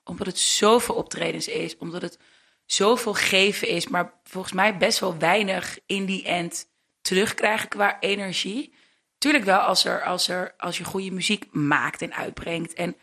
[0.04, 2.18] Omdat het zoveel optredens is, omdat het
[2.66, 6.68] zoveel geven is, maar volgens mij best wel weinig in die end
[7.00, 8.74] terugkrijgen qua energie.
[9.18, 12.74] Tuurlijk wel als, er, als, er, als je goede muziek maakt en uitbrengt.
[12.74, 12.96] En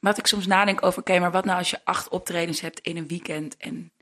[0.00, 2.96] wat ik soms nadenk over, oké, maar wat nou als je acht optredens hebt in
[2.96, 3.92] een weekend en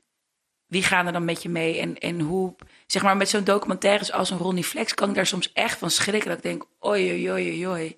[0.69, 1.79] wie gaan er dan met je mee?
[1.79, 2.55] En, en hoe,
[2.85, 5.89] zeg maar, met zo'n documentaires als een Ronnie Flex kan ik daar soms echt van
[5.89, 6.29] schrikken.
[6.29, 7.97] Dat ik denk, oei, oei, oei, oei.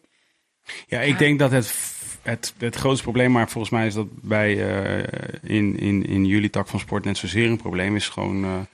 [0.87, 1.73] Ja, ik denk dat het,
[2.21, 6.49] het, het grootste probleem, maar volgens mij is dat bij eh, in, in, in jullie
[6.49, 8.67] tak van sport net zozeer een probleem, is gewoon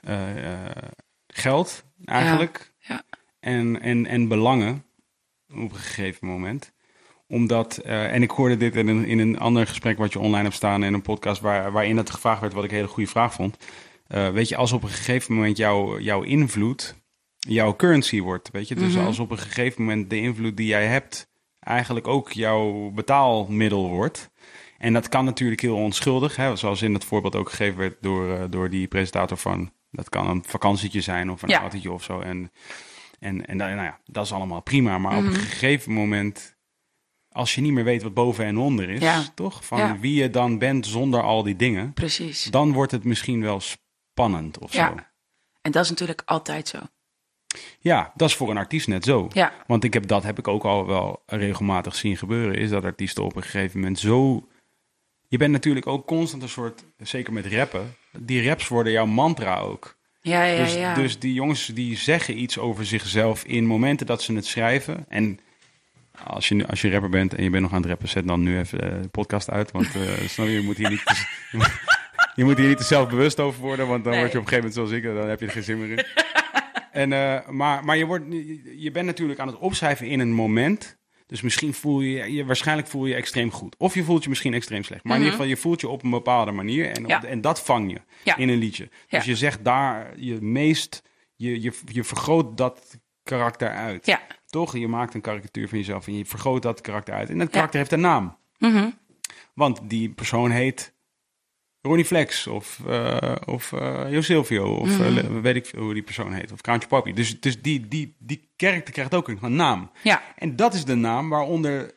[0.00, 0.76] eh, eh,
[1.26, 2.72] geld eigenlijk.
[2.78, 3.02] ja.
[3.40, 4.84] En, en, en belangen
[5.48, 6.73] op een gegeven moment.
[7.28, 10.42] Omdat, eh, en ik hoorde dit in een, in een ander gesprek wat je online
[10.42, 13.10] hebt staan in een podcast waar, waarin het gevraagd werd, wat ik een hele goede
[13.10, 13.56] vraag vond.
[14.06, 17.02] Eh, weet je, als op een gegeven moment jouw jouw invloed
[17.38, 18.74] jouw currency wordt, weet je.
[18.74, 19.04] Dus Mhm.
[19.04, 21.28] als op een gegeven moment de invloed die jij hebt
[21.60, 24.30] eigenlijk ook jouw betaalmiddel wordt.
[24.78, 28.34] En dat kan natuurlijk heel onschuldig, hè, zoals in het voorbeeld ook gegeven werd door,
[28.34, 29.72] eh, door die presentator van...
[29.90, 31.60] Dat kan een vakantietje zijn of een Ja.
[31.60, 32.20] autootje of zo.
[32.20, 32.50] En,
[33.18, 34.98] en, en nou ja, dat is allemaal prima.
[34.98, 35.32] Maar op Mhm.
[35.34, 36.53] een gegeven moment,
[37.34, 39.22] als je niet meer weet wat boven en onder is, Ja.
[39.34, 39.64] toch?
[39.64, 39.98] Van Ja.
[39.98, 42.44] wie je dan bent zonder al die dingen, Precies.
[42.44, 44.78] dan wordt het misschien wel spannend of zo.
[44.78, 45.12] Ja.
[45.62, 46.78] En dat is natuurlijk altijd zo.
[47.80, 49.28] Ja, dat is voor een artiest net zo.
[49.32, 52.54] Ja, Want ik heb, dat heb ik ook al wel regelmatig zien gebeuren.
[52.58, 54.48] Is dat artiesten op een gegeven moment zo.
[55.28, 56.84] Je bent natuurlijk ook constant een soort.
[56.98, 57.94] Zeker met rappen.
[58.18, 59.96] Die raps worden jouw mantra ook.
[60.20, 60.62] ja, ja.
[60.64, 60.94] dus, ja.
[60.94, 65.04] dus die jongens die zeggen iets over zichzelf in momenten dat ze het schrijven.
[65.08, 65.38] En
[66.24, 68.42] als je, als je rapper bent en je bent nog aan het rappen, zet dan
[68.42, 69.70] nu even eh, de podcast uit.
[69.70, 71.04] Want eh, snap je, je moet hier niet.
[71.04, 71.72] te- je, moet,
[72.34, 73.86] je moet hier niet te zelfbewust over worden.
[73.86, 74.20] Want dan Nee.
[74.20, 75.18] word je op een gegeven moment zoals ik.
[75.20, 76.04] Dan heb je er geen zin meer in.
[76.92, 78.24] En, eh, maar maar je, wordt,
[78.78, 80.96] je bent natuurlijk aan het opschrijven in een moment
[81.26, 83.74] Dus misschien voel je je, waarschijnlijk voel je extreem goed.
[83.78, 85.04] Of je voelt je misschien extreem slecht.
[85.04, 85.30] Maar in Mhm.
[85.30, 86.90] ieder geval, je voelt je op een bepaalde manier.
[86.90, 88.36] En, op- en dat vang je Ja.
[88.36, 88.84] in een liedje.
[89.08, 89.30] Dus Ja.
[89.30, 91.02] je zegt daar je meest,
[91.36, 94.06] je, je, je vergroot dat karakter uit.
[94.54, 94.76] Toch?
[94.76, 97.30] Je maakt een karikatuur van jezelf en je vergroot dat karakter uit.
[97.30, 97.52] En dat Ja.
[97.52, 98.36] karakter heeft een naam.
[98.58, 98.90] Mhm.
[99.54, 100.94] Want die persoon heet
[101.80, 105.16] Ronnie Flex of, eh of eh Jo Silvio of Mhm.
[105.18, 106.52] eh, weet ik hoe die persoon heet.
[106.52, 107.12] Of Kraantje Papi.
[107.12, 109.90] Dus, dus die, die, die karakter krijgt ook een naam.
[110.02, 111.94] Ja, En dat is de naam waaronder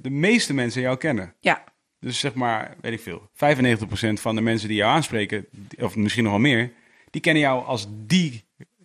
[0.00, 1.34] de meeste mensen jou kennen.
[1.40, 1.64] ja,
[2.00, 5.46] Dus zeg maar, weet ik veel, 95% van de mensen die jou aanspreken,
[5.78, 6.72] of misschien nog wel meer,
[7.10, 8.43] die kennen jou als die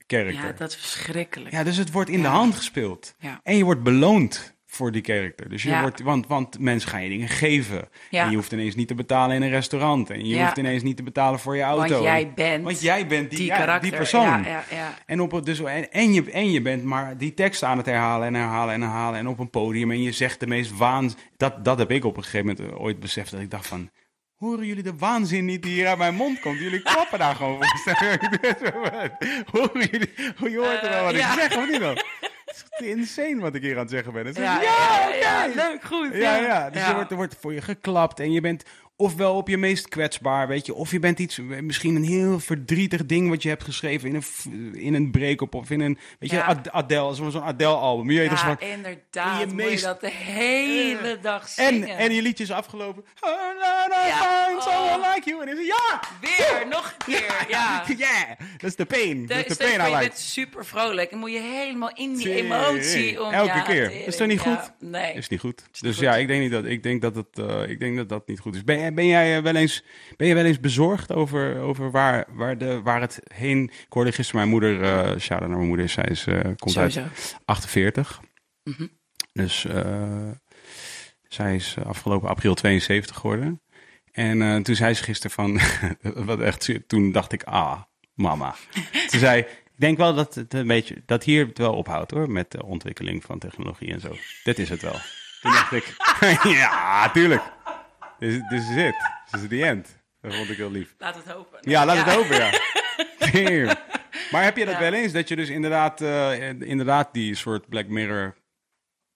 [0.10, 1.52] ja, dat is verschrikkelijk.
[1.52, 2.23] Ja, dus het wordt in Ja.
[2.23, 3.15] de hand gespeeld.
[3.19, 3.40] Ja.
[3.44, 5.49] En je wordt beloond voor die karakter.
[5.49, 5.81] Dus je Ja.
[5.81, 7.90] wordt, want, want mensen gaan je dingen geven.
[8.10, 8.23] Ja.
[8.23, 10.10] En je hoeft ineens niet te betalen in een restaurant.
[10.10, 10.44] En je Ja.
[10.44, 11.90] hoeft ineens niet te betalen voor je auto.
[11.94, 14.22] Want jij bent Want jij bent die, die die persoon.
[14.23, 14.94] Ja, ja, ja.
[15.06, 17.86] En, op, het- dus, en, en, je, en je bent maar die tekst aan het
[17.86, 19.19] herhalen en herhalen en herhalen.
[19.19, 19.91] En op een podium.
[19.91, 21.18] En je zegt de meest waanzin.
[21.38, 23.31] Dat, dat heb ik op een gegeven moment ooit beseft.
[23.31, 23.90] Dat ik dacht van.
[24.40, 26.60] Horen jullie de waanzin niet die hier uit mijn mond komt?
[26.60, 27.94] Jullie klappen daar gewoon voor.
[29.52, 30.14] Horen jullie?
[30.52, 31.95] Je hoort er wel wat Eh, ik zeg, of niet dan?
[32.20, 34.34] Het is insane wat ik hier aan het zeggen ben.
[34.34, 34.61] Ja,
[35.11, 36.14] ja, leuk, goed.
[36.14, 36.70] Ja, ja.
[36.70, 38.64] Dus wordt, er wordt voor je geklapt en je bent
[39.02, 43.06] ofwel op je meest kwetsbaar, weet je, of je bent iets, misschien een heel verdrietig
[43.06, 46.36] ding wat je hebt geschreven in een, in een break-up of in een, weet je,
[46.36, 46.46] Ja.
[46.46, 48.12] Ad- Adele, zo'n Adele-album.
[48.12, 49.40] Je weet Ja, van, inderdaad.
[49.40, 51.98] je Moet meest- je dat de hele dag en, zingen.
[51.98, 53.04] en je liedje is afgelopen.
[53.20, 54.48] Oh, no, no, Ja.
[54.58, 55.14] Oh.
[55.16, 55.42] like you.
[55.50, 56.00] En is ja!
[56.22, 57.46] Weer, nog een keer.
[57.50, 57.84] Ja.
[57.98, 59.26] Yeah, dat is de pain.
[59.26, 60.00] Dat is de pain je like.
[60.00, 61.10] bent super vrolijk.
[61.10, 63.24] Dan moet je helemaal in die emotie.
[63.24, 64.08] Om, Elke ja, keer.
[64.08, 64.56] Is dat niet ja.
[64.56, 64.72] goed?
[64.90, 65.14] Nee.
[65.14, 65.62] Is niet goed.
[65.72, 66.04] niet dus goed.
[66.04, 68.40] ja, ik denk, niet dat, ik, denk dat het, eh, ik denk dat dat niet
[68.40, 68.64] goed is.
[68.64, 69.84] Ben, ben jij eh, wel eens,
[70.18, 73.64] ben je wel eens bezorgd over, over waar, waar, de, waar het heen...
[73.64, 77.02] Ik hoorde gisteren mijn moeder, shout naar mijn moeder, zij is, eh, komt Sowieso.
[77.02, 78.20] uit 48.
[78.64, 78.88] Mhm.
[79.34, 79.68] Dus
[81.28, 83.61] zij is afgelopen april 72 geworden.
[84.11, 85.60] En toen zei ze gisteren van,
[86.26, 87.82] wat echt, toen dacht ik, ah,
[88.14, 88.56] mama.
[89.10, 92.32] Toen zei, ik denk wel dat het een beetje, dat hier het wel ophoudt hoor,
[92.32, 94.16] met de ontwikkeling van technologie en zo.
[94.44, 94.99] Dit is het wel.
[95.41, 95.95] Toen dacht ik,
[96.44, 97.41] ja, tuurlijk.
[98.20, 98.96] Dit is dit is het.
[99.32, 99.98] Dit is the end.
[100.22, 100.96] Dat vond ik heel lief.
[100.98, 101.60] Laat het hopen.
[101.62, 102.52] Ja, laat het open, ja.
[103.32, 103.78] Damn.
[104.32, 104.80] Maar heb je dat Ja.
[104.80, 108.36] wel eens, dat je dus inderdaad, eh, inderdaad die soort Black Mirror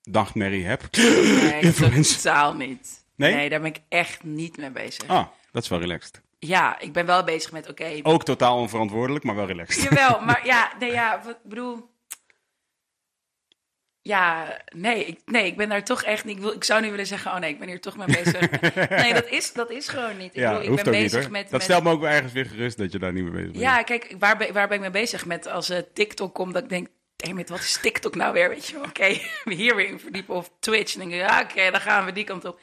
[0.03, 0.97] nachtmerrie hebt?
[0.97, 1.73] Nee,
[2.03, 3.05] totaal niet.
[3.15, 3.49] Nee?
[3.49, 5.07] daar ben ik echt niet mee bezig.
[5.07, 6.21] Ah, dat is wel relaxed.
[6.39, 9.83] Ja, ik ben wel bezig met, oké, Ook totaal onverantwoordelijk, maar wel relaxed.
[9.83, 11.91] Jawel, maar ja, nee, ja, wat ik bedoel.
[14.03, 16.35] Ja, nee ik, nee, ik ben daar toch echt niet.
[16.35, 18.49] Ik, wil, ik zou nu willen zeggen, oh nee, ik ben hier toch mee bezig.
[19.03, 20.35] Nee, dat is, dat is gewoon niet.
[20.35, 21.41] Ik, ja, bedoel, ik ben niet bezig met.
[21.43, 23.51] dat met- stelt me ook wel ergens weer gerust dat je daar niet mee bezig
[23.51, 23.63] bent.
[23.63, 26.63] Ja, kijk, waar ben, waar ben ik mee bezig met als eh, TikTok komt, dat
[26.63, 28.49] ik denk, it, wat is TikTok nou weer?
[28.49, 29.05] Weet je oké,
[29.55, 30.93] hier weer in verdiepen of Twitch.
[30.93, 32.59] En dan denk ik, ja, oké, dan gaan we die kant op.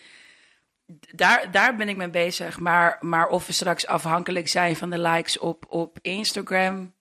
[1.12, 2.59] Daar, daar ben ik mee bezig.
[2.59, 6.95] Maar, maar of we straks afhankelijk zijn van de likes op, op Instagram.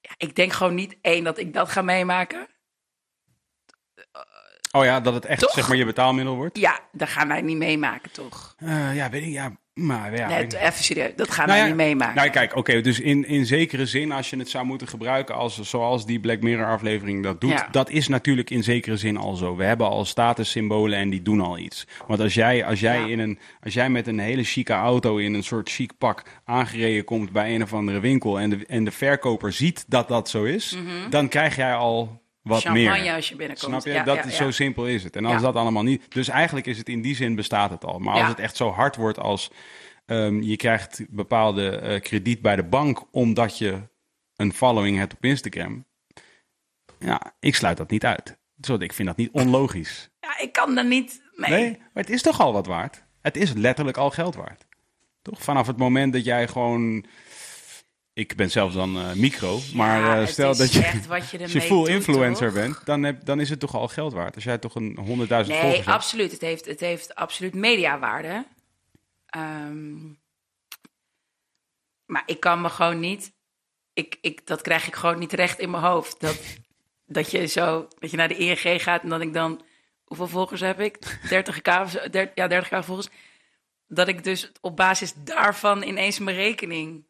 [0.00, 2.48] Ja, ik denk gewoon niet één dat ik dat ga meemaken.
[4.78, 5.50] Oh ja, dat het echt Toch?
[5.52, 6.58] zeg maar je betaalmiddel wordt?
[6.58, 8.54] Ja, dat gaan wij niet meemaken, toch?
[8.58, 9.28] Eh, ja, weet ik.
[9.28, 10.28] Ja, maar ja.
[10.28, 12.14] nee, even serieus, dat gaan Nou wij ja, niet meemaken.
[12.14, 15.60] Nou, kijk, oké, dus in, in zekere zin, als je het zou moeten gebruiken als,
[15.60, 17.68] zoals die Black Mirror-aflevering dat doet, Ja.
[17.70, 19.56] dat is natuurlijk in zekere zin al zo.
[19.56, 21.86] We hebben al statussymbolen en die doen al iets.
[22.06, 23.06] Want als jij, als jij, Ja.
[23.06, 27.04] in een, als jij met een hele chique auto in een soort chic pak aangereden
[27.04, 30.44] komt bij een of andere winkel en de, en de verkoper ziet dat dat zo
[30.44, 30.76] is,
[31.10, 32.60] dan krijg jij al wat.
[32.60, 33.14] Champagne meer.
[33.14, 33.70] als je binnenkomt.
[33.70, 33.92] Snap je?
[33.92, 35.16] Ja, dat ja, zo simpel is het.
[35.16, 36.14] En als dat allemaal niet.
[36.14, 37.98] Dus eigenlijk is het in die zin bestaat het al.
[37.98, 39.50] Maar als het echt zo hard wordt als
[40.06, 43.82] ehm, je krijgt bepaalde eh, krediet bij de bank omdat je
[44.36, 45.84] een following hebt op Instagram.
[46.98, 48.38] Ja, ik sluit dat niet uit.
[48.54, 50.10] Dus ik vind dat niet onlogisch.
[50.20, 51.50] Ja, ik kan er niet mee.
[51.50, 53.04] Nee, maar het is toch al wat waard.
[53.20, 54.66] Het is letterlijk al geld waard.
[55.22, 55.42] Toch?
[55.42, 57.04] Vanaf het moment dat jij gewoon.
[58.18, 61.60] Ik ben zelfs dan eh, micro, maar Ja, eh, stel dat je, je als je
[61.60, 62.54] full doet, influencer toch?
[62.54, 64.34] bent, dan, heb, dan is het toch al geld waard.
[64.34, 65.86] Als jij toch een 100.000 Nee, volgers hebt.
[65.86, 66.32] absoluut.
[66.32, 68.46] Het heeft, het heeft absoluut mediawaarde.
[69.26, 70.06] Ehm,
[72.06, 73.32] maar ik kan me gewoon niet...
[73.92, 76.20] Ik, ik, dat krijg ik gewoon niet recht in mijn hoofd.
[76.20, 76.40] Dat,
[77.06, 79.62] dat, je zo, dat je naar de ING gaat en dat ik dan...
[80.04, 81.18] Hoeveel volgers heb ik?
[81.24, 83.08] 30k of zo, der- ja, 30k volgers.
[83.86, 87.06] Dat ik dus op basis daarvan ineens mijn rekening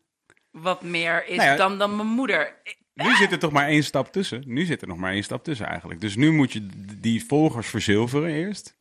[0.50, 2.54] wat meer is Nou ja, dan, dan mijn moeder.
[2.94, 4.42] Nu zit er toch maar één stap tussen.
[4.46, 6.00] Nu zit er nog maar één stap tussen eigenlijk.
[6.00, 6.66] Dus nu moet je
[7.00, 8.76] die volgers verzilveren eerst.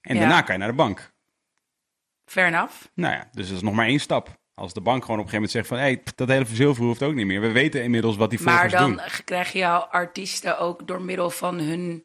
[0.00, 0.20] En Ja.
[0.20, 1.12] daarna kan je naar de bank.
[2.24, 2.74] Fair enough.
[2.94, 4.40] Nou ja, dus dat is nog maar één stap.
[4.54, 5.76] Als de bank gewoon op een gegeven moment zegt van...
[5.76, 7.40] hé, hey, dat hele verzilveren hoeft ook niet meer.
[7.40, 9.00] We weten inmiddels wat die Maar volgers dan doen.
[9.24, 12.04] krijg je al artiesten ook door middel van hun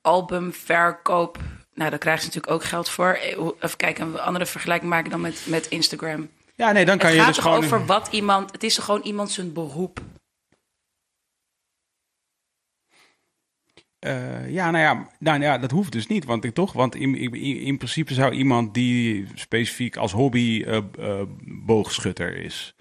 [0.00, 1.38] albumverkoop,
[1.74, 3.12] nou, daar krijgen ze natuurlijk ook geld voor.
[3.12, 6.28] Eh, Even kijken, een andere vergelijking maken dan met, met Instagram.
[6.58, 7.64] Ja, nee, dan kan het je gaat dus toch gewoon...
[7.64, 8.52] over wat iemand...
[8.52, 10.00] Het is toch gewoon iemand zijn beroep?
[13.98, 17.14] Eh, ja, nou ja, nou ja, dat hoeft dus niet, want ik toch, want in,
[17.14, 21.22] in, in principe zou iemand die specifiek als hobby eh, eh,
[21.66, 22.74] boogschutter is,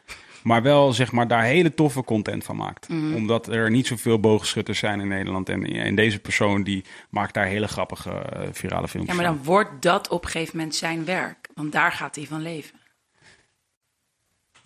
[0.44, 3.16] maar wel zeg maar daar hele toffe content van maakt, Mhm.
[3.16, 7.46] omdat er niet zoveel boogschutters zijn in Nederland en, en deze persoon die maakt daar
[7.46, 9.18] hele grappige virale filmpjes.
[9.18, 11.50] Ja, maar dan wordt dat op een gegeven moment zijn werk.
[11.54, 12.80] Want daar gaat hij van leven.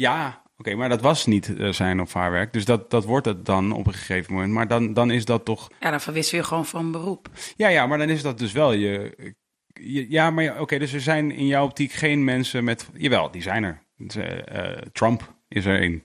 [0.01, 3.25] Ja, oké, maar dat was niet eh, zijn of haar werk, dus dat, dat wordt
[3.25, 6.37] het dan op een gegeven moment, maar dan, dan is dat toch Ja, dan verwissel
[6.37, 7.29] je gewoon van beroep.
[7.55, 9.15] Ja, ja, maar dan is dat dus wel je.
[9.73, 12.89] je- ja, maar oké, dus er zijn in jouw optiek geen mensen met.
[12.93, 13.83] Jawel, die zijn er.
[13.97, 16.03] Dus, eh, eh, Trump is er één.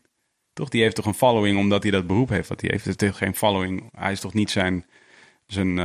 [0.53, 0.69] Toch?
[0.69, 2.85] Die heeft toch een following omdat hij dat beroep heeft wat hij heeft.
[2.85, 3.89] Het toch geen following.
[3.99, 4.87] Hij is toch niet zijn.
[5.47, 5.79] zijn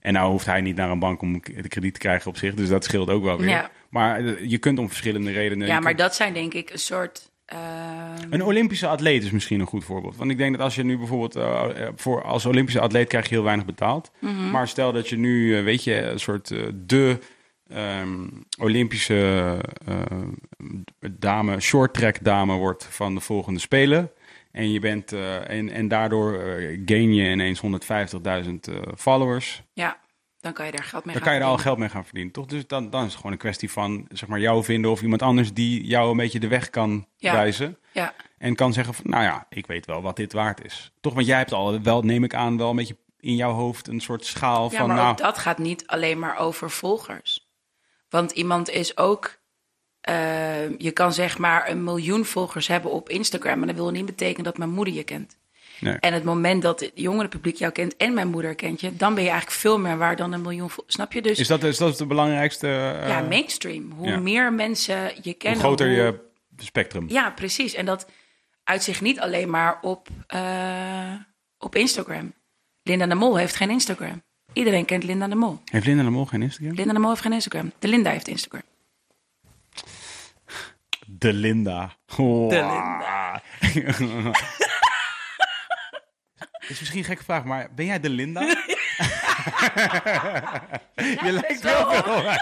[0.00, 2.54] en nou hoeft hij niet naar een bank om de krediet te krijgen op zich.
[2.54, 3.48] Dus dat scheelt ook wel weer.
[3.48, 3.70] Ja.
[3.90, 5.66] Maar je kunt om verschillende redenen.
[5.66, 7.30] Ja, maar kunt- dat zijn denk ik een soort...
[7.46, 10.16] ehm, Een Olympische atleet is misschien een goed voorbeeld.
[10.16, 13.28] Want ik denk dat als je nu bijvoorbeeld eh, eh, voor als Olympische atleet krijg
[13.28, 14.10] je heel weinig betaald.
[14.18, 14.50] Mhm.
[14.50, 17.18] Maar stel dat je nu, eh, weet je, een soort de
[17.68, 18.26] ehm,
[18.58, 19.60] Olympische
[21.10, 24.10] dame, short track dame wordt van de volgende spelen.
[24.56, 26.40] En je bent en, en daardoor
[26.86, 27.68] gain je ineens 150.000
[28.60, 29.62] eh, followers.
[29.72, 29.98] Ja,
[30.46, 32.04] dan kan je daar geld mee Dan gaan kan je er al geld mee gaan
[32.04, 32.46] verdienen, toch?
[32.46, 35.22] Dus dan, dan is het gewoon een kwestie van zeg maar jou vinden of iemand
[35.22, 37.32] anders die jou een beetje de weg kan Ja.
[37.32, 37.78] wijzen.
[37.92, 40.92] Ja, En kan zeggen van, nou ja, ik weet wel wat dit waard is.
[41.00, 43.88] Toch, want jij hebt al wel, neem ik aan, wel een beetje in jouw hoofd
[43.88, 47.48] een soort schaal ja van, maar nou, ook dat gaat niet alleen maar over volgers.
[48.08, 49.38] Want iemand is ook...
[50.00, 53.58] eh, je kan zeg maar een miljoen volgers hebben op Instagram...
[53.58, 55.36] maar dat wil niet betekenen dat mijn moeder je kent.
[55.80, 55.94] Nee.
[55.94, 58.96] En het moment dat het jongere publiek jou kent en mijn moeder kent je...
[58.96, 61.22] dan ben je eigenlijk veel meer waard dan een miljoen Snap je?
[61.22, 62.66] Dus is dat, is dat de belangrijkste?
[63.02, 63.92] eh, ja, mainstream.
[63.92, 64.18] Hoe ja.
[64.18, 65.60] meer mensen je hoe kennen...
[65.60, 66.20] groter hoe- je
[66.56, 67.08] spectrum.
[67.08, 67.74] Ja, precies.
[67.74, 68.06] En dat
[68.64, 71.12] uitzicht niet alleen maar op, eh,
[71.58, 72.32] op Instagram.
[72.82, 74.22] Linda de Mol heeft geen Instagram.
[74.52, 75.60] Iedereen kent Linda de Mol.
[75.64, 76.74] Heeft Linda de Mol geen Instagram?
[76.74, 77.72] Linda de Mol heeft geen Instagram.
[77.78, 78.62] De Linda heeft Instagram.
[81.06, 81.96] De Linda.
[82.16, 82.48] Oh.
[82.48, 83.42] De Linda.
[86.66, 88.40] Het is misschien een gekke vraag, maar ben jij de Linda?
[91.24, 92.32] je lijkt wel veel.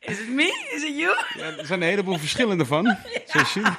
[0.00, 0.68] Is het me?
[0.74, 1.16] Is het you?
[1.36, 2.96] Ja, er zijn een heleboel verschillende van.
[3.26, 3.72] Zoals je.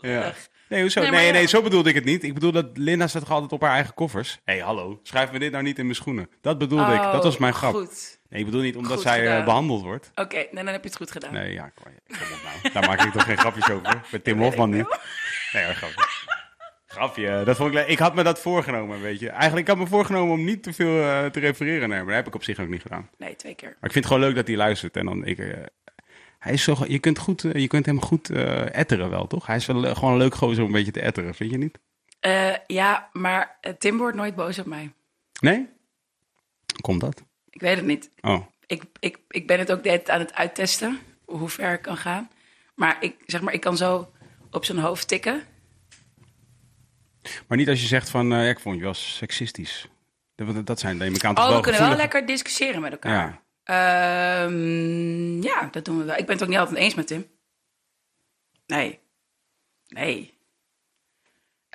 [0.00, 0.32] Ja.
[0.68, 1.00] Nee, hoezo?
[1.00, 1.46] Nee, Nee, ja.
[1.46, 2.22] zo bedoelde ik het niet.
[2.22, 4.40] Ik bedoel dat Linda staat toch altijd op haar eigen koffers?
[4.44, 6.28] Hé, hey, hallo, schrijf me dit nou niet in mijn schoenen.
[6.40, 7.02] Dat bedoelde ik.
[7.02, 7.72] Dat was mijn Oh, grap.
[7.74, 8.20] Goed.
[8.32, 9.44] Nee, ik bedoel niet omdat Goed zij eh, gedaan.
[9.44, 10.10] behandeld wordt.
[10.14, 11.32] Oké, nee, dan heb je het goed gedaan.
[11.32, 12.72] Nee, ja, kom, kom op nou.
[12.72, 14.00] Daar maak ik toch geen grapjes over.
[14.12, 14.98] Met Tim Hofman niet.
[15.52, 16.06] Nee, hoor, grapje.
[16.86, 17.86] Grapje, dat vond ik leuk.
[17.86, 19.30] Ik had me dat voorgenomen, weet je.
[19.30, 22.06] Eigenlijk had ik me voorgenomen om niet te veel eh, te refereren naar hem.
[22.06, 23.08] Maar dat heb ik op zich ook niet gedaan.
[23.18, 23.68] Nee, twee keer.
[23.68, 24.96] Maar ik vind het gewoon leuk dat hij luistert.
[24.96, 25.46] En dan, ik, eh,
[26.38, 28.30] hij is zo, je, kunt goed, je kunt hem goed
[28.70, 29.46] etteren wel, toch?
[29.46, 31.78] Hij is wel gewoon een leuk gozer om een beetje te etteren, vind je niet?
[32.66, 34.92] Ja, maar Tim wordt nooit boos op mij.
[35.40, 35.68] Nee?
[36.80, 37.22] Komt dat?
[37.52, 38.10] Ik weet het niet.
[38.20, 41.96] Oh, Ik, ik, ik ben het ook net aan het uittesten, hoe ver ik kan
[41.96, 42.30] gaan.
[42.74, 44.12] Maar ik, zeg maar, ik kan zo
[44.50, 45.42] op zijn hoofd tikken.
[47.46, 49.88] maar niet als je zegt van, eh, ik vond je wel seksistisch.
[50.34, 53.12] Dat, dat zijn, neem ik aan, Oh, we kunnen wel lekker discussiëren met elkaar.
[53.12, 53.40] Ja.
[54.44, 56.16] Ehm, ja, dat doen we wel.
[56.16, 57.26] Ik ben het ook niet altijd eens met Tim.
[58.66, 59.00] Nee.
[59.86, 60.38] Nee.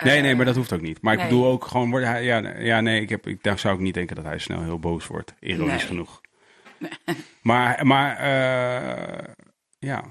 [0.03, 1.01] Nee, nee, maar dat hoeft ook niet.
[1.01, 3.75] Maar ik bedoel ook gewoon, wordt hij, ja, ja, nee, ik, heb, ik daar zou
[3.75, 5.33] ik niet denken dat hij snel heel boos wordt.
[5.39, 5.79] Ironisch Nee.
[5.87, 6.21] genoeg.
[7.41, 9.23] Maar, maar eh,
[9.79, 10.03] ja.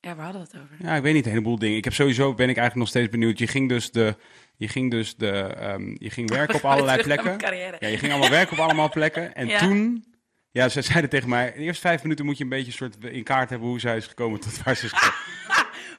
[0.00, 0.76] Ja, we hadden het over.
[0.78, 1.76] ja, ik weet niet, een heleboel dingen.
[1.76, 3.38] Ik heb sowieso, ben ik eigenlijk nog steeds benieuwd.
[3.38, 4.16] Je ging dus de,
[4.56, 7.36] je ging dus de, ehm, je ging werken op allerlei plekken.
[7.78, 9.34] Ja, je ging allemaal werken op allemaal plekken.
[9.34, 9.58] En Ja.
[9.58, 10.04] toen,
[10.50, 13.22] ja, ze zeiden tegen mij, de eerste vijf minuten moet je een beetje soort in
[13.24, 15.24] kaart hebben hoe zij is gekomen tot waar ze is gekomen.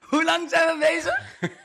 [0.07, 1.15] Hoe lang zijn we bezig?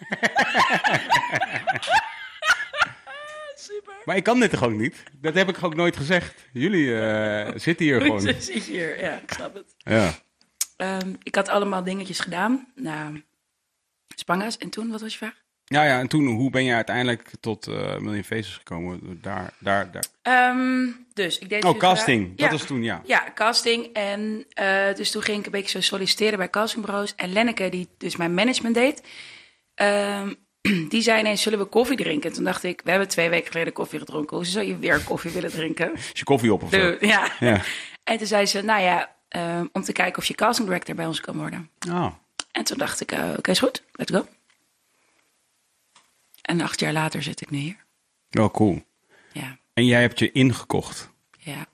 [3.56, 3.94] Super.
[4.04, 5.02] Maar ik kan dit toch ook niet?
[5.20, 6.48] Dat heb ik ook nooit gezegd.
[6.52, 8.20] Jullie eh, zitten hier gewoon.
[8.20, 9.00] Zit hier.
[9.00, 9.74] Ja, ik snap het.
[9.78, 10.12] Ja.
[10.76, 12.72] Ehm, ik had allemaal dingetjes gedaan.
[12.74, 13.22] Nou,
[14.14, 14.58] Spanga's.
[14.58, 15.41] En toen, wat was je vraag?
[15.72, 19.18] Ja, ja, en toen, hoe ben je uiteindelijk tot eh Million Faces gekomen?
[19.22, 20.04] Daar, daar, daar.
[20.22, 22.26] Ehm, dus ik deed Oh, casting.
[22.26, 22.50] daar- Dat ja.
[22.52, 23.02] was toen, ja.
[23.06, 23.86] Ja, casting.
[23.92, 27.14] En eh, dus toen ging ik een beetje zo solliciteren bij castingbureaus.
[27.16, 29.02] En Lenneke, die dus mijn management deed,
[29.74, 30.32] ehm,
[30.88, 32.28] die zei ineens, zullen we koffie drinken?
[32.30, 34.36] En toen dacht ik, we hebben twee weken geleden koffie gedronken.
[34.36, 35.94] Hoe zou je weer koffie willen drinken?
[35.96, 36.96] Is je koffie op of zo?
[37.00, 37.32] Ja.
[37.40, 37.60] Ja.
[38.04, 41.06] En toen zei ze, nou ja, ehm, om te kijken of je casting director bij
[41.06, 41.70] ons kan worden.
[41.90, 42.06] Oh.
[42.52, 44.26] En toen dacht ik, eh, oké, is goed, let's go.
[46.42, 47.76] En acht jaar later zit ik nu hier.
[48.30, 48.82] Wel cool.
[49.32, 51.10] Ja, En jij hebt je ingekocht.
[51.38, 51.66] ja,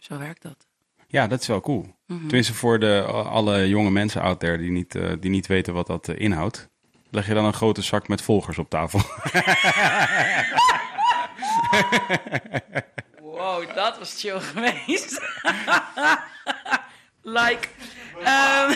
[0.00, 0.66] zo werkt dat.
[1.06, 1.96] Ja, dat is wel cool.
[2.06, 5.86] Tenminste voor de, alle jonge mensen out there die niet, eh, die niet weten wat
[5.86, 6.68] dat eh, inhoudt.
[7.10, 9.00] Leg je dan een grote zak met volgers op tafel?
[13.22, 15.20] Wow, dat was chill geweest.
[17.38, 17.68] like.
[18.24, 18.72] ehm,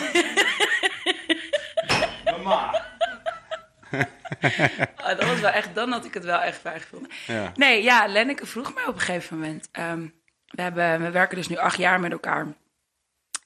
[4.95, 7.11] ah, dat was wel echt, dan had ik het wel echt fijn gevonden.
[7.27, 7.51] Ja.
[7.55, 9.69] Nee, ja, Lenneke vroeg mij op een gegeven moment.
[9.71, 10.07] ehm,
[10.47, 12.47] we, hebben, we werken dus nu acht jaar met elkaar.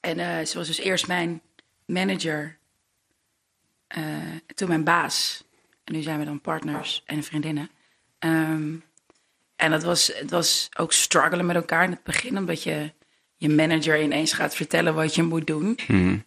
[0.00, 1.40] En eh, ze was dus eerst mijn
[1.86, 2.58] manager.
[3.86, 4.02] eh,
[4.54, 5.44] toen mijn baas.
[5.84, 7.70] En nu zijn we dan partners en vriendinnen.
[8.18, 8.74] Ehm,
[9.56, 12.38] en dat was, het was ook struggelen met elkaar in het begin.
[12.38, 12.92] Omdat je
[13.36, 15.78] je manager ineens gaat vertellen wat je moet doen.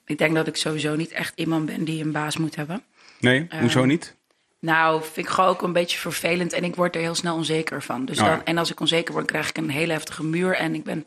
[0.06, 2.84] Ik denk dat ik sowieso niet echt iemand ben die een baas moet hebben.
[3.22, 4.15] Nee, hoezo niet?
[4.60, 7.81] Nou, vind ik gewoon ook een beetje vervelend en ik word er heel snel onzeker
[7.84, 8.06] van.
[8.06, 8.35] Dus Oh ja.
[8.35, 10.56] dan, en als ik onzeker word, krijg ik een hele heftige muur.
[10.56, 11.06] En ik ben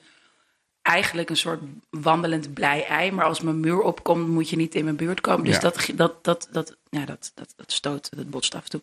[0.82, 1.60] eigenlijk een soort
[1.90, 3.10] wandelend blij ei.
[3.12, 5.44] Maar als mijn muur opkomt, moet je niet in mijn buurt komen.
[5.44, 5.60] Dus Ja.
[5.60, 8.80] dat, dat, dat, dat, ja, dat, dat, dat stoot, dat botst af en toe.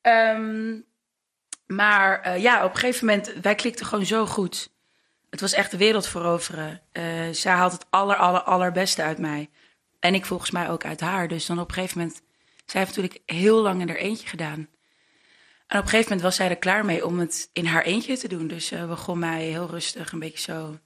[0.00, 0.74] Ehm,
[1.66, 4.70] maar eh, ja, op een gegeven moment, wij klikten gewoon zo goed.
[5.30, 6.80] Het was echt de wereld veroveren.
[6.92, 9.50] Eh, zij haalt het aller, aller, allerbeste uit mij.
[10.00, 11.28] En ik volgens mij ook uit haar.
[11.28, 12.22] Dus dan op een gegeven moment...
[12.72, 14.68] Zij heeft natuurlijk heel lang in haar eentje gedaan.
[15.66, 18.16] En op een gegeven moment was zij er klaar mee om het in haar eentje
[18.16, 18.46] te doen.
[18.46, 20.78] Dus ze begon mij heel rustig een beetje zo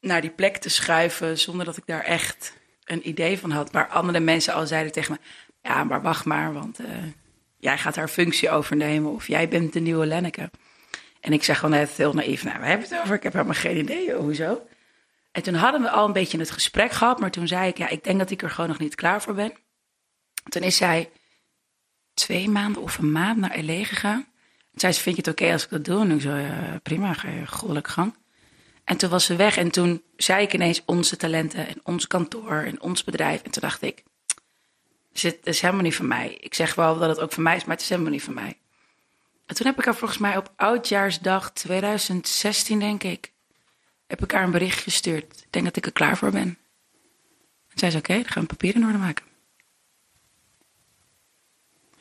[0.00, 1.38] naar die plek te schuiven...
[1.38, 3.72] zonder dat ik daar echt een idee van had.
[3.72, 5.18] Maar andere mensen al zeiden tegen me...
[5.68, 6.86] ja, maar wacht maar, want eh,
[7.58, 9.10] jij gaat haar functie overnemen...
[9.10, 10.50] of jij bent de nieuwe Lenneke.
[11.20, 12.44] En ik zeg gewoon net heel naïef...
[12.44, 14.66] nou, we hebben het over, ik heb helemaal geen idee, hoezo?
[15.32, 17.20] En toen hadden we al een beetje het gesprek gehad...
[17.20, 19.34] maar toen zei ik, ja, ik denk dat ik er gewoon nog niet klaar voor
[19.34, 19.52] ben...
[20.44, 21.10] Toen is zij
[22.14, 23.84] twee maanden of een maand naar L.A.
[23.84, 24.26] gegaan.
[24.70, 26.00] Toen zei ze, vind je het oké als ik dat doe?
[26.00, 27.14] En ik ja, prima,
[27.46, 28.14] goddelijk gang.
[28.84, 32.62] En toen was ze weg en toen zei ik ineens onze talenten en ons kantoor
[32.62, 33.42] en ons bedrijf.
[33.42, 34.02] En toen dacht ik,
[35.12, 36.36] dit is helemaal niet van mij.
[36.40, 38.34] Ik zeg wel dat het ook van mij is, maar het is helemaal niet van
[38.34, 38.58] mij.
[39.46, 43.32] En toen heb ik haar volgens mij op oudjaarsdag 2016, denk ik,
[44.06, 45.40] heb ik haar een bericht gestuurd.
[45.44, 46.58] Ik denk dat ik er klaar voor ben.
[47.68, 49.24] En zei ze, oké, dan gaan we papieren in orde maken.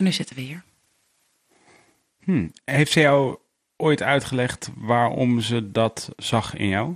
[0.01, 0.63] En nu zitten we hier.
[2.23, 2.47] Hm.
[2.65, 3.37] Heeft ze jou
[3.77, 6.95] ooit uitgelegd waarom ze dat zag in jou?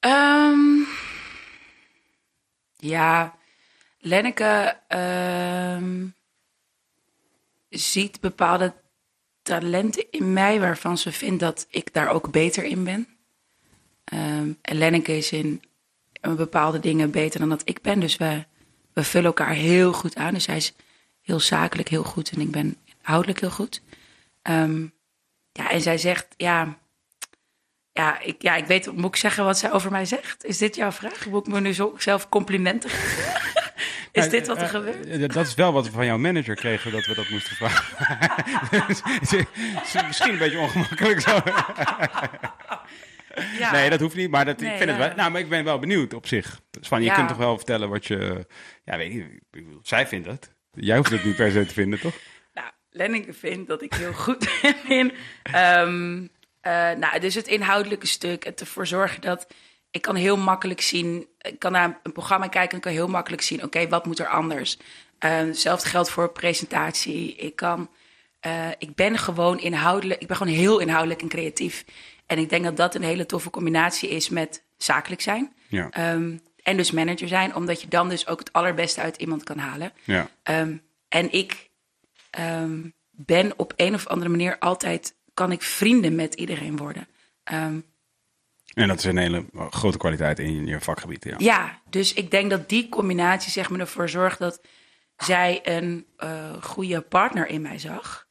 [0.00, 0.58] Ehm,
[2.76, 3.36] ja,
[3.98, 6.06] Lenneke ehm,
[7.68, 8.74] ziet bepaalde
[9.42, 13.08] talenten in mij waarvan ze vindt dat ik daar ook beter in ben.
[14.04, 15.62] Ehm, en Lenneke is in
[16.20, 18.00] bepaalde dingen beter dan dat ik ben.
[18.00, 18.44] Dus we,
[18.96, 20.34] we vullen elkaar heel goed aan.
[20.34, 20.72] Dus zij is
[21.22, 23.82] heel zakelijk heel goed en ik ben inhoudelijk heel goed.
[24.42, 24.82] Ehm,
[25.52, 26.78] ja, en zij zegt, ja,
[27.92, 30.44] ja, ik, ja, ik weet, moet ik zeggen wat zij over mij zegt?
[30.44, 31.26] Is dit jouw vraag?
[31.26, 33.34] Moet ik me nu zo zelf complimenten geven?
[34.12, 35.06] Is dit wat er Eh, gebeurt?
[35.06, 37.84] eh, dat is wel wat we van jouw manager kregen, dat we dat moesten vragen.
[38.70, 38.88] Het
[39.20, 41.38] is Misschien een beetje ongemakkelijk zo.
[43.58, 43.70] Ja.
[43.72, 45.14] Nee, dat hoeft niet, maar dat, ik vind het wel...
[45.16, 46.60] Nou, maar ik ben wel benieuwd op zich.
[46.70, 47.14] Dus van, je Ja.
[47.14, 48.46] kunt toch wel vertellen wat je...
[48.84, 49.24] Ja, weet niet,
[49.82, 50.50] zij vindt het.
[50.72, 52.14] Jij hoeft het niet per se te vinden, toch?
[52.54, 55.12] Nou, Lenneke vindt dat ik heel goed ben in.
[55.42, 56.26] ehm,
[56.60, 58.44] eh, nou, dus het inhoudelijke stuk.
[58.44, 59.46] Het ervoor zorgen dat
[59.90, 61.26] ik kan heel makkelijk zien.
[61.40, 63.62] Ik kan naar een programma kijken en kan heel makkelijk zien.
[63.62, 64.78] Oké, wat moet er anders?
[65.18, 67.36] Eh, hetzelfde geldt voor presentatie.
[67.36, 67.90] Ik kan.
[68.40, 70.20] eh, ik ben gewoon inhoudelijk.
[70.20, 71.84] Ik ben gewoon heel inhoudelijk en creatief.
[72.26, 75.52] En ik denk dat dat een hele toffe combinatie is met zakelijk zijn.
[75.68, 75.90] Ja.
[75.90, 79.58] Ehm, en dus manager zijn, omdat je dan dus ook het allerbeste uit iemand kan
[79.58, 79.92] halen.
[80.04, 80.28] Ja.
[80.42, 80.76] Ehm,
[81.08, 81.70] en ik
[82.30, 82.80] ehm,
[83.10, 87.06] ben op een of andere manier altijd, kan ik vrienden met iedereen worden.
[88.76, 91.34] En dat is een hele grote kwaliteit in je vakgebied, ja.
[91.38, 94.60] ja, dus ik denk dat die combinatie zeg maar ervoor zorgt dat
[95.16, 98.26] zij een eh, goede partner in mij zag.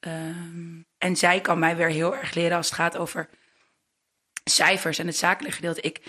[0.00, 3.28] Ehm, en zij kan mij weer heel erg leren als het gaat over
[4.44, 5.80] cijfers en het zakelijke gedeelte.
[5.80, 6.00] Ik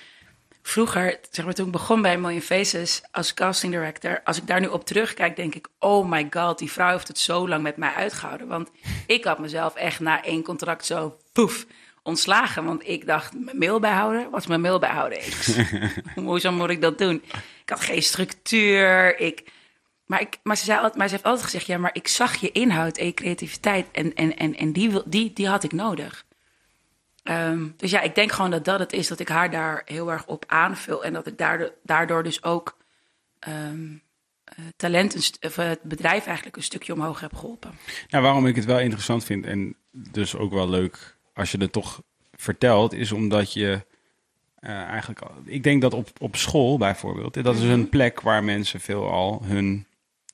[0.61, 4.60] vroeger, zeg maar toen ik begon bij Million Faces als casting director, als ik daar
[4.60, 7.78] nu op terugkijk, denk ik, oh my god, die vrouw heeft het zo lang met
[7.78, 8.48] mij uitgehouden.
[8.48, 8.70] Want
[9.07, 11.66] ik had mezelf echt na één contract zo poef
[12.03, 12.66] ontslagen.
[12.66, 14.30] Want ik dacht, mijn mail bijhouden?
[14.30, 15.26] Wat is mijn mail bijhouden?
[15.26, 15.36] Ik,
[16.16, 17.24] Hoezo moet ik dat doen?
[17.64, 19.20] Ik had geen structuur.
[19.20, 19.52] Ik,
[20.10, 22.36] maar, ik, maar, ze zei altijd, maar ze heeft altijd gezegd, ja, maar ik zag
[22.36, 23.88] je inhoud en je creativiteit.
[23.91, 26.26] En, en, en, en die, die, die had ik nodig.
[27.23, 30.11] Ehm, dus ja, ik denk gewoon dat dat het is, dat ik haar daar heel
[30.11, 31.03] erg op aanvul.
[31.03, 32.77] En dat ik daardoor, daardoor dus ook
[33.40, 33.53] eh,
[34.76, 37.72] talent, of, eh, het bedrijf eigenlijk een stukje omhoog heb geholpen.
[38.10, 41.72] Nou, waarom ik het wel interessant vind en dus ook wel leuk als je het
[41.72, 42.02] toch
[42.34, 43.86] vertelt, is omdat je
[44.60, 48.44] eh, eigenlijk, al- ik denk dat op, op school bijvoorbeeld, dat is een plek waar
[48.44, 49.88] mensen veelal hun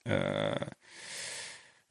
[0.06, 0.52] eh,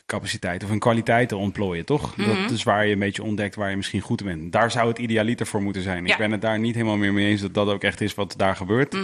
[0.06, 2.14] capaciteit of hun kwaliteiten ontplooien, toch?
[2.14, 4.52] Dat is waar je een beetje ontdekt waar je misschien goed in bent.
[4.52, 6.06] Daar zou het idealiter voor moeten zijn.
[6.06, 8.34] Ik ben het daar niet helemaal meer mee eens dat dat ook echt is wat
[8.36, 8.94] daar gebeurt.
[8.94, 9.00] Eh,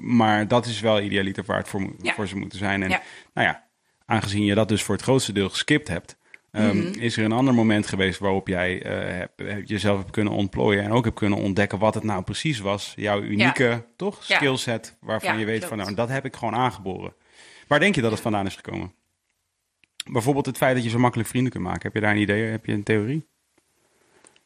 [0.00, 2.14] maar dat is wel idealiter waar het voor, Ja.
[2.14, 2.82] voor ze moeten zijn.
[2.82, 3.02] En Ja.
[3.34, 3.64] nou ja,
[4.06, 6.16] aangezien je dat dus voor het grootste deel geskipt hebt,
[6.50, 6.98] ehm, Mhm.
[7.00, 11.04] is er een ander moment geweest waarop jij eh, jezelf hebt kunnen ontplooien en ook
[11.04, 12.92] hebt kunnen ontdekken wat het nou precies was.
[12.96, 15.68] Jouw unieke, toch, skillset waarvan je weet klopt.
[15.74, 17.14] van nou, dat heb ik gewoon aangeboren.
[17.66, 18.94] Waar denk je dat het vandaan is gekomen?
[20.10, 21.82] Bijvoorbeeld het feit dat je zo makkelijk vrienden kunt maken.
[21.82, 22.50] Heb je daar een idee?
[22.50, 23.26] Heb je een theorie?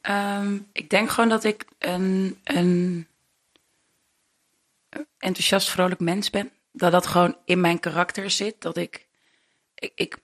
[0.00, 3.06] Ehm, ik denk gewoon dat ik een, een
[5.18, 6.50] enthousiast, vrolijk mens ben.
[6.72, 8.60] Dat dat gewoon in mijn karakter zit.
[8.60, 9.06] Dat ik,
[9.74, 10.18] ik, ik,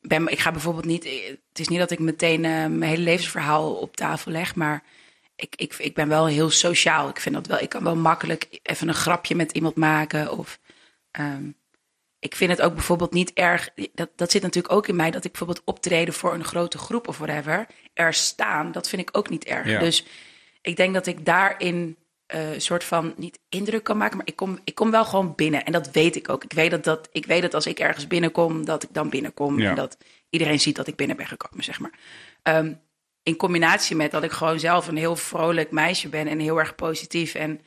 [0.00, 1.04] ben, ik ga bijvoorbeeld niet.
[1.48, 4.82] Het is niet dat ik meteen eh, mijn hele levensverhaal op tafel leg, maar
[5.36, 7.08] ik, ik, ik ben wel heel sociaal.
[7.08, 7.58] Ik vind dat wel.
[7.60, 10.58] Ik kan wel makkelijk even een grapje met iemand maken of.
[11.10, 11.50] ehm,
[12.26, 13.70] ik vind het ook bijvoorbeeld niet erg.
[13.94, 15.10] Dat, dat zit natuurlijk ook in mij.
[15.10, 17.66] Dat ik bijvoorbeeld optreden voor een grote groep of whatever.
[17.94, 18.72] Er staan.
[18.72, 19.66] Dat vind ik ook niet erg.
[19.68, 19.78] Ja.
[19.78, 20.06] Dus
[20.62, 21.96] ik denk dat ik daarin
[22.26, 24.16] eh, een soort van niet indruk kan maken.
[24.16, 25.64] Maar ik kom, ik kom wel gewoon binnen.
[25.64, 26.44] En dat weet ik ook.
[26.44, 29.60] Ik weet dat, dat, ik weet dat als ik ergens binnenkom, dat ik dan binnenkom.
[29.60, 29.68] Ja.
[29.68, 29.96] En dat
[30.30, 31.92] iedereen ziet dat ik binnen ben gekomen, zeg maar.
[32.42, 32.72] Ehm,
[33.22, 36.74] in combinatie met dat ik gewoon zelf een heel vrolijk meisje ben en heel erg
[36.74, 37.34] positief.
[37.34, 37.60] En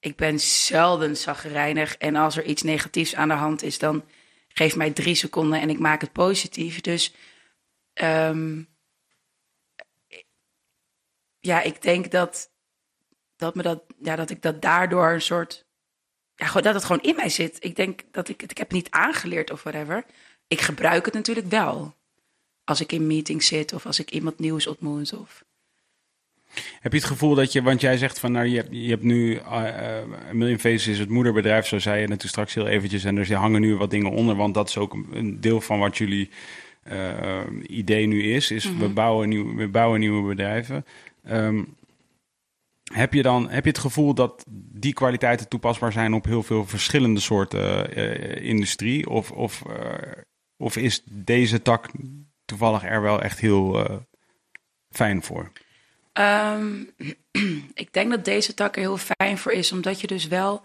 [0.00, 1.96] ik ben zelden zagrijnig.
[1.96, 4.04] En als er iets negatiefs aan de hand is, dan
[4.48, 6.80] geef mij drie seconden en ik maak het positief.
[6.80, 7.14] Dus
[7.92, 8.62] ehm,
[11.38, 12.50] ja, ik denk dat,
[13.36, 15.68] dat, me dat, ja, dat ik dat daardoor een soort.
[16.34, 17.64] Ja, dat het gewoon in mij zit.
[17.64, 18.50] Ik denk dat ik het.
[18.50, 20.04] Ik heb niet aangeleerd of whatever.
[20.46, 21.94] Ik gebruik het natuurlijk wel.
[22.64, 25.12] Als ik in meetings zit of als ik iemand nieuws ontmoet.
[25.12, 25.44] Of...
[26.80, 29.02] Heb je het gevoel dat je, want jij zegt van nou je hebt, je hebt
[29.02, 32.66] nu eh eh, Million Faces is het moederbedrijf, zo zei je net toen straks heel
[32.66, 33.04] eventjes.
[33.04, 35.98] En er hangen nu wat dingen onder, want dat is ook een- deel van wat
[35.98, 36.30] jullie
[36.82, 38.50] eh, idee nu is.
[38.50, 40.84] Is we, bouwen nieuw, we bouwen nieuwe bedrijven.
[41.24, 41.64] Ehm,
[42.92, 46.66] heb je dan heb je het gevoel dat die kwaliteiten toepasbaar zijn op heel veel
[46.66, 47.94] verschillende soorten
[48.42, 49.08] industrie?
[49.10, 49.62] Of, of,
[50.56, 51.90] of is deze tak
[52.44, 53.86] toevallig er wel echt heel
[54.90, 55.52] fijn voor?
[56.12, 56.84] Ehm,
[57.74, 60.64] ik denk dat deze tak er heel fijn voor is, omdat je dus wel.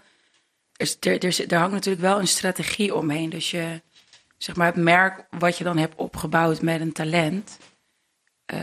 [0.99, 3.29] Er, er hangt natuurlijk wel een strategie omheen.
[3.29, 3.81] Dus je,
[4.37, 7.57] zeg maar, het merk wat je dan hebt opgebouwd met een talent.
[8.45, 8.59] eh,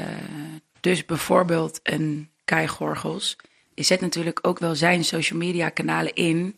[0.81, 3.37] dus bijvoorbeeld een Kai Gorgels.
[3.75, 6.57] Die zet natuurlijk ook wel zijn social media kanalen in.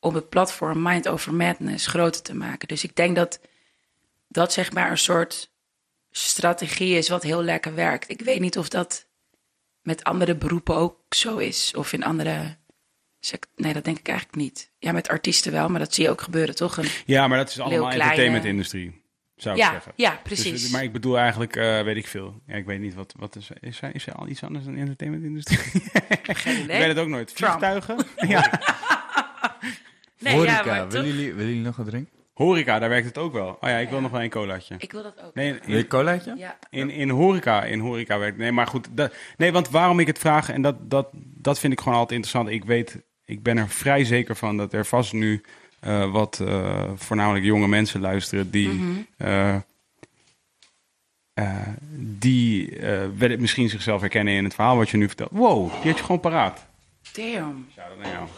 [0.00, 2.68] om het platform Mind Over Madness groter te maken.
[2.68, 3.40] Dus ik denk dat
[4.28, 5.50] dat zeg maar een soort
[6.10, 8.10] strategie is wat heel lekker werkt.
[8.10, 9.05] Ik weet niet of dat
[9.86, 11.72] met andere beroepen ook zo is.
[11.76, 12.56] Of in andere
[13.56, 14.70] Nee, dat denk ik eigenlijk niet.
[14.78, 16.76] Ja, met artiesten wel, maar dat zie je ook gebeuren, toch?
[16.76, 16.88] Een...
[17.06, 19.02] Ja, maar dat is allemaal Kleine- entertainment-industrie,
[19.36, 19.92] zou ik Ja, zeggen.
[19.96, 20.70] ja, Dus, precies.
[20.70, 22.42] maar ik bedoel eigenlijk, eh, weet ik veel.
[22.46, 24.76] Ja, ik weet niet wat, wat is, is, er, is er al iets anders dan
[24.76, 25.58] entertainment-industrie?
[26.22, 27.36] Geen ik weet het ook nooit.
[27.36, 27.50] Trump.
[27.58, 27.96] Vliegtuigen?
[28.34, 28.60] ja.
[30.18, 32.12] Nee, Horeca, ja, maar willen, jullie, willen jullie nog wat drinken?
[32.36, 33.48] Horeca, daar werkt het ook wel.
[33.48, 34.74] Oh ja, ik wil nog wel een colaatje.
[34.78, 35.34] Ik wil dat ook.
[35.34, 36.34] Nee, Wil je een in, colaatje?
[36.36, 36.58] Ja.
[36.70, 38.38] in, in horeca, in horeca werkt...
[38.38, 38.88] Nee, maar goed.
[38.90, 42.18] Dat, nee, want waarom ik het vraag, en dat, dat, dat vind ik gewoon altijd
[42.20, 42.54] interessant.
[42.54, 45.42] Ik weet, ik ben er vrij zeker van dat er vast nu
[45.80, 48.68] eh, wat eh, voornamelijk jonge mensen luisteren die...
[48.68, 48.90] Mhm.
[49.16, 49.54] eh,
[51.34, 51.66] eh,
[51.98, 55.30] die eh, wel- misschien zichzelf herkennen in het verhaal wat je nu vertelt.
[55.32, 56.66] Wow, die had je gewoon paraat.
[57.12, 57.68] Damn.
[57.74, 58.28] Shout-out naar jou.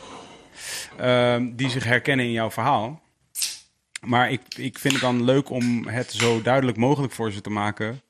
[0.98, 3.00] Ehm, die zich herkennen in jouw verhaal.
[4.06, 7.50] Maar ik, ik vind het dan leuk om het zo duidelijk mogelijk voor ze te
[7.50, 8.00] maken.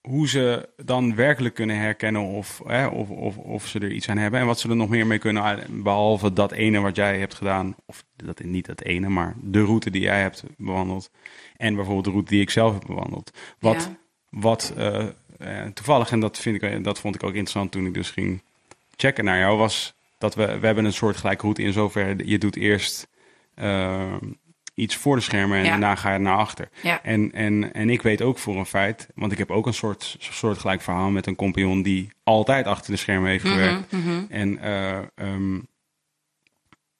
[0.00, 4.16] Hoe ze dan werkelijk kunnen herkennen of, hè, of, of, of ze er iets aan
[4.18, 4.40] hebben.
[4.40, 5.82] En wat ze er nog meer mee kunnen.
[5.82, 7.74] Behalve dat ene wat jij hebt gedaan.
[7.86, 11.10] Of dat, niet dat ene, maar de route die jij hebt bewandeld.
[11.56, 13.30] En bijvoorbeeld de route die ik zelf heb bewandeld.
[13.58, 13.96] Wat, Ja.
[14.40, 15.06] wat eh,
[15.38, 18.42] eh, toevallig, en dat, vind ik, dat vond ik ook interessant toen ik dus ging
[18.96, 22.26] checken naar jou, was dat we, we hebben een soort gelijke route in zoverre.
[22.28, 23.13] Je doet eerst eh,
[24.74, 25.70] iets voor de schermen en Ja.
[25.70, 26.68] daarna ga je naar achter.
[26.82, 27.02] Ja.
[27.02, 30.16] En, en, en ik weet ook voor een feit, want ik heb ook een soort,
[30.18, 33.92] soort gelijk verhaal met een compagnon die altijd achter de schermen heeft gewerkt.
[33.92, 35.60] Mhm, En, eh, ehm,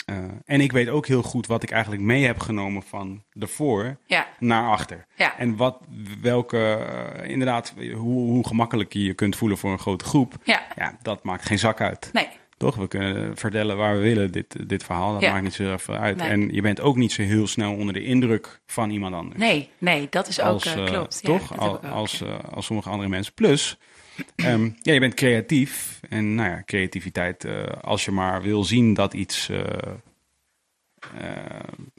[0.04, 3.96] eh, en ik weet ook heel goed wat ik eigenlijk mee heb genomen van ervoor
[4.06, 5.06] Ja, naar achter.
[5.38, 5.78] En wat,
[6.20, 10.34] welke, eh, inderdaad, hoe, hoe gemakkelijk je je kunt voelen voor een grote groep.
[10.44, 10.62] ja.
[10.76, 12.10] Ja, dat maakt geen zak uit.
[12.12, 12.28] Nee.
[12.56, 12.76] Toch?
[12.76, 15.12] We kunnen vertellen waar we willen, dit, dit verhaal.
[15.12, 15.30] Dat Ja.
[15.32, 16.16] maakt niet zo heel veel uit.
[16.16, 16.28] Nee.
[16.28, 19.40] En je bent ook niet zo heel snel onder de indruk van iemand anders.
[19.40, 21.22] Nee, nee, dat is ook als, eh, eh, klopt.
[21.22, 21.58] Toch?
[21.58, 22.26] Al- ook, als, ja.
[22.26, 23.34] eh, als sommige andere mensen.
[23.34, 23.78] Plus,
[24.36, 26.00] ehm, ja, je bent creatief.
[26.08, 27.46] En nou ja, creativiteit,
[27.80, 29.50] als je maar wil zien dat iets.
[31.20, 31.28] Eh,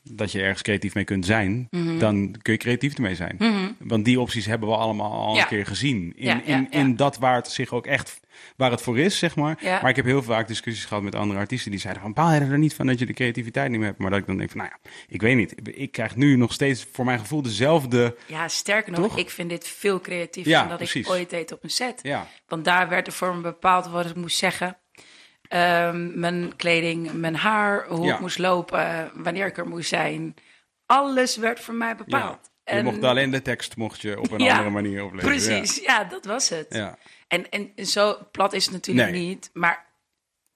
[0.03, 1.97] dat je ergens creatief mee kunt zijn, Mhm.
[1.97, 3.37] dan kun je creatief ermee zijn.
[3.79, 5.41] Want die opties hebben we allemaal al Ja.
[5.41, 6.13] een keer gezien.
[6.15, 8.19] In, Ja, ja, in, in dat waar het zich ook echt
[8.57, 9.57] waar het voor is, zeg maar.
[9.63, 12.39] Maar ik heb heel vaak discussies gehad met andere artiesten die zeiden van, baal je
[12.39, 13.99] er niet van dat je de creativiteit niet meer hebt?
[13.99, 15.53] Maar dat ik dan denk van, nou ja, ik weet niet.
[15.77, 18.15] Ik krijg nu nog steeds voor mijn gevoel dezelfde...
[18.25, 19.17] Ja, sterker nog, Toch?
[19.17, 21.05] ik vind dit veel creatiever dan dat precies.
[21.05, 21.99] ik ooit deed op een set.
[22.01, 24.77] Ja, Want daar werd er voor me bepaald wat ik moest zeggen.
[25.47, 28.13] Ehm, mijn kleding, mijn haar, hoe Ja.
[28.13, 30.33] ik moest lopen, wanneer ik er moest zijn.
[30.85, 31.95] Alles werd voor mij ja.
[31.95, 32.49] bepaald.
[32.63, 35.35] Je mocht alleen de tekst mocht je op een Ja, andere manier opleveren.
[35.35, 36.03] Precies, ja.
[36.03, 36.83] dat was het.
[37.27, 39.27] En, en zo plat is het natuurlijk Nee.
[39.27, 39.49] niet.
[39.53, 39.85] Maar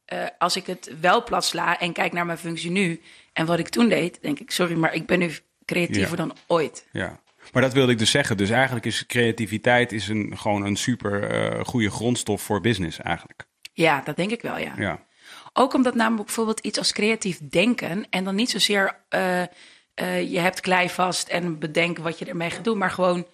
[0.06, 3.02] eh, als ik het wel plat sla en kijk naar mijn functie nu
[3.34, 5.32] en wat ik toen deed, denk ik, sorry, maar ik ben nu
[5.66, 6.88] creatiever dan ooit.
[6.92, 7.20] Ja.
[7.52, 8.38] Maar dat wilde ik dus zeggen.
[8.38, 13.48] Dus eigenlijk is creativiteit is een, gewoon een super eh, goede grondstof voor business eigenlijk.
[13.82, 14.74] Ja, dat denk ik wel, ja.
[14.78, 15.06] Ja.
[15.54, 20.40] Ook omdat namelijk bijvoorbeeld iets als creatief denken en dan niet zozeer eh, eh, je
[20.40, 23.28] hebt klei vast en bedenken wat je ermee gaat doen, maar gewoon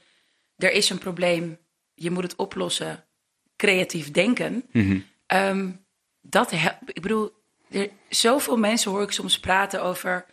[0.57, 1.57] er is een probleem,
[1.93, 3.03] je moet het oplossen,
[3.55, 4.65] creatief denken.
[4.71, 4.99] Mhm.
[5.27, 5.71] Ehm,
[6.21, 6.51] dat
[6.85, 7.31] ik bedoel,
[7.69, 10.25] er, zoveel mensen hoor ik soms praten over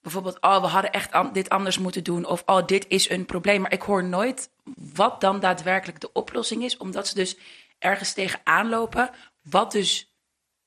[0.00, 3.26] bijvoorbeeld, oh, we hadden echt an- dit anders moeten doen of oh, dit is een
[3.26, 4.50] probleem, maar ik hoor nooit
[4.94, 7.36] wat dan daadwerkelijk de oplossing is, omdat ze dus
[7.78, 9.10] ergens tegenaan lopen,
[9.42, 10.14] wat dus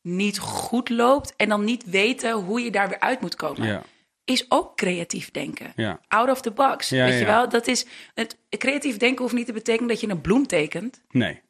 [0.01, 3.67] niet goed loopt en dan niet weten hoe je daar weer uit moet komen.
[3.67, 3.83] Ja.
[4.23, 5.73] Is ook creatief denken.
[5.75, 5.99] Ja.
[6.07, 6.89] Out of the box.
[6.89, 7.49] Ja, weet je wel?
[7.49, 11.01] Dat is, het, creatief denken hoeft niet te betekenen dat je een bloem tekent.
[11.09, 11.41] Nee.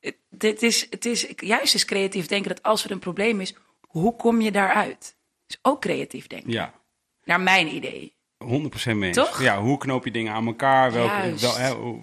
[0.00, 3.54] Het, dit is, het is juist is creatief denken dat als er een probleem is,
[3.80, 5.16] hoe kom je daaruit?
[5.46, 6.50] Is ook creatief denken.
[6.50, 6.74] Ja.
[7.24, 8.16] Naar mijn idee.
[8.44, 9.12] 100% mee.
[9.12, 9.42] Toch?
[9.42, 10.92] Ja, hoe knoop je dingen aan elkaar?
[10.92, 12.02] Welke, wel,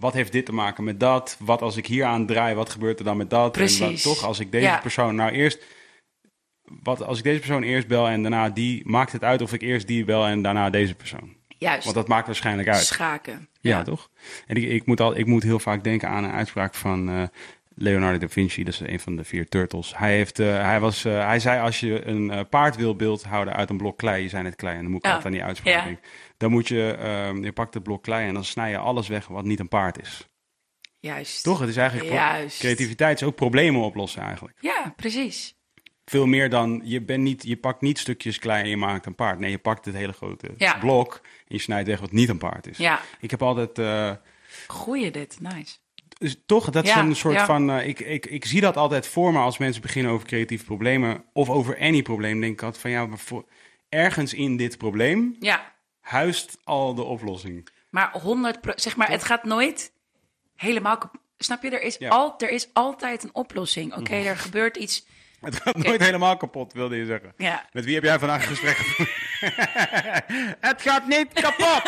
[0.00, 1.36] wat heeft dit te maken met dat?
[1.38, 3.38] Wat als ik hier aan draai, wat gebeurt er dan met dat?
[3.38, 4.02] En wat, Precies.
[4.02, 4.78] toch, als ik deze Ja.
[4.78, 5.62] persoon nou eerst...
[6.82, 8.82] Wat als ik deze persoon eerst bel en daarna die...
[8.88, 11.34] Maakt het uit of ik eerst die bel en daarna deze persoon?
[11.58, 11.84] Juist.
[11.84, 12.84] Want dat maakt waarschijnlijk uit.
[12.84, 13.48] Schaken.
[13.60, 14.10] Ja, toch?
[14.46, 17.22] En ik, ik, moet al, ik moet heel vaak denken aan een uitspraak van eh,
[17.74, 18.64] Leonardo da Vinci.
[18.64, 19.96] Dat is een van de vier turtles.
[19.96, 23.54] Hij, heeft, eh, hij, was, eh, hij zei als je een paard wil beeld houden
[23.54, 24.22] uit een blok klei.
[24.22, 25.14] Je zei net klei en dan moet ik Ja.
[25.14, 25.84] altijd aan die uitspraak Ja.
[25.84, 26.04] denken.
[26.40, 29.26] Dan moet je, ehm, je pakt het blok klei en dan snij je alles weg
[29.26, 30.28] wat niet een paard is.
[31.00, 31.42] Juist.
[31.42, 31.58] Toch?
[31.58, 32.58] Het is eigenlijk Juist.
[32.58, 34.56] creativiteit is ook problemen oplossen eigenlijk.
[34.60, 35.54] Ja, precies.
[36.04, 39.14] Veel meer dan, je, bent niet, je pakt niet stukjes klei en je maakt een
[39.14, 39.38] paard.
[39.38, 40.78] Nee, je pakt het hele grote Ja.
[40.78, 42.78] blok en je snijdt weg wat niet een paard is.
[42.78, 43.00] Ja.
[43.20, 43.78] Ik heb altijd...
[43.78, 44.12] eh,
[44.66, 45.40] Goeie dit.
[45.40, 45.76] Nice.
[46.18, 47.44] Dus toch, dat is Ja, een soort ja.
[47.46, 47.70] van.
[47.70, 51.24] eh, ik, ik, ik zie dat altijd voor me als mensen beginnen over creatieve problemen.
[51.32, 52.40] Of over any probleem.
[52.40, 53.44] Denk ik altijd van ja, maar voor,
[53.88, 55.78] ergens in dit probleem Ja.
[56.10, 57.68] Huist al de oplossing.
[57.90, 59.92] Maar 100 pro- zeg maar, het gaat nooit
[60.56, 60.98] helemaal.
[60.98, 61.70] kap- Snap je?
[61.70, 62.08] Er is, Ja.
[62.08, 62.16] Mhm.
[62.18, 63.96] al, er is altijd een oplossing.
[63.96, 65.06] Oké, er gebeurt iets.
[65.40, 67.34] Het gaat nooit helemaal kapot, wilde je zeggen.
[67.36, 67.68] Ja.
[67.72, 68.76] Met wie heb jij vandaag een gesprek
[70.70, 71.82] het gaat niet kapot!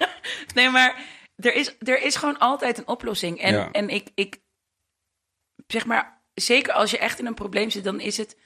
[0.54, 1.02] Nee, maar
[1.36, 3.40] er is, er is gewoon altijd een oplossing.
[3.40, 3.68] En, Ja.
[3.72, 4.40] en ik, ik,
[5.66, 8.36] zeg maar, zeker als je echt in een probleem zit, dan is het.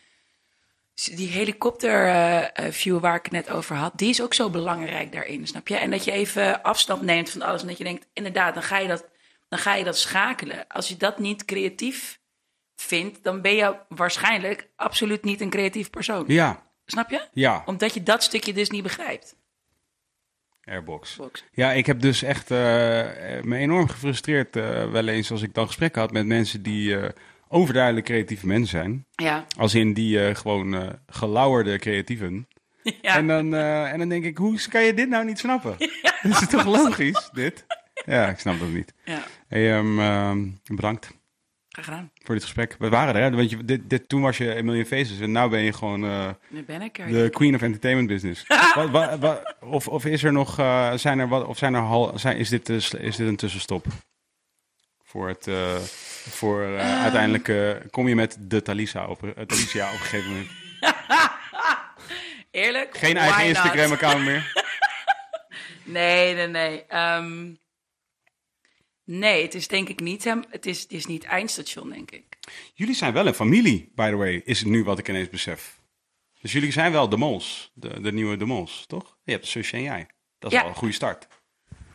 [1.05, 5.69] Die helikopterview waar ik het net over had, die is ook zo belangrijk daarin, snap
[5.69, 5.77] je?
[5.77, 8.79] En dat je even afstand neemt van alles en dat je denkt, inderdaad, dan ga
[8.79, 9.09] je dat,
[9.49, 10.67] dan ga je dat schakelen.
[10.69, 12.21] Als je dat niet creatief
[12.77, 16.25] vindt, dan ben je waarschijnlijk absoluut niet een creatief persoon.
[16.27, 17.29] Ja, Snap je?
[17.33, 17.63] ja.
[17.67, 19.37] Omdat je dat stukje dus niet begrijpt.
[20.65, 21.17] Airbox.
[21.17, 21.45] Box.
[21.53, 22.59] Ja, ik heb dus echt eh,
[23.43, 27.11] me enorm gefrustreerd eh, wel eens als ik dan gesprekken had met mensen die eh,
[27.49, 29.07] overduidelijk creatieve mensen zijn.
[29.15, 29.45] Ja.
[29.59, 32.49] Als in die eh, gewoon eh gelauwerde creatieven.
[33.03, 33.17] ja.
[33.17, 35.77] En, dan, eh, en dan denk ik, hoe kan je dit nou niet snappen?
[36.23, 37.67] Is toch logisch, dit?
[38.07, 38.93] Ja, ik snap dat niet.
[39.05, 39.23] ja.
[39.49, 41.15] Hey, ehm, ehm, bedankt
[41.69, 42.11] Graag gedaan.
[42.25, 42.77] voor dit gesprek.
[42.79, 43.31] We waren er, hè?
[43.37, 46.01] Want je, dit, dit, toen was je A Million Faces en nu ben je gewoon
[46.51, 47.07] Nu ben ik er.
[47.07, 48.45] de queen of entertainment business.
[48.75, 50.55] wat, wat, wat- of, of is er nog,
[50.95, 53.87] zijn er wat, of zijn er hal, zijn, is, dit, is dit een tussenstop?
[55.17, 55.77] Voor het, eh,
[56.29, 60.49] voor eh, uiteindelijk eh, kom je met de Talisa op, Talisia op een gegeven moment.
[62.51, 62.97] Eerlijk?
[62.97, 63.45] Geen eigen?
[63.47, 64.53] Instagram-account meer.
[65.85, 66.85] Nee, nee, nee.
[66.87, 67.55] Ehm,
[69.05, 70.45] nee, het is denk ik niet hem.
[70.51, 72.39] Het is, het is niet eindstation, denk ik.
[72.75, 75.81] Jullie zijn wel een familie, by the way, is het nu wat ik ineens besef.
[76.41, 79.17] Dus jullie zijn wel de mols, de, de nieuwe de mols, toch?
[79.25, 80.07] Je hebt zusje en jij.
[80.39, 80.63] Dat is Ja.
[80.63, 81.27] al een goede start.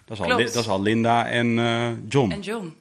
[0.05, 1.47] Dat is al, dat is al Linda en
[2.07, 2.31] John.
[2.31, 2.80] En John?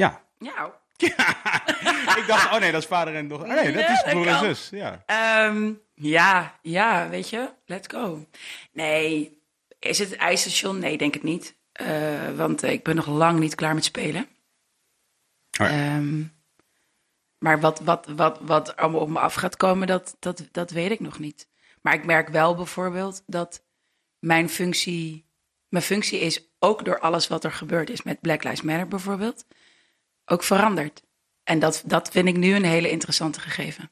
[0.00, 0.78] Ja, Ja.
[2.20, 3.48] ik dacht, oh nee, dat is vader en dochter.
[3.48, 4.68] Oh nee, dat is broer en zus.
[4.70, 5.02] Ja.
[5.06, 8.26] Ehm, ja, ja, weet je, let's go.
[8.72, 9.38] Nee,
[9.78, 10.78] is het het ijsstation?
[10.78, 11.56] Nee, denk ik niet.
[11.72, 14.28] Eh, want ik ben nog lang niet klaar met spelen.
[15.60, 15.68] Oh ja.
[15.68, 16.22] Ehm,
[17.38, 20.90] maar wat, wat, wat, wat allemaal op me af gaat komen, dat, dat, dat weet
[20.90, 21.48] ik nog niet.
[21.80, 23.64] Maar ik merk wel bijvoorbeeld dat
[24.18, 25.26] mijn functie,
[25.68, 29.44] mijn functie is ook door alles wat er gebeurd is met Black Lives Matter bijvoorbeeld,
[30.30, 31.02] ook veranderd.
[31.44, 33.90] En dat, dat vind ik nu een hele interessante gegeven.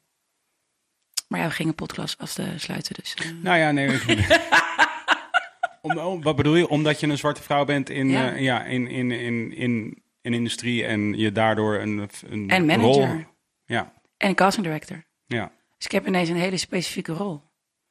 [1.28, 3.14] Maar ja, we gingen podcast afsluiten, dus...
[3.14, 4.00] eh, Nou ja, nee.
[5.82, 6.68] Om, om- wat bedoel je?
[6.68, 8.62] Omdat je een zwarte vrouw bent in, Ja.
[8.64, 13.06] in, in, in, in, in industrie en je daardoor een, een En manager.
[13.08, 13.24] rol...
[13.64, 15.04] Ja, En casting director.
[15.26, 15.52] ja.
[15.76, 17.42] Dus ik heb ineens een hele specifieke rol.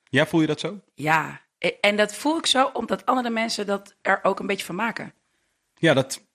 [0.04, 0.80] Ja, voel je dat zo?
[0.94, 4.66] Ja, e- en dat voel ik zo omdat andere mensen dat er ook een beetje
[4.66, 5.14] van maken.
[5.76, 6.27] Ja, dat.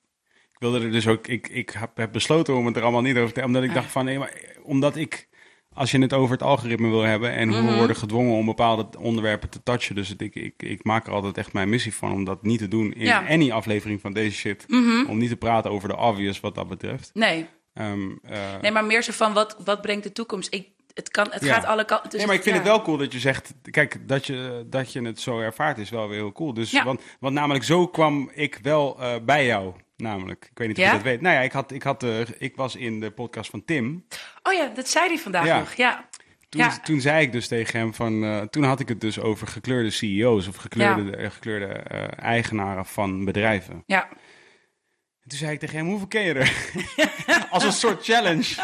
[0.62, 1.26] Ik wilde er dus ook.
[1.26, 4.05] Ik, ik heb, besloten om het er allemaal niet over te Omdat ik dacht van.
[4.05, 4.32] Nee, maar,
[4.62, 5.28] omdat ik.
[5.74, 7.32] Als je het over het algoritme wil hebben.
[7.32, 7.70] En hoe Mhm.
[7.70, 9.94] we worden gedwongen om bepaalde onderwerpen te touchen.
[9.94, 12.12] Dus het, ik, ik, ik maak er altijd echt mijn missie van.
[12.12, 13.20] Om dat niet te doen in Ja.
[13.20, 13.32] Mhm.
[13.32, 14.66] any aflevering van deze shit.
[15.09, 17.10] Om niet te praten over de obvious wat dat betreft.
[17.14, 20.55] Nee, Ehm, eh, nee maar meer zo van wat, wat brengt de toekomst?
[20.55, 21.55] Ik, het kan, het Ja.
[21.55, 22.10] gaat alle kanten.
[22.10, 22.60] dus nee, maar ik vind ja.
[22.62, 23.55] het wel cool dat je zegt.
[23.70, 26.55] Kijk, dat je, dat je het zo ervaart is wel weer heel cool.
[26.55, 26.84] Dus, Ja.
[26.84, 29.72] want, want namelijk zo kwam ik wel eh, bij jou.
[30.02, 30.44] Namelijk.
[30.50, 30.88] Ik weet niet of Ja?
[30.90, 31.20] je dat weet.
[31.20, 34.06] Nou ja, ik, had, ik, had, eh, ik was in de podcast van Tim.
[34.42, 35.58] Oh ja, dat zei hij vandaag Ja.
[35.58, 35.72] nog.
[35.74, 36.08] Ja,
[36.48, 36.78] Toen, Ja.
[36.78, 38.24] toen zei ik dus tegen hem van.
[38.24, 41.66] eh, toen had ik het dus over gekleurde CEO's of gekleurde, eh, gekleurde
[42.16, 43.82] eigenaren van bedrijven.
[43.86, 44.08] ja.
[45.22, 46.52] En toen zei ik tegen hem: hoeveel ken je er?
[47.50, 48.54] Als een soort challenge.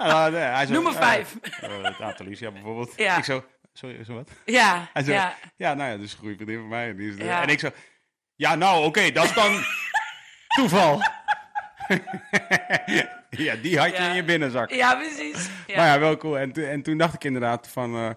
[0.00, 0.24] Uh,
[0.54, 1.36] hij zo, Noem eh, vijf.
[1.42, 2.92] het aantal bijvoorbeeld.
[2.96, 3.16] Ja.
[3.16, 3.44] Ik zo.
[3.72, 4.30] Sorry, zo wat?
[4.44, 5.34] Ja, Hij zo, ja.
[5.56, 6.88] nou ja, dus een goede vriendin van mij.
[6.88, 7.16] En, die is.
[7.24, 7.42] Ja.
[7.42, 7.68] en ik zo.
[8.36, 9.52] Ja, nou, oké, dat is dan
[10.60, 11.00] toeval.
[13.30, 14.08] ja, die had je Ja.
[14.08, 14.70] in je binnenzak.
[14.70, 15.48] Ja, precies.
[15.66, 15.76] Ja.
[15.76, 16.38] Maar ja, wel cool.
[16.38, 18.10] En, toen- en toen dacht ik inderdaad van, eh,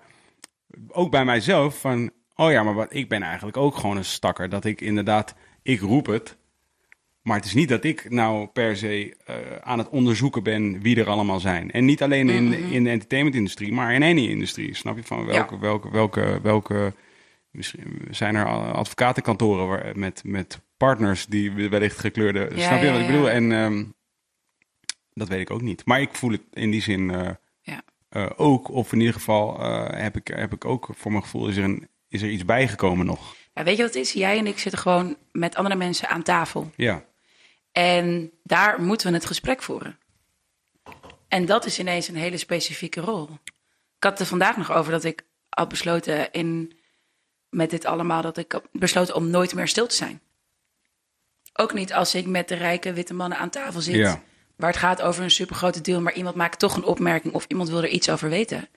[0.88, 4.49] ook bij mijzelf, van, oh ja, maar wat, ik ben eigenlijk ook gewoon een stakker.
[4.49, 6.38] Dat ik inderdaad, ik roep het.
[7.22, 10.99] Maar het is niet dat ik nou per se eh, aan het onderzoeken ben wie
[10.99, 11.72] er allemaal zijn.
[11.72, 14.76] En niet alleen in, in de entertainmentindustrie, maar in any industrie.
[14.76, 16.94] Snap je van welke, welke, welke, welke,
[17.54, 23.00] misschien zijn er advocatenkantoren waar, met, met partners die wellicht gekleurde, Ja, snap je wat
[23.00, 23.30] ik bedoel?
[23.30, 23.84] En ehm,
[25.14, 25.86] dat weet ik ook niet.
[25.86, 27.30] Maar ik voel het in die zin eh,
[27.62, 27.82] Ja.
[28.10, 31.48] eh, ook, of in ieder geval eh, heb, ik, heb ik ook, voor mijn gevoel,
[31.48, 33.36] is er, een, is er iets bijgekomen nog.
[33.54, 34.14] Ja, weet je wat het is?
[34.14, 36.72] Jij en ik zitten gewoon met andere mensen aan tafel.
[36.76, 37.04] Ja,
[37.72, 39.98] En daar moeten we het gesprek voeren.
[41.28, 43.24] En dat is ineens een hele specifieke rol.
[43.98, 46.74] Ik had het er vandaag nog over dat ik had besloten in,
[47.54, 50.22] met dit allemaal, dat ik besloten om nooit meer stil te zijn.
[51.54, 54.22] Ook niet als ik met de rijke witte mannen aan tafel zit, Ja.
[54.56, 57.70] waar het gaat over een supergrote deal, maar iemand maakt toch een opmerking of iemand
[57.70, 58.68] wil er iets over weten.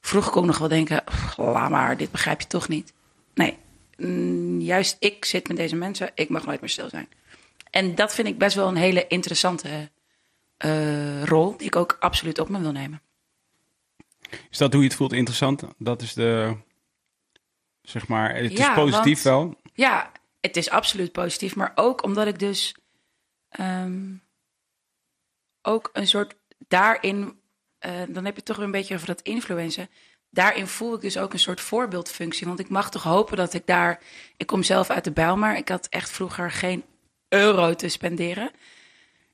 [0.00, 2.92] Vroeger kon ik nog wel denken, "Pff, laat maar, dit begrijp je toch niet.
[3.34, 3.56] Nee,
[3.96, 7.08] mm, juist ik zit met deze mensen, ik mag nooit meer stil zijn.
[7.70, 9.90] En dat vind ik best wel een hele interessante
[10.56, 13.00] eh, rol, die ik ook absoluut op me wil nemen.
[14.50, 15.62] is dat hoe je het voelt interessant?
[15.78, 16.56] Dat is de,
[17.90, 19.60] zeg maar, het is Ja, positief want- wel.
[19.74, 22.74] Ja, het is absoluut positief, maar ook omdat ik dus
[23.48, 24.12] ehm,
[25.62, 26.34] ook een soort
[26.68, 27.40] daarin,
[27.78, 29.88] eh, dan heb je toch weer een beetje over dat influencen.
[30.30, 32.46] Daarin voel ik dus ook een soort voorbeeldfunctie.
[32.46, 34.00] Want ik mag toch hopen dat ik daar.
[34.36, 35.56] Ik kom zelf uit de Bijlmer.
[35.56, 36.84] Ik had echt vroeger geen
[37.28, 38.50] euro te spenderen.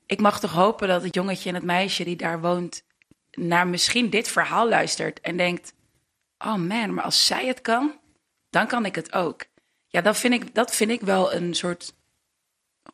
[0.05, 2.85] Ik mag toch hopen dat het jongetje en het meisje die daar woont.
[3.31, 5.73] naar misschien dit verhaal luistert en denkt:
[6.37, 7.99] Oh man, maar als zij het kan,
[8.49, 9.45] dan kan ik het ook.
[9.87, 11.93] Ja, dat vind ik, dat vind ik wel een soort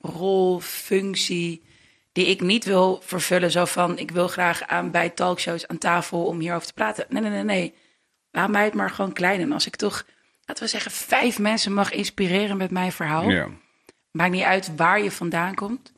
[0.02, 1.64] rol, functie
[2.12, 3.52] die ik niet wil vervullen.
[3.52, 7.06] Zo van, ik wil graag aan, bij talkshows aan tafel om hierover te praten.
[7.10, 7.74] Nee, nee, nee, nee.
[8.32, 9.42] Laat mij het maar gewoon klein.
[9.42, 10.06] En als ik toch,
[10.46, 13.30] laten we zeggen, vijf mensen mag inspireren met mijn verhaal.
[13.30, 13.50] Ja.
[14.12, 15.94] Maakt niet uit waar je vandaan komt.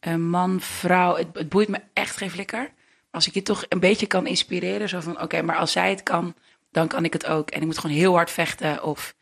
[0.00, 2.70] Een man, vrouw, het, het boeit me echt geen flikker.
[3.10, 4.88] Als ik je toch een beetje kan inspireren.
[4.88, 6.34] Zo van, oké, maar als zij het kan,
[6.70, 7.50] dan kan ik het ook.
[7.50, 8.82] En ik moet gewoon heel hard vechten.
[8.82, 9.14] Of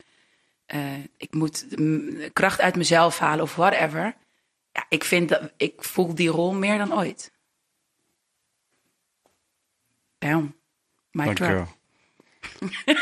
[0.67, 1.67] eh, ik moet
[2.33, 4.15] kracht uit mezelf halen of whatever.
[4.73, 7.33] Ja, ik vind dat, ik voel die rol meer dan ooit.
[10.19, 10.57] Bam.
[11.11, 11.57] My Dank je drop.
[11.57, 11.69] wel.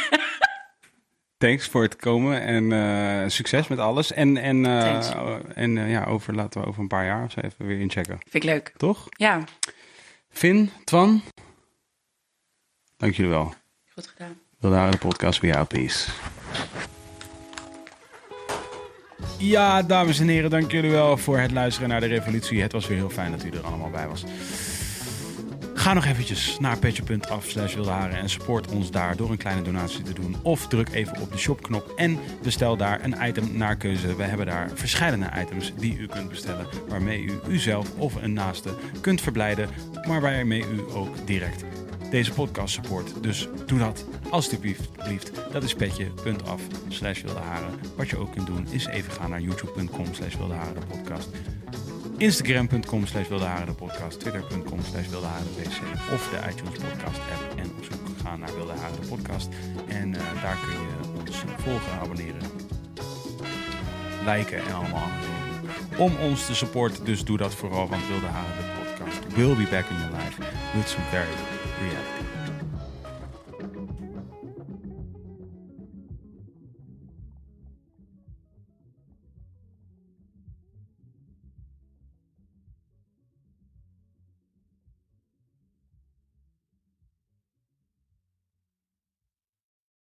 [1.39, 4.13] Thanks voor het komen en eh, succes met alles.
[4.13, 7.67] En, en, eh, en ja, over, laten we over een paar jaar of zo even
[7.67, 8.19] weer inchecken.
[8.19, 8.73] Vind ik leuk.
[8.77, 9.07] Toch?
[9.11, 9.45] Ja,
[10.29, 11.23] Finn, Twan,
[12.97, 13.55] dank jullie wel.
[13.97, 14.39] Goed gedaan.
[14.59, 16.11] Wil daar de podcast bij jou, peace.
[19.39, 22.63] Ja, dames en heren, dank jullie wel voor het luisteren naar de revolutie.
[22.63, 24.25] Het was weer heel fijn dat u er allemaal bij was.
[25.75, 29.63] Ga nog eventjes naar petje.af slash wilde haren en support ons daar door een kleine
[29.63, 30.37] donatie te doen.
[30.43, 34.17] Of druk even op de shopknop en bestel daar een item naar keuze.
[34.17, 36.67] We hebben daar verschillende items die u kunt bestellen.
[36.89, 39.69] Waarmee u uzelf of een naaste kunt verblijden.
[40.09, 41.65] Maar waarmee u ook direct
[42.11, 43.23] deze podcast support.
[43.23, 44.91] Dus doe dat alsjeblieft.
[45.53, 47.71] Dat is petje.af slash wilde haren.
[47.97, 51.29] Wat je ook kunt doen is even gaan naar youtube.com slash wilde haren de podcast.
[52.17, 54.21] Instagram.com slash wilde haren de podcast.
[54.21, 55.07] Twitter.com slash.
[56.13, 57.59] Of de iTunes podcast app.
[57.59, 59.49] En op zoek gaan naar wilde haren podcast.
[59.89, 62.43] En uh, daar kun je ons volgen, abonneren,
[64.25, 65.09] liken en allemaal.
[65.97, 69.71] Om ons te supporten, dus doe dat vooral, want Wilde Haren de podcast will be
[69.71, 70.43] back in your life
[70.75, 71.56] with some very